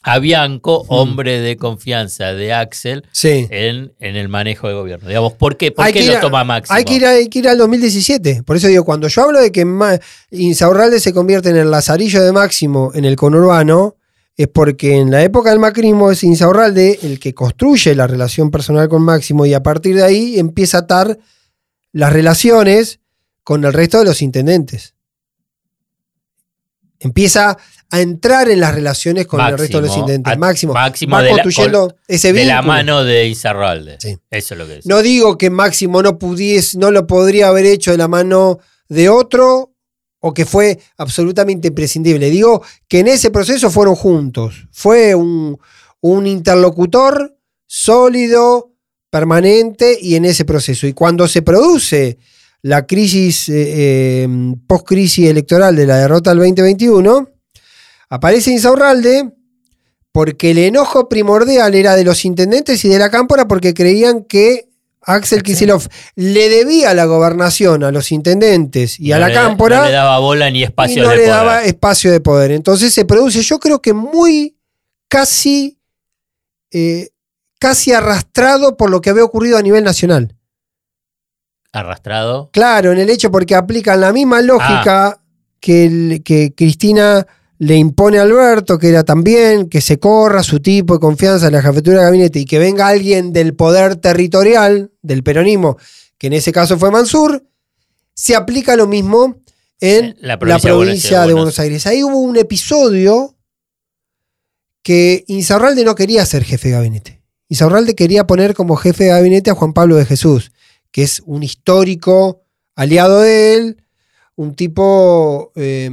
a 0.03 0.19
Bianco, 0.19 0.85
hombre 0.89 1.39
de 1.39 1.55
confianza 1.57 2.33
de 2.33 2.51
Axel, 2.53 3.07
Sí. 3.13 3.47
en, 3.49 3.93
en 3.99 4.15
el 4.17 4.27
manejo 4.27 4.67
de 4.67 4.73
gobierno. 4.73 5.07
Digamos, 5.07 5.33
¿por 5.33 5.55
qué, 5.57 5.71
¿Por 5.71 5.89
qué 5.91 6.05
lo 6.05 6.17
a- 6.17 6.19
toma 6.19 6.43
Máximo? 6.43 6.75
Hay 6.77 6.83
que, 6.83 6.93
ir 6.95 7.05
a- 7.05 7.11
hay 7.11 7.29
que 7.29 7.39
ir 7.39 7.47
al 7.47 7.57
2017. 7.57 8.43
Por 8.43 8.57
eso 8.57 8.67
digo, 8.67 8.83
cuando 8.83 9.07
yo 9.07 9.23
hablo 9.23 9.39
de 9.41 9.51
que 9.51 9.63
Ma- 9.65 9.97
Insaurralde 10.31 10.99
se 10.99 11.13
convierte 11.13 11.49
en 11.49 11.55
el 11.55 11.71
lazarillo 11.71 12.21
de 12.21 12.31
Máximo 12.33 12.91
en 12.93 13.05
el 13.05 13.15
conurbano, 13.15 13.95
es 14.35 14.47
porque 14.47 14.97
en 14.97 15.09
la 15.11 15.23
época 15.23 15.51
del 15.51 15.59
macrismo 15.59 16.11
es 16.11 16.23
Insaurralde 16.23 16.99
el 17.03 17.19
que 17.19 17.33
construye 17.33 17.95
la 17.95 18.05
relación 18.07 18.51
personal 18.51 18.89
con 18.89 19.03
Máximo 19.03 19.45
y 19.45 19.53
a 19.53 19.63
partir 19.63 19.95
de 19.95 20.03
ahí 20.03 20.37
empieza 20.39 20.77
a 20.77 20.81
atar 20.81 21.17
las 21.91 22.11
relaciones 22.11 22.99
con 23.43 23.63
el 23.63 23.71
resto 23.73 23.99
de 23.99 24.05
los 24.05 24.21
intendentes. 24.21 24.95
Empieza 26.99 27.57
a 27.95 28.01
entrar 28.01 28.49
en 28.49 28.59
las 28.59 28.73
relaciones 28.73 29.27
con 29.27 29.39
el 29.39 29.57
resto 29.57 29.79
de 29.79 29.87
los 29.87 29.95
intendentes. 29.97 30.37
Máximo, 30.39 30.73
Máximo 30.73 31.15
va 31.15 31.21
de 31.21 31.29
la- 31.29 31.43
construyendo 31.43 31.95
ese 32.07 32.33
de 32.33 32.43
la 32.45 32.55
vínculo. 32.61 32.73
mano 32.73 33.03
de 33.03 33.27
Izarralde. 33.27 33.97
Sí. 33.99 34.17
Eso 34.31 34.53
es 34.55 34.57
lo 34.57 34.65
que 34.67 34.77
es. 34.79 34.85
No 34.87 35.01
digo 35.03 35.37
que 35.37 35.49
Máximo 35.51 36.01
no 36.01 36.17
pudiese, 36.17 36.77
no 36.79 36.89
lo 36.89 37.05
podría 37.05 37.49
haber 37.49 37.65
hecho 37.65 37.91
de 37.91 37.97
la 37.97 38.07
mano 38.07 38.57
de 38.89 39.09
otro 39.09 39.73
o 40.19 40.33
que 40.33 40.45
fue 40.45 40.79
absolutamente 40.97 41.67
imprescindible. 41.67 42.29
Digo 42.31 42.63
que 42.87 42.99
en 42.99 43.07
ese 43.09 43.29
proceso 43.29 43.69
fueron 43.69 43.93
juntos. 43.95 44.67
Fue 44.71 45.13
un, 45.13 45.59
un 46.01 46.25
interlocutor 46.25 47.37
sólido, 47.67 48.71
permanente 49.11 49.97
y 50.01 50.15
en 50.15 50.25
ese 50.25 50.45
proceso. 50.45 50.87
Y 50.87 50.93
cuando 50.93 51.27
se 51.27 51.43
produce 51.43 52.17
la 52.63 52.87
crisis, 52.87 53.49
eh, 53.49 53.53
eh, 54.23 54.27
post-crisis 54.65 55.27
electoral 55.29 55.75
de 55.75 55.85
la 55.85 55.97
derrota 55.97 56.31
del 56.31 56.39
2021, 56.39 57.29
aparece 58.09 58.51
Insaurralde 58.51 59.31
porque 60.11 60.51
el 60.51 60.59
enojo 60.59 61.09
primordial 61.09 61.73
era 61.75 61.95
de 61.95 62.03
los 62.03 62.23
intendentes 62.25 62.83
y 62.85 62.89
de 62.89 62.99
la 62.99 63.09
cámpora 63.09 63.47
porque 63.47 63.73
creían 63.73 64.23
que 64.25 64.69
Axel 65.05 65.43
Kicillof 65.43 65.87
le 66.15 66.47
debía 66.49 66.93
la 66.93 67.05
gobernación 67.05 67.83
a 67.83 67.91
los 67.91 68.11
intendentes 68.11 68.99
y, 68.99 69.11
a 69.11 69.19
la 69.19 69.27
le- 69.29 69.33
cámpora 69.33 69.79
No 69.79 69.85
le 69.85 69.91
daba 69.91 70.19
bola 70.19 70.49
ni 70.49 70.63
espacio 70.63 71.01
y 71.01 71.05
no 71.05 71.09
de 71.09 71.15
le 71.17 71.21
poder. 71.23 71.35
daba 71.35 71.63
espacio 71.63 72.11
de 72.11 72.21
poder. 72.21 72.51
Entonces 72.51 72.93
se 72.93 73.03
produce, 73.05 73.41
yo 73.41 73.59
creo 73.59 73.81
que 73.81 73.91
muy 73.93 74.55
casi, 75.09 75.77
eh, 76.71 77.09
casi 77.59 77.91
arrastrado 77.91 78.77
por 78.77 78.89
lo 78.91 79.01
que 79.01 79.09
había 79.09 79.23
ocurrido 79.25 79.57
a 79.57 79.61
nivel 79.61 79.83
nacional. 79.83 80.35
Arrastrado. 81.71 82.49
Claro, 82.53 82.91
en 82.91 82.99
el 82.99 83.09
hecho 83.09 83.31
porque 83.31 83.55
aplican 83.55 83.99
la 83.99 84.13
misma 84.13 84.41
lógica 84.41 85.19
que, 85.59 85.85
el- 85.85 86.21
que 86.23 86.53
Cristina 86.55 87.25
le 87.59 87.75
impone 87.75 88.19
a 88.19 88.23
Alberto, 88.23 88.77
que 88.77 88.89
era 88.89 89.03
también 89.03 89.69
que 89.69 89.81
se 89.81 89.99
corra 89.99 90.43
su 90.43 90.59
tipo 90.59 90.95
de 90.95 90.99
confianza 90.99 91.47
en 91.47 91.53
la 91.53 91.61
jefatura 91.61 91.99
de 91.99 92.05
gabinete 92.05 92.39
y 92.39 92.45
que 92.45 92.59
venga 92.59 92.87
alguien 92.87 93.31
del 93.31 93.55
poder 93.55 93.95
territorial, 93.95 94.91
del 95.01 95.23
peronismo, 95.23 95.77
que 96.17 96.27
en 96.27 96.33
ese 96.33 96.51
caso 96.51 96.77
fue 96.77 96.91
Mansur, 96.91 97.45
se 98.13 98.35
aplica 98.35 98.75
lo 98.75 98.87
mismo 98.87 99.41
en 99.79 100.15
La 100.19 100.33
la 100.33 100.39
provincia 100.39 100.69
de 100.69 100.75
provincia, 100.77 101.17
Buenos 101.17 101.27
de 101.27 101.33
Buenos 101.33 101.59
Aires. 101.59 101.87
Ahí 101.87 102.03
hubo 102.03 102.19
un 102.19 102.37
episodio 102.37 103.35
que 104.81 105.23
Insaurralde 105.27 105.83
no 105.83 105.95
quería 105.95 106.25
ser 106.25 106.43
jefe 106.43 106.69
de 106.69 106.75
gabinete. 106.75 107.23
Insaurralde 107.49 107.95
quería 107.95 108.25
poner 108.27 108.53
como 108.53 108.75
jefe 108.75 109.05
de 109.05 109.09
gabinete 109.11 109.49
a 109.49 109.55
Juan 109.55 109.73
Pablo 109.73 109.95
de 109.95 110.05
Jesús, 110.05 110.51
que 110.91 111.03
es 111.03 111.21
un 111.25 111.43
histórico 111.43 112.43
aliado 112.75 113.21
de 113.21 113.53
él, 113.55 113.83
un 114.35 114.55
tipo 114.55 115.51
eh, 115.55 115.89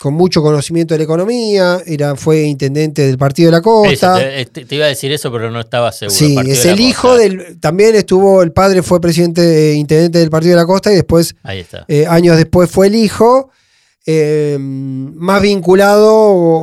con 0.00 0.14
mucho 0.14 0.40
conocimiento 0.40 0.94
de 0.94 0.98
la 0.98 1.04
economía, 1.04 1.82
era, 1.84 2.16
fue 2.16 2.44
intendente 2.44 3.02
del 3.06 3.18
Partido 3.18 3.48
de 3.48 3.52
la 3.52 3.58
Eso, 3.58 3.64
Costa. 3.64 4.18
te, 4.18 4.46
te- 4.46 4.64
te 4.64 4.74
iba 4.74 4.86
a 4.86 4.88
decir 4.88 5.12
eso, 5.12 5.30
pero 5.30 5.50
no 5.50 5.60
estaba 5.60 5.92
seguro. 5.92 6.16
Sí, 6.16 6.36
es 6.50 6.64
el 6.64 6.80
hijo 6.80 7.08
Costa. 7.08 7.22
del. 7.22 7.60
También 7.60 7.94
estuvo, 7.94 8.42
el 8.42 8.50
padre 8.52 8.82
fue 8.82 8.98
presidente, 9.00 9.72
eh, 9.72 9.74
intendente 9.74 10.18
del 10.18 10.30
Partido 10.30 10.52
de 10.52 10.62
la 10.62 10.66
Costa 10.66 10.90
y 10.90 10.94
después 10.94 11.34
Ahí 11.42 11.58
está. 11.60 11.84
eh, 11.86 12.06
años 12.06 12.38
después 12.38 12.70
fue 12.70 12.86
el 12.86 12.94
hijo, 12.94 13.50
eh, 14.06 14.56
más 14.58 15.42
vinculado 15.42 16.08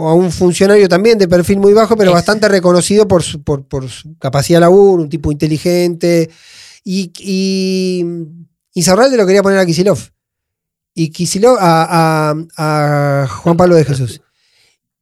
a 0.07 0.15
un 0.15 0.31
funcionario 0.31 0.89
también 0.89 1.19
de 1.19 1.27
perfil 1.27 1.59
muy 1.59 1.73
bajo, 1.73 1.95
pero 1.95 2.09
Es- 2.09 2.15
bastante 2.15 2.47
reconocido 2.49 3.07
por 3.07 3.21
su, 3.21 3.43
por, 3.43 3.67
por 3.67 3.87
su 3.87 4.17
capacidad 4.17 4.57
de 4.57 4.61
laburo, 4.61 5.03
un 5.03 5.09
tipo 5.09 5.31
inteligente. 5.31 6.29
Y, 6.83 7.11
y 7.19 8.03
Insaurralde 8.73 9.17
lo 9.17 9.25
quería 9.27 9.43
poner 9.43 9.59
a 9.59 9.65
Kisilov. 9.65 9.99
Y 10.99 11.09
Kisilov 11.11 11.57
a, 11.59 12.31
a- 12.31 13.23
a 13.23 13.27
Juan 13.27 13.55
Pablo 13.55 13.75
de 13.75 13.85
Jesús. 13.85 14.19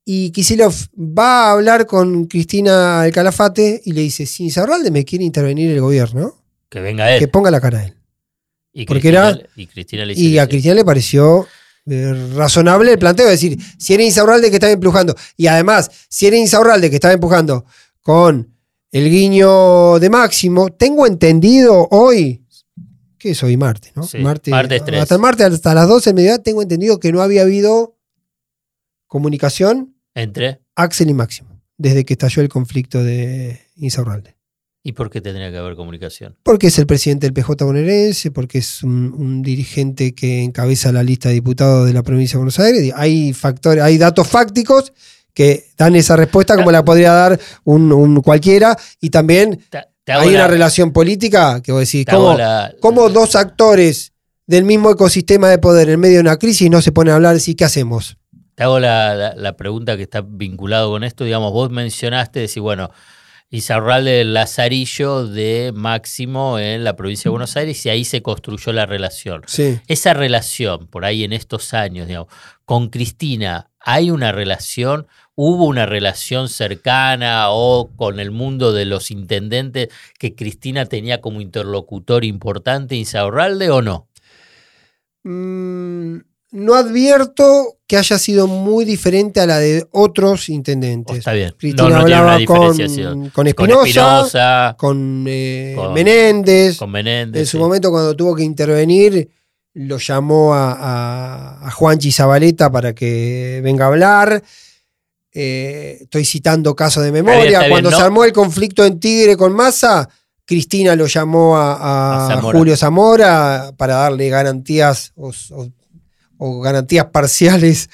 Y 0.04 0.32
Kisilov 0.32 0.74
va 0.98 1.48
a 1.48 1.52
hablar 1.54 1.86
con 1.86 2.26
Cristina 2.26 3.04
del 3.04 3.14
Calafate 3.14 3.82
y 3.86 3.94
le 3.94 4.02
dice: 4.02 4.26
Si 4.26 4.44
Insaurralde 4.44 4.92
me 4.92 5.06
quiere 5.06 5.24
intervenir 5.24 5.72
el 5.72 5.80
gobierno, 5.80 6.36
Que 6.70 6.82
venga 6.82 7.12
él. 7.14 7.20
que 7.20 7.28
ponga 7.30 7.50
la 7.50 7.62
cara 7.62 7.80
a 7.80 7.86
él. 7.86 7.94
y, 8.74 8.86
porque 8.86 9.02
Cristina, 9.10 9.30
era- 9.30 9.50
y 9.56 9.68
Cristina 9.68 10.06
le 10.06 10.14
Y 10.14 10.34
que 10.34 10.40
a. 10.42 10.48
Cristina 10.48 10.74
le 10.76 10.84
pareció 10.86 11.48
eh, 11.86 12.30
razonable 12.36 12.92
el 12.92 13.00
planteo. 13.00 13.28
Es 13.30 13.40
decir, 13.42 13.58
si 13.80 13.94
era 13.94 14.04
Insaurralde 14.04 14.50
que 14.50 14.56
estaba 14.58 14.74
empujando, 14.74 15.16
y 15.38 15.48
además, 15.48 15.90
si 16.10 16.28
era 16.28 16.36
Insaurralde 16.36 16.90
que 16.90 16.96
estaba 16.98 17.14
empujando 17.14 17.66
con 18.02 18.52
el 18.92 19.10
guiño 19.10 19.98
de 20.00 20.10
Máximo, 20.10 20.70
tengo 20.74 21.08
entendido 21.08 21.88
hoy, 21.92 22.45
que 23.18 23.32
es 23.32 23.44
hoy 23.44 23.58
martes, 23.58 23.92
¿no? 23.96 24.04
Sí, 24.04 24.20
martes 24.20 24.54
3. 24.86 25.02
Hasta 25.02 25.16
el 25.16 25.22
martes, 25.22 25.46
hasta 25.46 25.74
las 25.74 25.88
12 25.88 26.10
del 26.10 26.16
mediodía, 26.16 26.44
tengo 26.44 26.62
entendido 26.62 27.00
que 27.00 27.12
no 27.12 27.22
había 27.22 27.42
habido 27.42 27.98
comunicación 29.08 29.96
Entre. 30.14 30.62
Axel 30.76 31.10
y 31.10 31.14
Máximo, 31.14 31.62
desde 31.78 32.06
que 32.06 32.14
estalló 32.14 32.42
el 32.42 32.50
conflicto 32.50 33.04
de 33.04 33.62
Insaurralde. 33.76 34.36
¿Y 34.84 34.92
por 34.92 35.10
qué 35.10 35.20
tendría 35.20 35.50
que 35.50 35.58
haber 35.58 35.76
comunicación? 35.76 36.36
Porque 36.44 36.68
es 36.68 36.78
el 36.78 36.86
presidente 36.86 37.26
del 37.26 37.34
PJ 37.34 37.66
bonaerense, 37.66 38.30
porque 38.30 38.60
es 38.60 38.84
un, 38.84 39.14
un 39.18 39.42
dirigente 39.42 40.14
que 40.14 40.44
encabeza 40.44 40.92
la 40.92 41.02
lista 41.02 41.30
de 41.30 41.36
diputados 41.36 41.88
de 41.88 41.94
la 41.94 42.04
provincia 42.04 42.34
de 42.34 42.38
Buenos 42.38 42.60
Aires. 42.60 42.94
Hay 42.96 43.34
factores, 43.34 43.84
hay 43.84 43.98
datos 43.98 44.28
fácticos 44.28 44.94
que 45.34 45.66
dan 45.78 45.96
esa 45.96 46.16
respuesta 46.16 46.56
como 46.56 46.72
la 46.72 46.86
podría 46.86 47.12
dar 47.14 47.40
un, 47.64 47.92
un 47.92 48.22
cualquiera. 48.22 48.78
Y 49.02 49.10
también 49.10 49.60
hay 50.14 50.30
la- 50.32 50.40
una 50.40 50.48
relación 50.48 50.92
política 50.94 51.62
que 51.62 51.72
vos 51.72 51.82
decís, 51.82 52.06
¿cómo, 52.10 52.34
la- 52.36 52.74
cómo 52.82 53.10
dos 53.10 53.36
actores 53.36 54.14
del 54.48 54.64
mismo 54.64 54.92
ecosistema 54.92 55.50
de 55.50 55.58
poder 55.58 55.90
en 55.90 56.00
medio 56.00 56.16
de 56.16 56.22
una 56.22 56.38
crisis 56.38 56.70
no 56.70 56.82
se 56.82 56.92
ponen 56.92 57.14
a 57.14 57.16
hablar 57.16 57.38
y 57.46 57.56
qué 57.56 57.66
hacemos? 57.66 58.18
Te 58.56 58.64
hago 58.64 58.80
la, 58.80 59.34
la- 59.36 59.58
pregunta 59.58 59.98
que 59.98 60.04
está 60.04 60.22
vinculado 60.22 60.90
con 60.92 61.04
esto. 61.04 61.24
Digamos, 61.26 61.52
vos 61.52 61.70
mencionaste, 61.72 62.40
decir, 62.42 62.62
bueno, 62.62 62.90
Izarralde 63.50 64.12
del 64.12 64.34
Lazarillo 64.34 65.28
de 65.28 65.72
Máximo 65.74 66.58
en 66.60 66.84
la 66.84 66.96
provincia 66.96 67.26
de 67.26 67.32
Buenos 67.32 67.56
Aires 67.58 67.86
y 67.86 67.90
ahí 67.90 68.04
se 68.04 68.22
construyó 68.22 68.74
la 68.74 68.86
relación. 68.86 69.44
Sí. 69.46 69.80
Esa 69.88 70.14
relación, 70.14 70.88
por 70.88 71.06
ahí 71.06 71.24
en 71.24 71.32
estos 71.32 71.74
años, 71.74 72.08
digamos, 72.08 72.28
con 72.66 72.90
Cristina, 72.90 73.70
¿hay 73.80 74.10
una 74.10 74.32
relación? 74.32 75.08
¿Hubo 75.38 75.66
una 75.66 75.86
relación 75.86 76.48
cercana 76.48 77.50
o 77.50 77.92
con 77.96 78.20
el 78.22 78.32
mundo 78.32 78.72
de 78.72 78.86
los 78.86 79.12
intendentes 79.12 79.90
que 80.18 80.34
Cristina 80.34 80.86
tenía 80.86 81.20
como 81.20 81.42
interlocutor 81.42 82.24
importante 82.24 82.96
Insaurralde 82.96 83.70
o 83.70 83.82
no? 83.82 84.08
Mm, 85.24 86.18
no 86.52 86.76
advierto 86.76 87.78
que 87.88 87.98
haya 87.98 88.18
sido 88.18 88.48
muy 88.48 88.86
diferente 88.86 89.42
a 89.42 89.46
la 89.46 89.60
de 89.60 89.86
otros 89.92 90.48
¿O 90.48 90.52
intendentes. 90.54 91.18
está 91.18 91.34
bien. 91.34 91.54
Cristina 91.58 91.90
no, 91.90 91.96
no 92.00 92.06
tiene 92.06 92.14
hablaba 92.16 92.38
una 92.38 92.46
con, 92.46 92.60
diferenciación. 92.72 93.30
con 93.32 93.48
Espinosa, 93.48 93.88
Espinosa, 93.90 94.76
con, 94.78 95.26
eh, 95.28 95.74
con- 95.76 95.94
Menéndez. 95.94 96.78
con 96.78 96.92
Menéndez. 96.92 97.42
en 97.42 97.46
su 97.46 97.58
sí. 97.58 97.58
momento, 97.58 97.92
cuando 97.92 98.16
tuvo 98.16 98.36
que 98.36 98.44
intervenir, 98.44 99.30
lo 99.74 99.98
llamó 99.98 100.54
a, 100.54 100.72
a, 100.72 101.68
a 101.68 101.72
Juanchi 101.72 102.12
Zabaleta 102.12 102.72
para 102.72 102.94
que 102.96 103.60
venga 103.64 103.84
a 103.86 103.88
hablar. 103.90 104.44
Eh, 105.38 105.98
estoy 106.04 106.24
citando 106.24 106.74
casos 106.76 107.04
de 107.04 107.12
memoria. 107.12 107.60
bien, 107.60 107.70
cuando 107.72 107.92
¿no? 107.92 107.98
se 107.98 108.04
armó 108.04 108.24
el 108.24 108.32
conflicto 108.32 108.86
en 108.86 109.00
Tigre 109.02 109.36
con 109.36 109.54
Massa, 109.54 110.08
Cristina 110.46 110.96
lo 110.96 111.08
llamó 111.08 111.58
a, 111.58 111.74
a 111.74 112.26
A 112.26 112.28
Zamora. 112.36 112.58
Julio 112.58 112.78
Zamora 112.78 113.74
para 113.76 113.96
darle 113.96 114.30
garantías 114.30 115.12
o, 115.16 115.32
o- 115.52 115.68
o 116.38 116.60
garantías 116.62 117.06
parciales 117.08 117.90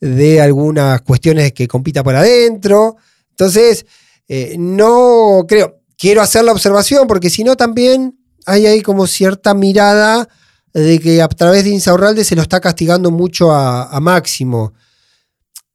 de 0.00 0.40
algunas 0.42 1.00
cuestiones 1.02 1.52
que 1.52 1.66
compita 1.68 2.02
por 2.02 2.14
adentro. 2.16 2.96
Entonces, 3.30 3.86
eh, 4.28 4.56
no 4.58 5.44
creo, 5.48 5.78
quiero 5.96 6.20
hacer 6.22 6.44
la 6.44 6.52
observación 6.52 7.06
porque 7.06 7.30
si 7.30 7.42
no 7.44 7.56
también 7.56 8.18
hay 8.46 8.66
ahí 8.66 8.82
como 8.82 9.06
cierta 9.06 9.54
mirada 9.54 10.28
de 10.74 10.98
que 11.00 11.22
a 11.22 11.28
través 11.28 11.64
de 11.64 11.70
Insaurralde 11.70 12.24
se 12.24 12.34
lo 12.34 12.42
está 12.42 12.60
castigando 12.60 13.10
mucho 13.10 13.52
a, 13.52 13.84
a 13.84 14.00
Máximo. 14.00 14.72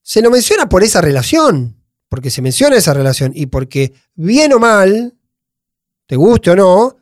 Se 0.10 0.22
lo 0.22 0.32
menciona 0.32 0.70
por 0.70 0.84
esa 0.86 1.02
relación, 1.02 1.76
porque 2.08 2.30
se 2.30 2.42
menciona 2.42 2.78
esa 2.78 2.94
relación 2.94 3.34
y 3.36 3.48
porque 3.48 3.92
bien 4.16 4.54
o 4.54 4.60
mal, 4.60 5.16
te 6.06 6.16
guste 6.16 6.52
o 6.52 6.56
no, 6.56 6.96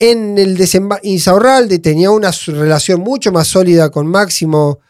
en 0.00 0.36
el 0.36 0.58
Insaurralde 1.04 1.78
tenía 1.78 2.10
una 2.10 2.32
relación 2.48 3.00
mucho 3.02 3.30
más 3.30 3.46
sólida 3.46 3.88
con 3.90 4.08
Máximo 4.08 4.80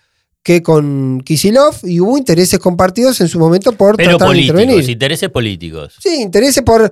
que 0.42 0.62
con 0.62 1.20
Kisilov 1.22 1.74
y 1.82 2.00
hubo 2.00 2.16
intereses 2.16 2.58
compartidos 2.58 3.20
en 3.20 3.28
su 3.28 3.38
momento 3.38 3.72
por 3.72 3.96
Pero 3.98 4.12
tratar 4.12 4.28
de 4.28 4.30
políticos, 4.32 4.60
intervenir. 4.62 4.90
intereses 4.90 5.28
políticos. 5.28 5.94
Sí, 6.00 6.22
intereses 6.22 6.62
por. 6.62 6.90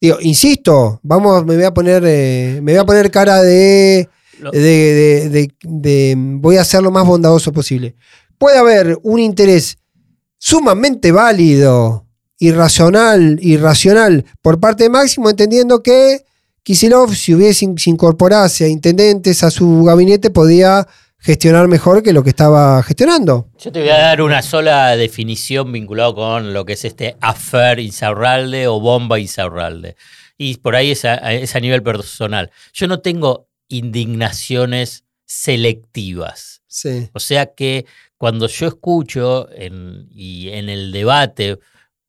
Digo, 0.00 0.18
insisto, 0.20 1.00
vamos, 1.02 1.44
me 1.44 1.56
voy 1.56 1.64
a 1.64 1.74
poner, 1.74 2.04
eh, 2.06 2.60
me 2.62 2.72
voy 2.74 2.80
a 2.80 2.84
poner 2.84 3.10
cara 3.10 3.42
de, 3.42 4.08
de, 4.52 4.60
de- 4.60 5.28
de- 5.30 5.54
de- 5.64 6.14
Voy 6.16 6.58
a 6.58 6.64
ser 6.64 6.80
lo 6.82 6.92
más 6.92 7.04
bondadoso 7.04 7.52
posible. 7.52 7.96
Puede 8.44 8.58
haber 8.58 8.98
un 9.02 9.20
interés 9.20 9.78
sumamente 10.36 11.12
válido, 11.12 12.06
irracional, 12.38 13.38
irracional 13.40 14.26
por 14.42 14.60
parte 14.60 14.84
de 14.84 14.90
Máximo, 14.90 15.30
entendiendo 15.30 15.82
que 15.82 16.26
Kisilov, 16.62 17.14
si 17.14 17.34
hubiese 17.34 17.66
se 17.78 17.88
incorporase 17.88 18.66
a 18.66 18.68
intendentes 18.68 19.42
a 19.44 19.50
su 19.50 19.82
gabinete, 19.84 20.28
podía 20.28 20.86
gestionar 21.16 21.68
mejor 21.68 22.02
que 22.02 22.12
lo 22.12 22.22
que 22.22 22.28
estaba 22.28 22.82
gestionando. 22.82 23.48
Yo 23.58 23.72
te 23.72 23.80
voy 23.80 23.88
a 23.88 23.96
dar 23.96 24.20
una 24.20 24.42
sola 24.42 24.94
definición 24.94 25.72
vinculado 25.72 26.14
con 26.14 26.52
lo 26.52 26.66
que 26.66 26.74
es 26.74 26.84
este 26.84 27.16
affair 27.22 27.78
Insaurralde 27.78 28.68
o 28.68 28.78
bomba 28.78 29.18
Insaurralde. 29.18 29.96
Y 30.36 30.58
por 30.58 30.76
ahí 30.76 30.90
es 30.90 31.06
a, 31.06 31.14
es 31.32 31.56
a 31.56 31.60
nivel 31.60 31.82
personal. 31.82 32.50
Yo 32.74 32.88
no 32.88 33.00
tengo 33.00 33.48
indignaciones 33.68 35.04
selectivas. 35.24 36.60
Sí. 36.66 37.08
O 37.12 37.20
sea 37.20 37.54
que 37.54 37.86
cuando 38.18 38.46
yo 38.48 38.66
escucho 38.68 39.48
en, 39.52 40.08
y 40.10 40.48
en 40.50 40.68
el 40.68 40.92
debate 40.92 41.58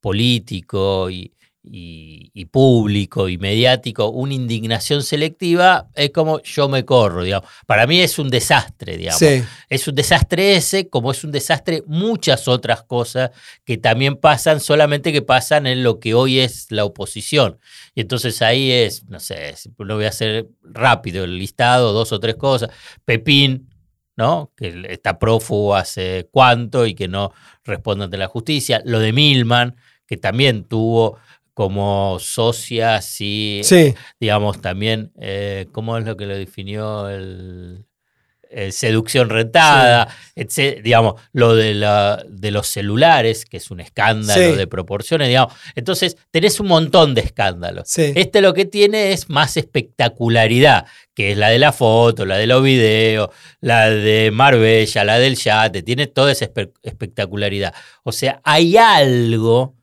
político 0.00 1.10
y, 1.10 1.32
y- 1.68 2.30
y 2.32 2.44
público 2.44 3.28
y 3.28 3.38
mediático 3.38 4.08
una 4.10 4.34
indignación 4.34 5.02
selectiva, 5.02 5.88
es 5.96 6.10
como 6.10 6.40
yo 6.42 6.68
me 6.68 6.84
corro, 6.84 7.24
digamos. 7.24 7.48
Para 7.66 7.86
mí 7.88 7.98
es 8.00 8.18
un 8.20 8.30
desastre, 8.30 8.96
digamos. 8.96 9.18
Sí. 9.18 9.42
Es 9.68 9.88
un 9.88 9.96
desastre 9.96 10.54
ese, 10.54 10.88
como 10.88 11.10
es 11.10 11.24
un 11.24 11.32
desastre 11.32 11.82
muchas 11.86 12.46
otras 12.46 12.84
cosas 12.84 13.30
que 13.64 13.78
también 13.78 14.14
pasan, 14.16 14.60
solamente 14.60 15.12
que 15.12 15.22
pasan 15.22 15.66
en 15.66 15.82
lo 15.82 15.98
que 15.98 16.14
hoy 16.14 16.38
es 16.38 16.70
la 16.70 16.84
oposición. 16.84 17.58
Y 17.96 18.02
entonces 18.02 18.40
ahí 18.42 18.70
es, 18.70 19.04
no 19.08 19.18
sé, 19.18 19.54
lo 19.78 19.96
voy 19.96 20.04
a 20.04 20.10
hacer 20.10 20.46
rápido 20.62 21.24
el 21.24 21.36
listado, 21.36 21.92
dos 21.92 22.12
o 22.12 22.20
tres 22.20 22.36
cosas. 22.36 22.70
Pepín, 23.04 23.68
¿no? 24.16 24.52
Que 24.56 24.86
está 24.88 25.18
prófugo 25.18 25.74
hace 25.76 26.28
cuánto 26.30 26.86
y 26.86 26.94
que 26.94 27.08
no 27.08 27.32
responde 27.64 28.04
ante 28.04 28.16
la 28.16 28.28
justicia. 28.28 28.82
Lo 28.84 28.98
de 28.98 29.12
Milman, 29.12 29.76
que 30.06 30.16
también 30.16 30.64
tuvo 30.64 31.18
como 31.54 32.18
socia, 32.20 33.00
sí, 33.00 33.60
Sí. 33.64 33.94
digamos, 34.20 34.60
también, 34.60 35.12
eh, 35.18 35.66
¿cómo 35.72 35.96
es 35.96 36.04
lo 36.04 36.16
que 36.16 36.26
lo 36.26 36.36
definió 36.36 37.08
el, 37.08 37.86
el 38.50 38.72
seducción 38.72 39.28
rentada? 39.30 40.08
digamos, 40.82 41.14
lo 41.32 41.54
de, 41.54 41.74
la- 41.74 42.22
de 42.28 42.50
los 42.50 42.66
celulares, 42.68 43.44
que 43.44 43.56
es 43.56 43.70
un 43.70 43.80
escándalo 43.80 44.50
Sí. 44.52 44.56
de 44.56 44.66
proporciones, 44.66 45.28
digamos. 45.28 45.54
Entonces, 45.74 46.16
tenés 46.30 46.60
un 46.60 46.68
montón 46.68 47.14
de 47.14 47.22
escándalos. 47.22 47.88
Sí. 47.88 48.12
Este 48.14 48.40
lo 48.40 48.52
que 48.54 48.64
tiene 48.66 49.12
es 49.12 49.28
más 49.30 49.56
espectacularidad, 49.56 50.86
que 51.14 51.32
es 51.32 51.38
la 51.38 51.48
de 51.48 51.58
la 51.58 51.72
foto, 51.72 52.24
la 52.26 52.36
de 52.36 52.46
los 52.46 52.62
videos, 52.62 53.30
la 53.60 53.88
de 53.90 54.30
Marbella, 54.30 55.04
la 55.04 55.18
del 55.18 55.36
yate, 55.36 55.82
tiene 55.82 56.06
toda 56.06 56.32
esa 56.32 56.46
espe- 56.52 56.72
espectacularidad. 56.82 57.74
O 58.04 58.12
sea, 58.12 58.40
hay 58.44 58.76
algo 58.76 59.74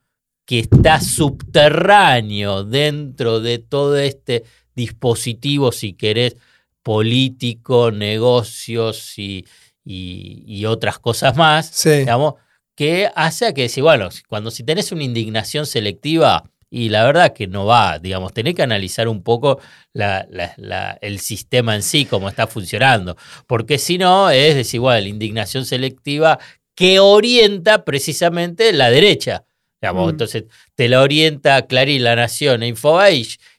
que 0.45 0.59
está 0.59 0.99
subterráneo 0.99 2.64
dentro 2.64 3.39
de 3.39 3.59
todo 3.59 3.97
este 3.97 4.43
dispositivo, 4.76 5.72
si 5.72 5.93
querés, 5.93 6.36
político, 6.84 7.91
negocios 7.91 9.17
y, 9.17 9.45
y- 9.84 10.43
y 10.45 10.65
otras 10.65 10.99
cosas 10.99 11.36
más, 11.36 11.67
Sí. 11.73 11.89
digamos, 11.91 12.36
que 12.75 13.09
hace 13.15 13.47
a 13.47 13.53
que, 13.53 13.69
si, 13.69 13.81
bueno, 13.81 14.09
cuando 14.27 14.51
si 14.51 14.63
tenés 14.63 14.91
una 14.91 15.03
indignación 15.03 15.65
selectiva, 15.65 16.43
y 16.69 16.89
la 16.89 17.03
verdad 17.05 17.34
que 17.34 17.45
no 17.45 17.65
va, 17.67 17.99
digamos, 17.99 18.34
tenés 18.34 18.55
que 18.55 18.63
analizar 18.63 19.07
un 19.07 19.21
poco 19.21 19.59
la- 19.93 20.25
la- 20.31 20.53
la- 20.57 20.97
el 21.01 21.19
sistema 21.19 21.75
en 21.75 21.84
sí, 21.84 22.05
cómo 22.05 22.29
está 22.29 22.47
funcionando, 22.47 23.15
porque 23.45 23.77
si 23.77 23.99
no, 23.99 24.31
es 24.31 24.55
desigual, 24.55 25.05
indignación 25.07 25.65
selectiva 25.65 26.39
que 26.75 26.99
orienta 26.99 27.86
precisamente 27.86 28.73
la 28.73 28.89
derecha. 28.89 29.45
Digamos, 29.81 30.07
Mm. 30.07 30.09
Entonces, 30.09 30.43
te 30.75 30.88
la 30.89 31.01
orienta 31.01 31.67
Clarín, 31.67 32.03
La 32.05 32.15
Nación 32.15 32.63
e 32.63 32.67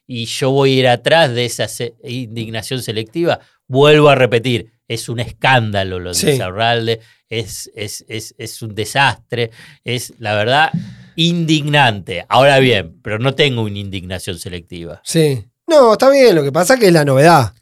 y 0.07 0.25
yo 0.27 0.51
voy 0.51 0.73
a 0.77 0.81
ir 0.81 0.89
atrás 0.89 1.35
de 1.35 1.45
esa 1.45 1.69
se- 1.69 1.95
indignación 2.05 2.83
selectiva. 2.83 3.41
Vuelvo 3.67 4.09
a 4.11 4.15
repetir, 4.15 4.73
es 4.89 5.09
un 5.09 5.21
escándalo 5.21 5.99
lo 5.99 6.11
de 6.11 6.15
Sí. 6.15 6.27
Es, 7.31 7.71
es, 7.75 8.05
es, 8.09 8.35
es 8.39 8.63
un 8.63 8.75
desastre, 8.75 9.51
es 9.83 10.13
la 10.19 10.35
verdad 10.35 10.71
indignante. 11.17 12.25
Ahora 12.29 12.59
bien, 12.59 13.01
pero 13.03 13.19
no 13.19 13.35
tengo 13.35 13.63
una 13.63 13.79
indignación 13.79 14.39
selectiva. 14.39 15.01
Sí. 15.05 15.45
No, 15.67 15.95
está 15.95 16.11
bien, 16.11 16.35
lo 16.35 16.43
que 16.45 16.53
pasa 16.53 16.75
es 16.75 16.81
que 16.81 16.87
es 16.89 16.93
la 16.93 17.05
novedad. 17.05 17.55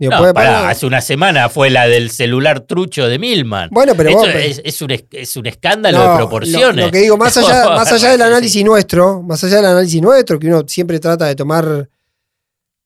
Digo, 0.00 0.12
No, 0.12 0.18
puede- 0.18 0.32
pará, 0.34 0.60
puede- 0.60 0.70
hace 0.72 0.86
una 0.86 1.00
semana 1.02 1.48
fue 1.50 1.68
la 1.70 1.86
del 1.86 2.10
celular 2.10 2.60
trucho 2.60 3.06
de 3.06 3.18
Milman. 3.18 3.68
Bueno, 3.70 3.92
pero 3.94 4.08
Esto 4.08 4.22
vos- 4.22 4.28
es, 4.34 4.60
es 4.64 4.80
un, 4.82 4.90
es- 4.90 5.36
un 5.36 5.46
escándalo 5.46 5.98
No, 5.98 6.10
de 6.12 6.16
proporciones. 6.16 6.86
lo 6.86 6.90
que 6.90 6.98
digo, 7.00 7.16
más 7.18 7.36
allá, 7.36 7.68
más 7.76 7.92
allá 7.92 8.10
del 8.12 8.22
análisis 8.22 8.64
nuestro, 8.64 9.22
más 9.22 9.44
allá 9.44 9.56
del 9.56 9.66
análisis 9.66 10.00
nuestro, 10.00 10.38
que 10.40 10.46
uno 10.48 10.64
siempre 10.66 10.98
trata 10.98 11.26
de 11.26 11.34
tomar, 11.36 11.88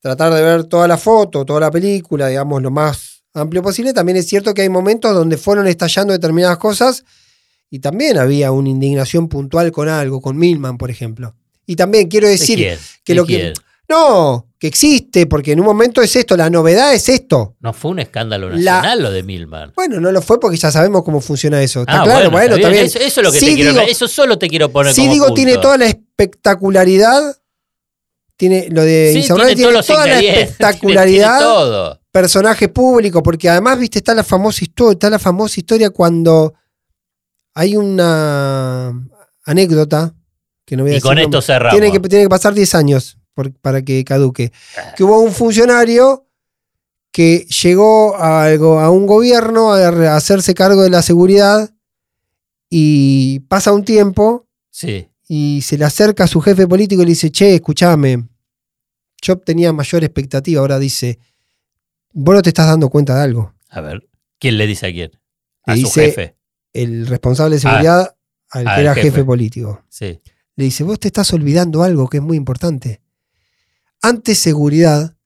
tratar 0.01 0.35
de 0.35 0.43
ver 0.43 0.65
toda 0.65 0.89
la 0.89 0.99
foto, 0.99 1.45
toda 1.45 1.61
la 1.61 1.71
película, 1.71 2.27
digamos, 2.29 2.61
lo 2.61 2.71
más 2.73 3.23
amplio 3.33 3.63
posible, 3.63 3.93
también 3.93 4.17
es 4.19 4.27
cierto 4.27 4.53
que 4.53 4.63
hay 4.63 4.69
momentos 4.69 5.15
donde 5.15 5.37
fueron 5.37 5.67
estallando 5.67 6.13
determinadas 6.13 6.59
cosas 6.59 7.05
y 7.71 7.79
también 7.79 8.19
había 8.19 8.51
una 8.53 8.69
indignación 8.69 9.29
puntual 9.29 9.73
con 9.73 9.89
algo, 9.89 10.21
con 10.21 10.37
Milman, 10.37 10.79
por 10.79 10.91
ejemplo. 10.91 11.35
Y 11.67 11.77
también 11.77 12.09
quiero 12.09 12.27
¿De 12.27 12.33
decir 12.33 12.57
quién? 12.59 12.79
que 13.05 13.13
¿De 13.13 13.17
lo 13.17 13.25
que- 13.25 13.37
quién? 13.41 13.53
No, 13.89 14.49
que 14.59 14.67
existe, 14.67 15.27
porque 15.27 15.53
en 15.53 15.61
un 15.61 15.67
momento 15.67 16.01
es 16.01 16.17
esto, 16.17 16.37
la 16.37 16.49
novedad 16.51 16.95
es 16.95 17.09
esto. 17.09 17.57
No 17.61 17.73
fue 17.73 17.91
un 17.91 17.99
escándalo 17.99 18.49
La- 18.51 18.57
nacional 18.77 19.03
lo 19.03 19.11
de 19.11 19.23
Milman. 19.23 19.73
Bueno, 19.77 20.01
no 20.01 20.11
lo 20.11 20.23
fue 20.23 20.41
porque 20.41 20.57
ya 20.57 20.71
sabemos 20.71 21.05
cómo 21.05 21.21
funciona 21.21 21.61
eso. 21.63 21.81
Está 21.81 22.01
Ah, 22.01 22.05
claro, 22.05 22.31
bueno, 22.31 22.57
está 22.57 22.69
bien. 22.71 22.87
Eso, 22.87 22.99
eso 22.99 23.21
es 23.21 23.27
lo 23.27 23.33
que 23.33 23.41
Sí 23.41 23.47
te 23.47 23.55
quiero 23.57 23.71
digo- 23.73 23.83
Eso 23.83 24.09
solo 24.09 24.39
te 24.39 24.49
quiero 24.49 24.71
poner 24.71 24.95
Sí, 24.95 25.03
como 25.03 25.13
digo, 25.13 25.27
punto. 25.27 25.35
tiene 25.37 25.59
toda 25.59 25.77
la 25.79 25.87
espectacularidad. 25.87 27.37
Tiene 28.37 28.69
lo 28.71 28.83
de 28.83 29.11
Sí, 29.15 29.21
tiene 29.55 29.85
toda 29.87 30.07
la 30.07 30.19
espectacularidad, 30.21 31.39
tiene 31.39 31.53
todo. 31.53 32.01
personaje 32.11 32.69
público, 32.69 33.23
porque 33.23 33.49
además, 33.49 33.79
viste, 33.79 33.99
está 33.99 34.13
la 34.15 34.25
famosa 34.25 34.65
historia, 34.65 34.93
está 34.95 35.09
la 35.11 35.19
famosa 35.21 35.61
historia 35.61 35.91
cuando 35.91 36.53
hay 37.55 37.77
una 37.77 38.93
anécdota 39.45 40.15
que 40.67 40.77
no 40.77 40.83
voy 40.83 40.91
a 40.91 40.93
Y 40.93 40.97
decir 40.97 41.09
con 41.09 41.19
esto 41.19 41.43
cerramos. 41.43 41.79
tiene 41.79 41.93
que, 41.93 42.01
tiene 42.09 42.25
que 42.25 42.29
pasar 42.29 42.55
10 42.55 42.75
años 42.75 43.19
por- 43.35 43.53
para 43.53 43.83
que 43.83 44.05
caduque. 44.05 44.53
Que 44.97 45.05
hubo 45.05 45.21
un 45.21 45.33
funcionario 45.33 46.27
que 47.13 47.47
llegó 47.63 48.17
a, 48.17 48.45
algo, 48.45 48.81
a 48.81 48.91
un 48.91 49.07
gobierno 49.07 49.73
a 49.73 50.17
hacerse 50.17 50.55
cargo 50.55 50.83
de 50.83 50.91
la 50.91 51.03
seguridad 51.03 51.71
y 52.71 53.41
pasa 53.41 53.73
un 53.73 53.85
tiempo 53.85 54.47
Sí. 54.71 55.09
y 55.29 55.61
se 55.63 55.79
le 55.79 55.85
acerca 55.85 56.25
a 56.25 56.29
su 56.29 56.41
jefe 56.41 56.67
político 56.67 57.03
y 57.03 57.05
le 57.05 57.11
dice, 57.11 57.31
che, 57.31 57.55
escúchame, 57.55 58.27
yo 59.23 59.39
tenía 59.39 59.73
mayor 59.73 60.03
expectativa, 60.05 60.61
ahora 60.61 60.79
dice, 60.79 61.19
vos 62.13 62.35
no 62.35 62.43
te 62.43 62.51
estás 62.51 62.67
dando 62.67 62.89
cuenta 62.91 63.15
de 63.17 63.23
algo. 63.23 63.55
A 63.71 63.81
ver, 63.81 64.09
¿quién 64.39 64.59
le 64.59 64.67
dice 64.67 64.87
a 64.89 64.93
quién? 64.93 65.13
A 65.67 65.75
Le 65.75 65.81
su 65.83 65.87
dice- 65.87 66.05
jefe. 66.07 66.37
El 66.73 67.07
responsable 67.07 67.55
de 67.57 67.61
seguridad 67.61 68.17
al 68.51 68.67
ah, 68.67 68.75
que 68.75 68.81
era 68.81 68.95
jefe. 68.95 69.11
jefe. 69.11 69.25
político. 69.25 69.85
Sí. 69.89 70.21
Le 70.57 70.65
dice, 70.65 70.83
vos 70.83 70.99
te 70.99 71.07
estás 71.07 71.33
olvidando 71.33 71.85
algo 71.85 72.09
que 72.09 72.17
es 72.17 72.23
muy 72.23 72.37
importante. 72.37 73.01
Antes 74.05 74.39
seguridad 74.39 75.17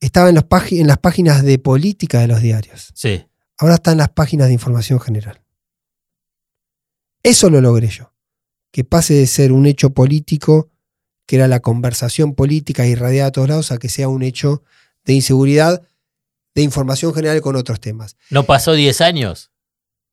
estaba 0.00 0.28
en, 0.30 0.34
los 0.36 0.44
pági- 0.44 0.80
en 0.80 0.86
las 0.86 0.98
páginas 0.98 1.42
de 1.44 1.58
política 1.58 2.20
de 2.20 2.28
los 2.28 2.40
diarios. 2.40 2.90
Sí. 2.94 3.24
Ahora 3.58 3.74
está 3.74 3.92
en 3.92 3.98
las 3.98 4.08
páginas 4.08 4.46
de 4.48 4.54
información 4.54 4.98
general. 5.00 5.40
Eso 7.22 7.50
lo 7.50 7.60
logré 7.60 7.88
yo. 7.88 8.12
Que 8.72 8.84
pase 8.84 9.14
de 9.14 9.26
ser 9.26 9.52
un 9.52 9.66
hecho 9.66 9.90
político, 9.90 10.70
que 11.26 11.36
era 11.36 11.46
la 11.46 11.60
conversación 11.60 12.34
política 12.34 12.86
irradiada 12.86 13.28
a 13.28 13.32
todos 13.32 13.48
lados, 13.48 13.70
a 13.72 13.78
que 13.78 13.88
sea 13.88 14.08
un 14.08 14.22
hecho 14.22 14.62
de 15.04 15.12
inseguridad, 15.12 15.82
de 16.54 16.62
información 16.62 17.14
general 17.14 17.40
con 17.42 17.54
otros 17.56 17.80
temas. 17.80 18.16
¿No 18.30 18.44
pasó 18.44 18.72
10 18.72 19.00
años? 19.02 19.50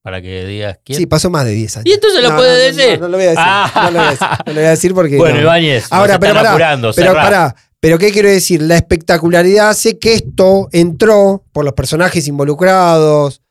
Para 0.02 0.22
que 0.22 0.46
digas 0.46 0.80
quién. 0.84 0.98
Sí, 1.00 1.06
pasó 1.06 1.30
más 1.30 1.46
de 1.46 1.52
10 1.52 1.78
años. 1.78 1.86
y 1.88 1.92
entonces 1.94 2.22
lo 2.22 2.30
No, 2.32 2.36
puede 2.38 2.52
no, 2.52 2.58
no, 2.58 2.78
decir. 2.78 3.00
No, 3.00 3.06
no 3.06 3.08
lo 3.10 3.18
voy 3.18 3.26
a 3.26 3.30
decir. 3.30 3.44
Ah. 3.46 3.72
No 3.86 3.92
lo 3.92 3.98
voy 4.00 4.08
a 4.08 4.12
decir. 4.12 4.28
No 4.46 4.54
lo 4.54 4.54
voy 4.60 4.64
a 4.66 4.70
decir 4.70 4.94
porque. 4.94 5.18
bueno, 5.18 5.36
no. 5.36 5.42
Ibáñez, 5.42 5.88
Ahora, 5.90 6.20
pero 6.20 6.32
están 6.32 6.44
pará, 6.44 6.50
apurando, 6.52 6.92
Pero 6.96 7.14
pará, 7.14 7.56
pero 7.80 7.98
¿qué 7.98 8.12
quiero 8.12 8.30
decir? 8.30 8.62
La 8.62 8.76
espectacularidad 8.76 9.70
hace 9.70 9.98
que 9.98 10.14
esto 10.14 10.68
entró 10.72 11.46
por 11.54 11.64
los 11.64 11.74
personajes 11.74 12.28
involucrados, 12.28 13.42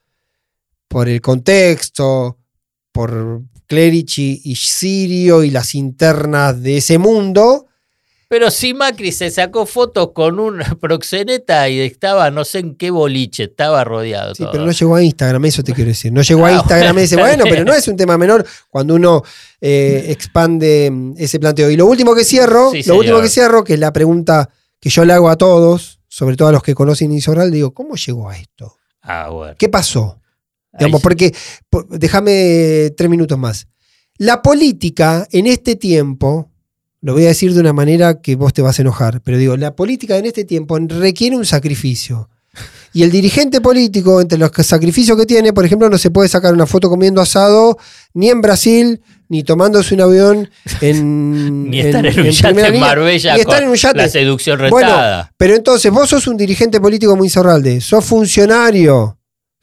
por 0.89 1.09
el 1.09 1.21
contexto, 1.21 2.39
por 2.93 3.43
Clerici 3.67 4.41
y 4.45 4.57
Sirio 4.57 5.45
y 5.45 5.51
las 5.51 5.75
internas 5.75 6.61
de 6.63 6.79
ese 6.79 6.99
mundo. 6.99 7.68
Pero 8.31 8.51
si 8.51 8.75
Macri 8.75 9.11
se 9.11 9.31
sacó 9.31 9.65
fotos 9.65 10.11
con 10.13 10.39
un 10.39 10.59
proxeneta 10.81 11.69
y 11.71 11.81
estaba 11.81 12.31
no 12.31 12.45
sé 12.45 12.59
en 12.59 12.75
qué 12.75 12.91
boliche, 12.91 13.45
estaba 13.45 13.83
rodeado. 13.85 14.35
Sí, 14.35 14.43
todo. 14.43 14.53
pero 14.53 14.67
no 14.67 14.73
llegó 14.73 14.97
a 14.97 15.03
Instagram, 15.03 15.45
eso 15.47 15.63
te 15.63 15.73
quiero 15.73 15.89
decir. 15.89 16.13
No 16.13 16.21
llegó 16.21 16.45
a 16.45 16.51
Ah, 16.51 16.53
Instagram 16.57 16.99
ese. 16.99 17.17
Bueno, 17.17 17.45
pero 17.49 17.65
no 17.65 17.73
es 17.73 17.89
un 17.89 17.97
tema 17.97 18.19
menor 18.19 18.45
cuando 18.69 18.95
uno 18.97 19.23
eh, 19.63 20.07
expande 20.09 20.91
mm, 20.93 21.15
ese 21.17 21.41
planteo. 21.41 21.71
Y 21.71 21.77
lo 21.77 21.87
último 21.87 22.15
que 22.15 22.25
cierro, 22.25 22.71
Sí, 22.71 22.79
lo 22.79 22.83
señor. 22.83 22.99
último 22.99 23.21
que 23.23 23.29
cierro, 23.29 23.65
que 23.65 23.75
es 23.75 23.81
la 23.81 23.93
pregunta 23.93 24.51
que 24.79 24.91
yo 24.91 25.05
le 25.07 25.15
hago 25.15 25.31
a 25.31 25.37
todos, 25.37 25.99
sobre 26.09 26.37
todo 26.37 26.49
a 26.49 26.53
los 26.53 26.63
que 26.63 26.75
conocen 26.75 27.11
Insobral, 27.13 27.51
digo, 27.51 27.73
¿cómo 27.73 27.97
llegó 27.97 28.29
a 28.29 28.37
esto? 28.37 28.77
Ah, 29.03 29.31
bueno. 29.31 29.55
¿Qué 29.59 29.69
pasó? 29.71 30.21
Digamos, 30.79 31.01
sí. 31.01 31.03
porque, 31.03 31.35
por- 31.71 31.89
déjame 31.89 32.91
tres 32.97 33.09
minutos 33.09 33.39
más. 33.39 33.67
La 34.19 34.43
política 34.43 35.27
en 35.33 35.47
este 35.47 35.77
tiempo, 35.77 36.48
lo 37.01 37.13
voy 37.13 37.25
a 37.25 37.29
decir 37.29 37.55
de 37.55 37.61
una 37.61 37.73
manera 37.73 38.21
que 38.21 38.37
vos 38.37 38.53
te 38.53 38.63
vas 38.63 38.79
a 38.79 38.83
enojar, 38.83 39.21
pero 39.23 39.39
digo, 39.39 39.57
la 39.57 39.77
política 39.77 40.17
en 40.17 40.27
este 40.27 40.45
tiempo 40.45 40.79
requiere 40.79 41.37
un 41.37 41.47
sacrificio. 41.47 42.29
Y 42.93 43.03
el 43.03 43.11
dirigente 43.11 43.61
político, 43.61 44.21
entre 44.21 44.39
los 44.39 44.51
sacrificios 44.63 45.17
que 45.17 45.27
tiene, 45.27 45.53
por 45.53 45.65
ejemplo, 45.65 45.89
no 45.91 45.99
se 45.99 46.11
puede 46.11 46.29
sacar 46.29 46.55
una 46.55 46.67
foto 46.67 46.89
comiendo 46.89 47.21
asado 47.21 47.77
ni 48.15 48.31
en 48.31 48.41
Brasil, 48.41 49.01
ni 49.29 49.45
tomándose 49.45 49.95
un 49.95 50.01
avión 50.01 50.51
en. 50.81 51.71
Ni 51.71 51.81
estar 51.81 52.05
en, 52.07 52.19
un 52.19 52.31
yate 52.31 52.67
en 52.67 52.81
Marbella 52.81 53.35
ni 53.35 53.41
estar 53.41 53.63
en 53.63 53.69
un 53.69 53.77
yate. 53.77 53.99
la 53.99 54.09
seducción 54.09 54.59
Bueno, 54.71 54.89
rentada. 54.89 55.33
pero 55.37 55.55
entonces 55.55 55.93
vos 55.93 56.09
sos 56.09 56.27
un 56.27 56.39
dirigente 56.39 56.81
político 56.81 57.15
muy 57.15 57.27
Insaurralde, 57.27 57.81
sos 57.81 58.05
funcionario. 58.05 59.18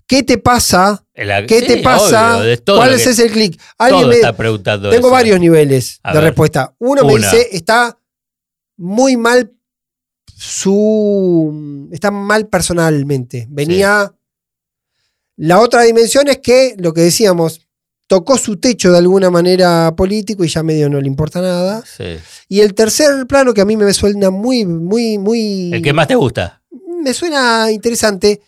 ¿Qué 0.07 0.23
te 0.23 0.37
pasa? 0.37 1.03
¿Qué 1.13 1.59
sí, 1.61 1.65
te 1.67 1.77
pasa? 1.77 2.37
obvio, 2.37 2.57
¿Cuál 2.65 2.93
es 2.93 3.07
ese 3.07 3.29
clic? 3.29 3.59
Alguien 3.77 4.09
me, 4.09 4.15
está 4.15 4.35
preguntando 4.35 4.89
tengo 4.89 5.07
eso. 5.07 5.13
varios 5.13 5.39
niveles 5.39 5.99
A 6.03 6.11
de 6.13 6.19
ver. 6.19 6.25
respuesta. 6.25 6.75
Uno 6.77 7.03
me 7.03 7.15
dice, 7.17 7.49
está 7.51 7.97
muy 8.77 9.17
mal 9.17 9.51
su. 10.37 11.87
Está 11.91 12.11
mal 12.11 12.47
personalmente. 12.47 13.47
Venía. 13.49 14.13
La 15.37 15.59
otra 15.59 15.81
dimensión 15.81 16.27
es 16.29 16.37
que, 16.37 16.75
lo 16.77 16.93
que 16.93 17.01
decíamos, 17.01 17.61
tocó 18.07 18.37
su 18.37 18.57
techo 18.57 18.91
de 18.91 18.99
alguna 18.99 19.29
manera 19.29 19.93
político 19.95 20.45
y 20.45 20.47
ya 20.47 20.63
medio 20.63 20.87
no 20.89 21.01
le 21.01 21.07
importa 21.07 21.41
nada. 21.41 21.83
Sí. 21.85 22.17
Y 22.47 22.61
el 22.61 22.73
tercer 22.73 23.25
plano 23.27 23.53
que 23.53 23.61
a 23.61 23.65
mí 23.65 23.75
me 23.75 23.91
suena 23.93 24.29
muy, 24.29 24.65
muy, 24.65 25.17
muy. 25.17 25.73
El 25.73 25.81
que 25.81 25.93
más 25.93 26.07
te 26.07 26.15
gusta. 26.15 26.61
Me 27.01 27.13
suena 27.13 27.71
interesante. 27.71 28.41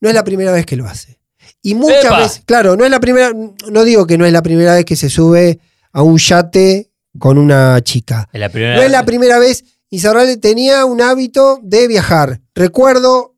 No 0.00 0.08
es 0.08 0.14
la 0.14 0.24
primera 0.24 0.52
vez 0.52 0.64
que 0.66 0.76
lo 0.76 0.86
hace. 0.86 1.18
Y 1.62 1.74
muchas 1.74 2.04
¡Epa! 2.04 2.18
veces, 2.20 2.42
claro, 2.44 2.76
no 2.76 2.84
es 2.84 2.90
la 2.90 3.00
primera, 3.00 3.32
no 3.70 3.84
digo 3.84 4.06
que 4.06 4.16
no 4.18 4.24
es 4.26 4.32
la 4.32 4.42
primera 4.42 4.74
vez 4.74 4.84
que 4.84 4.96
se 4.96 5.10
sube 5.10 5.58
a 5.92 6.02
un 6.02 6.18
yate 6.18 6.90
con 7.18 7.36
una 7.38 7.80
chica. 7.82 8.28
Es 8.32 8.40
la 8.40 8.48
primera 8.48 8.76
No 8.76 8.82
es 8.82 8.90
la 8.90 9.04
primera 9.04 9.38
vez. 9.38 9.64
Insaurralde 9.90 10.36
tenía 10.36 10.84
un 10.84 11.00
hábito 11.00 11.58
de 11.62 11.88
viajar. 11.88 12.40
Recuerdo 12.54 13.34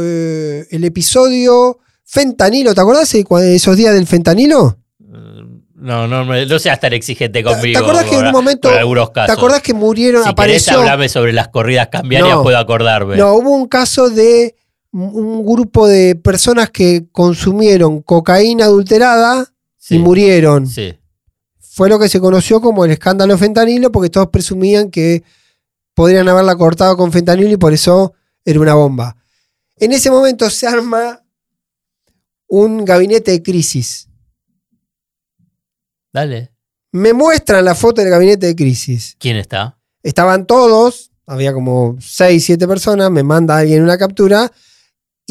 eh, 0.00 0.66
el 0.70 0.84
episodio 0.84 1.78
Fentanilo. 2.04 2.74
¿Te 2.74 2.80
acordás 2.80 3.10
de 3.12 3.54
esos 3.56 3.76
días 3.76 3.94
del 3.94 4.06
fentanilo? 4.06 4.78
No, 5.74 6.06
no, 6.06 6.24
me- 6.24 6.46
no 6.46 6.58
seas 6.58 6.78
tan 6.78 6.92
exigente 6.92 7.40
¿Te- 7.40 7.44
conmigo. 7.44 7.78
¿Te 7.80 7.84
acordás 7.84 8.04
que 8.04 8.16
en 8.16 8.26
un 8.26 8.32
momento. 8.32 8.68
con 8.68 8.78
algunos 8.78 9.10
casos. 9.10 9.34
¿Te 9.34 9.40
acordás 9.40 9.62
que 9.62 9.74
murieron? 9.74 10.22
Si 10.22 10.28
querés 10.28 10.32
apareció. 10.68 10.78
hablarme 10.78 11.08
sobre 11.08 11.32
las 11.32 11.48
corridas 11.48 11.88
cambiarias, 11.88 12.36
No. 12.36 12.42
puedo 12.42 12.56
acordarme. 12.58 13.16
No, 13.16 13.34
hubo 13.34 13.50
un 13.50 13.66
caso 13.66 14.08
de 14.10 14.54
un 14.92 15.44
grupo 15.44 15.88
de 15.88 16.14
personas 16.14 16.70
que 16.70 17.06
consumieron 17.10 18.02
cocaína 18.02 18.66
adulterada 18.66 19.52
Sí, 19.82 19.96
y 19.96 19.98
murieron. 19.98 20.68
Sí. 20.68 20.96
Fue 21.58 21.88
lo 21.88 21.98
que 21.98 22.08
se 22.08 22.20
conoció 22.20 22.60
como 22.60 22.84
el 22.84 22.92
escándalo 22.92 23.36
fentanilo, 23.36 23.90
porque 23.90 24.10
todos 24.10 24.28
presumían 24.28 24.92
que 24.92 25.24
podrían 25.92 26.28
haberla 26.28 26.54
cortado 26.54 26.96
con 26.96 27.10
fentanilo 27.10 27.50
y 27.50 27.56
por 27.56 27.72
eso 27.72 28.14
era 28.44 28.60
una 28.60 28.74
bomba. 28.74 29.16
En 29.78 29.90
ese 29.90 30.08
momento 30.08 30.48
se 30.50 30.68
arma 30.68 31.24
un 32.46 32.84
gabinete 32.84 33.32
de 33.32 33.42
crisis. 33.42 34.08
Dale. 36.12 36.52
Me 36.92 37.12
muestran 37.12 37.64
la 37.64 37.74
foto 37.74 38.02
del 38.02 38.10
gabinete 38.10 38.46
de 38.46 38.54
crisis. 38.54 39.16
¿Quién 39.18 39.36
está? 39.36 39.80
Estaban 40.04 40.46
todos, 40.46 41.10
había 41.26 41.52
como 41.52 41.96
6, 41.98 42.44
7 42.44 42.68
personas, 42.68 43.10
me 43.10 43.24
manda 43.24 43.58
alguien 43.58 43.82
una 43.82 43.98
captura. 43.98 44.52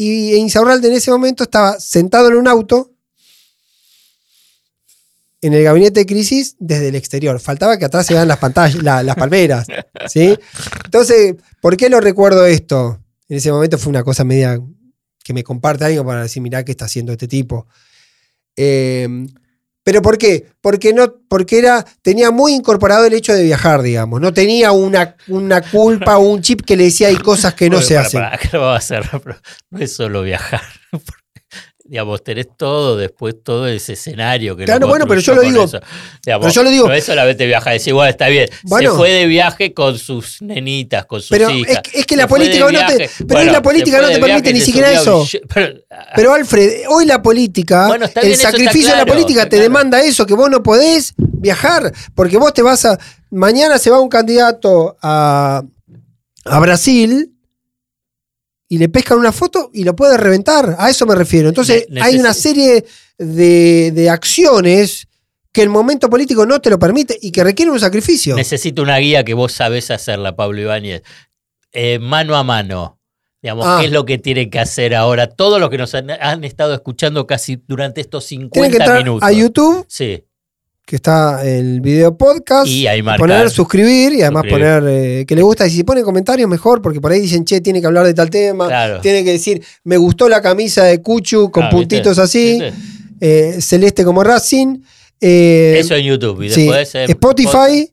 Y 0.04 0.34
Insaurralde 0.36 0.88
en 0.88 0.94
ese 0.94 1.10
momento 1.10 1.44
estaba 1.44 1.78
sentado 1.78 2.28
en 2.28 2.34
un 2.34 2.48
auto 2.48 2.90
en 5.40 5.52
el 5.54 5.64
gabinete 5.64 6.00
de 6.00 6.06
crisis 6.06 6.56
desde 6.58 6.88
el 6.88 6.94
exterior. 6.94 7.38
Faltaba 7.40 7.76
que 7.78 7.84
atrás 7.84 8.06
se 8.06 8.14
vean 8.14 8.28
las 8.28 8.38
pantallas, 8.38 8.82
la- 8.82 9.02
las 9.02 9.16
palmeras. 9.16 9.66
¿sí? 10.08 10.36
Entonces, 10.84 11.34
¿por 11.60 11.76
qué 11.76 11.88
lo 11.88 12.00
recuerdo 12.00 12.46
esto? 12.46 13.00
En 13.28 13.36
ese 13.38 13.50
momento 13.50 13.78
fue 13.78 13.90
una 13.90 14.04
cosa 14.04 14.24
media 14.24 14.60
que 15.24 15.32
me 15.34 15.42
comparte 15.44 15.84
alguien 15.84 16.04
para 16.04 16.22
decir, 16.22 16.42
mirá 16.42 16.64
qué 16.64 16.72
está 16.72 16.84
haciendo 16.86 17.12
este 17.12 17.28
tipo. 17.28 17.66
Eh, 18.56 19.08
¿Pero 19.84 20.00
por 20.00 20.16
qué? 20.16 20.46
Porque, 20.60 20.92
no, 20.92 21.12
porque 21.28 21.58
era, 21.58 21.84
tenía 22.02 22.30
muy 22.30 22.52
incorporado 22.54 23.04
el 23.04 23.14
hecho 23.14 23.32
de 23.32 23.42
viajar, 23.42 23.82
digamos. 23.82 24.20
No 24.20 24.32
tenía 24.32 24.70
una, 24.72 25.16
una 25.28 25.60
culpa 25.62 26.18
o 26.18 26.22
un 26.22 26.40
chip 26.40 26.60
que 26.62 26.76
le 26.76 26.84
decía 26.84 27.08
hay 27.08 27.16
cosas 27.16 27.54
que 27.54 27.68
no 27.68 27.76
Bueno, 27.76 27.86
se 27.88 27.94
para, 27.94 28.06
hacen. 28.06 28.20
para, 28.20 28.38
¿qué 28.38 28.48
lo 28.52 28.60
vamos 28.60 28.74
a 28.74 28.78
hacer? 28.78 29.02
Pero 29.24 29.36
no 29.70 29.78
es 29.80 29.92
solo 29.92 30.22
viajar. 30.22 30.62
Digamos, 31.92 32.24
tenés 32.24 32.46
todo, 32.56 32.96
después 32.96 33.34
todo 33.44 33.66
ese 33.68 33.92
escenario 33.92 34.56
que 34.56 34.64
Claro, 34.64 34.88
bueno, 34.88 35.06
pero 35.06 35.20
yo 35.20 35.34
lo 35.34 35.42
digo-. 35.42 35.66
Digamos, 36.24 36.46
pero 36.46 36.48
yo 36.50 36.62
lo 36.62 36.70
digo- 36.70 36.88
No 36.88 36.94
es 36.94 37.04
solamente 37.04 37.44
viajar, 37.46 37.74
decir, 37.74 37.92
bueno, 37.92 38.08
está 38.08 38.28
bien. 38.28 38.48
Bueno. 38.62 38.92
se 38.92 38.96
fue 38.96 39.10
de 39.10 39.26
viaje 39.26 39.74
con 39.74 39.98
sus 39.98 40.40
nenitas, 40.40 41.04
con 41.04 41.20
sus 41.20 41.28
Pero 41.28 41.50
hijas. 41.50 41.70
es 41.70 41.78
que- 41.82 41.98
es 42.00 42.06
que 42.06 42.16
la 42.16 42.26
política 42.26 42.64
no 42.72 42.86
te- 42.86 43.10
pero 43.28 43.40
hoy 43.40 43.46
la 43.50 43.60
política 43.60 44.00
no 44.00 44.08
te 44.08 44.18
permite 44.18 44.54
ni 44.54 44.60
siquiera 44.62 44.90
eso. 44.90 45.22
pero- 45.52 45.74
Pero 46.16 46.32
Alfred, 46.32 46.84
hoy 46.88 47.04
la 47.04 47.20
política, 47.20 47.88
Bueno, 47.88 48.06
el 48.06 48.22
bien, 48.26 48.38
sacrificio 48.38 48.92
de 48.92 48.96
la 48.96 49.04
política 49.04 49.42
te 49.42 49.50
claro. 49.50 49.62
demanda 49.64 50.00
eso, 50.00 50.24
que 50.24 50.32
vos 50.32 50.48
no 50.48 50.62
podés 50.62 51.12
viajar, 51.18 51.92
porque 52.14 52.38
vos 52.38 52.54
te 52.54 52.62
vas 52.62 52.86
a... 52.86 52.98
Mañana 53.30 53.78
se 53.78 53.90
va 53.90 54.00
un 54.00 54.08
candidato 54.08 54.96
a, 55.02 55.62
a 56.46 56.58
Brasil 56.58 57.34
y 58.72 58.78
le 58.78 58.88
pescan 58.88 59.18
una 59.18 59.32
foto 59.32 59.68
y 59.74 59.84
lo 59.84 59.94
puede 59.94 60.16
reventar. 60.16 60.76
A 60.78 60.88
eso 60.88 61.04
me 61.04 61.14
refiero. 61.14 61.50
Entonces 61.50 61.86
hay 62.00 62.16
una 62.16 62.32
serie 62.32 62.86
de, 63.18 63.90
de 63.94 64.08
acciones 64.08 65.06
que 65.52 65.60
el 65.60 65.68
momento 65.68 66.08
político 66.08 66.46
no 66.46 66.58
te 66.58 66.70
lo 66.70 66.78
permite 66.78 67.18
y 67.20 67.30
que 67.32 67.44
requieren 67.44 67.74
un 67.74 67.80
sacrificio. 67.80 68.34
Necesito 68.34 68.80
una 68.80 68.96
guía 68.96 69.24
que 69.24 69.34
vos 69.34 69.52
sabés 69.52 69.90
hacerla, 69.90 70.36
Pablo 70.36 70.58
Ibáñez. 70.62 71.02
Eh, 71.72 71.98
mano 71.98 72.34
a 72.34 72.44
mano. 72.44 72.98
Digamos, 73.42 73.66
Ah. 73.68 73.76
¿qué 73.80 73.86
es 73.88 73.92
lo 73.92 74.06
que 74.06 74.16
tienen 74.16 74.48
que 74.48 74.58
hacer 74.58 74.94
ahora? 74.94 75.26
Todos 75.26 75.60
los 75.60 75.68
que 75.68 75.76
nos 75.76 75.94
han, 75.94 76.10
han 76.10 76.42
estado 76.44 76.72
escuchando 76.72 77.26
casi 77.26 77.62
durante 77.68 78.00
estos 78.00 78.24
50 78.24 78.52
Tienen 78.54 78.70
que 78.70 78.76
entrar 78.78 79.04
minutos. 79.04 79.28
a 79.28 79.32
YouTube, 79.32 79.84
Sí. 79.86 80.24
Que 80.92 80.96
está 80.96 81.42
el 81.42 81.80
video 81.80 82.18
podcast. 82.18 82.66
Y 82.68 82.86
ahí 82.86 83.02
marcar. 83.02 83.20
poner 83.26 83.48
suscribir 83.48 84.12
y 84.12 84.20
además 84.20 84.42
Suscribir. 84.42 84.66
poner 84.78 84.84
eh, 84.88 85.24
que 85.26 85.34
le 85.34 85.40
gusta. 85.40 85.66
Y 85.66 85.70
si 85.70 85.84
ponen 85.84 86.04
comentarios, 86.04 86.46
mejor, 86.50 86.82
porque 86.82 87.00
por 87.00 87.10
ahí 87.12 87.20
dicen, 87.22 87.46
che, 87.46 87.62
tiene 87.62 87.80
que 87.80 87.86
hablar 87.86 88.04
de 88.04 88.12
tal 88.12 88.28
tema. 88.28 88.66
Claro. 88.66 89.00
Tiene 89.00 89.24
que 89.24 89.30
decir, 89.32 89.62
me 89.84 89.96
gustó 89.96 90.28
la 90.28 90.42
camisa 90.42 90.84
de 90.84 91.00
Cuchu 91.00 91.50
con 91.50 91.62
Ah, 91.64 91.70
puntitos 91.70 92.18
¿viste? 92.18 92.20
así, 92.22 92.60
¿Viste? 92.60 92.72
eh, 93.22 93.56
celeste 93.62 94.04
como 94.04 94.22
Racing. 94.22 94.80
eh, 95.18 95.76
Eso 95.78 95.94
en 95.94 96.04
YouTube. 96.04 96.42
Y 96.42 96.50
sí, 96.50 96.64
después 96.66 96.94
en 96.94 97.08
Spotify. 97.08 97.90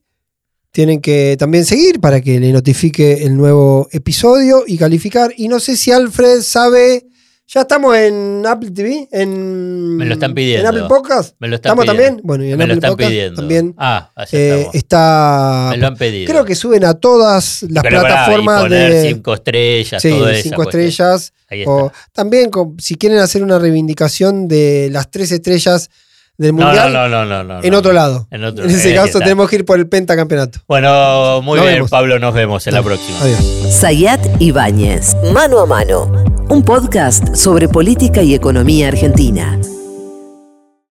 Tienen 0.73 0.99
que 0.99 1.37
también 1.39 1.63
seguir 1.63 2.01
para 2.01 2.19
que 2.19 2.37
le 2.37 2.51
notifique 2.51 3.23
el 3.23 3.37
nuevo 3.37 3.87
episodio 3.93 4.65
y 4.67 4.77
calificar. 4.77 5.31
Y 5.37 5.47
no 5.47 5.61
sé 5.61 5.77
si 5.77 5.91
Alfred 5.93 6.41
sabe. 6.41 7.05
Ya 7.51 7.61
estamos 7.61 7.95
en 7.97 8.43
Apple 8.45 8.69
TV. 8.69 9.07
En, 9.11 9.97
Me 9.97 10.05
lo 10.05 10.13
están 10.13 10.35
pidiendo. 10.35 10.69
En 10.69 10.75
Apple 10.75 10.87
Podcast. 10.87 11.33
Me 11.39 11.47
lo 11.47 11.55
están 11.55 11.71
¿Estamos 11.71 11.85
pidiendo. 11.85 12.03
también? 12.07 12.27
Bueno, 12.27 12.43
y 12.45 12.51
en 12.51 12.57
Me 12.59 12.67
lo 12.67 12.73
Apple 12.73 12.75
están 12.75 12.91
Podcast 12.91 13.09
pidiendo. 13.09 13.35
también 13.41 13.73
Ah, 13.75 14.09
allá 14.15 14.29
eh, 14.39 14.67
está. 14.73 15.67
Me 15.71 15.77
lo 15.77 15.87
han 15.87 15.95
pedido. 15.95 16.31
Creo 16.31 16.45
que 16.45 16.53
suben 16.53 16.85
a 16.85 16.93
todas 16.93 17.63
las 17.69 17.81
Pero 17.83 18.01
plataformas 18.01 18.59
y 18.59 18.63
poner 18.65 18.93
de. 18.93 19.01
cinco 19.13 19.33
estrellas, 19.33 19.99
Sí, 19.99 20.09
todo 20.11 20.29
eso. 20.29 20.43
cinco 20.43 20.61
estrellas. 20.63 21.33
Ahí 21.49 21.61
está. 21.61 21.71
O 21.71 21.91
también, 22.13 22.51
con- 22.51 22.79
si 22.79 22.93
quieren 22.95 23.17
hacer 23.17 23.41
una 23.41 23.57
reivindicación 23.57 24.47
de 24.47 24.89
las 24.91 25.09
tres 25.09 25.31
estrellas 25.31 25.89
del 26.37 26.53
Mundial, 26.53 26.93
no, 26.93 27.09
no, 27.09 27.25
no, 27.25 27.43
no, 27.43 27.63
en 27.63 27.71
no. 27.71 27.77
otro 27.79 27.93
lado. 27.93 28.27
En 28.29 28.43
otro- 28.43 28.63
En 28.65 28.69
ese 28.69 28.93
caso, 28.93 29.07
está. 29.07 29.19
tenemos 29.21 29.49
que 29.49 29.55
ir 29.55 29.65
por 29.65 29.79
el 29.79 29.87
pentacampeonato. 29.89 30.59
Bueno, 30.67 31.41
muy 31.41 31.55
Nos 31.57 31.65
bien, 31.65 31.75
vemos. 31.77 31.89
Pablo, 31.89 32.19
nos 32.19 32.33
vemos 32.35 32.67
en 32.67 32.75
la 32.75 32.83
próxima. 32.83 33.19
Adiós. 33.21 33.39
Sayat 33.73 34.39
Ibáñez, 34.39 35.15
Mano 35.33 35.59
a 35.59 35.65
Mano, 35.65 36.38
un 36.49 36.63
podcast 36.63 37.35
sobre 37.35 37.67
política 37.67 38.23
y 38.23 38.33
economía 38.33 38.87
argentina. 38.87 39.59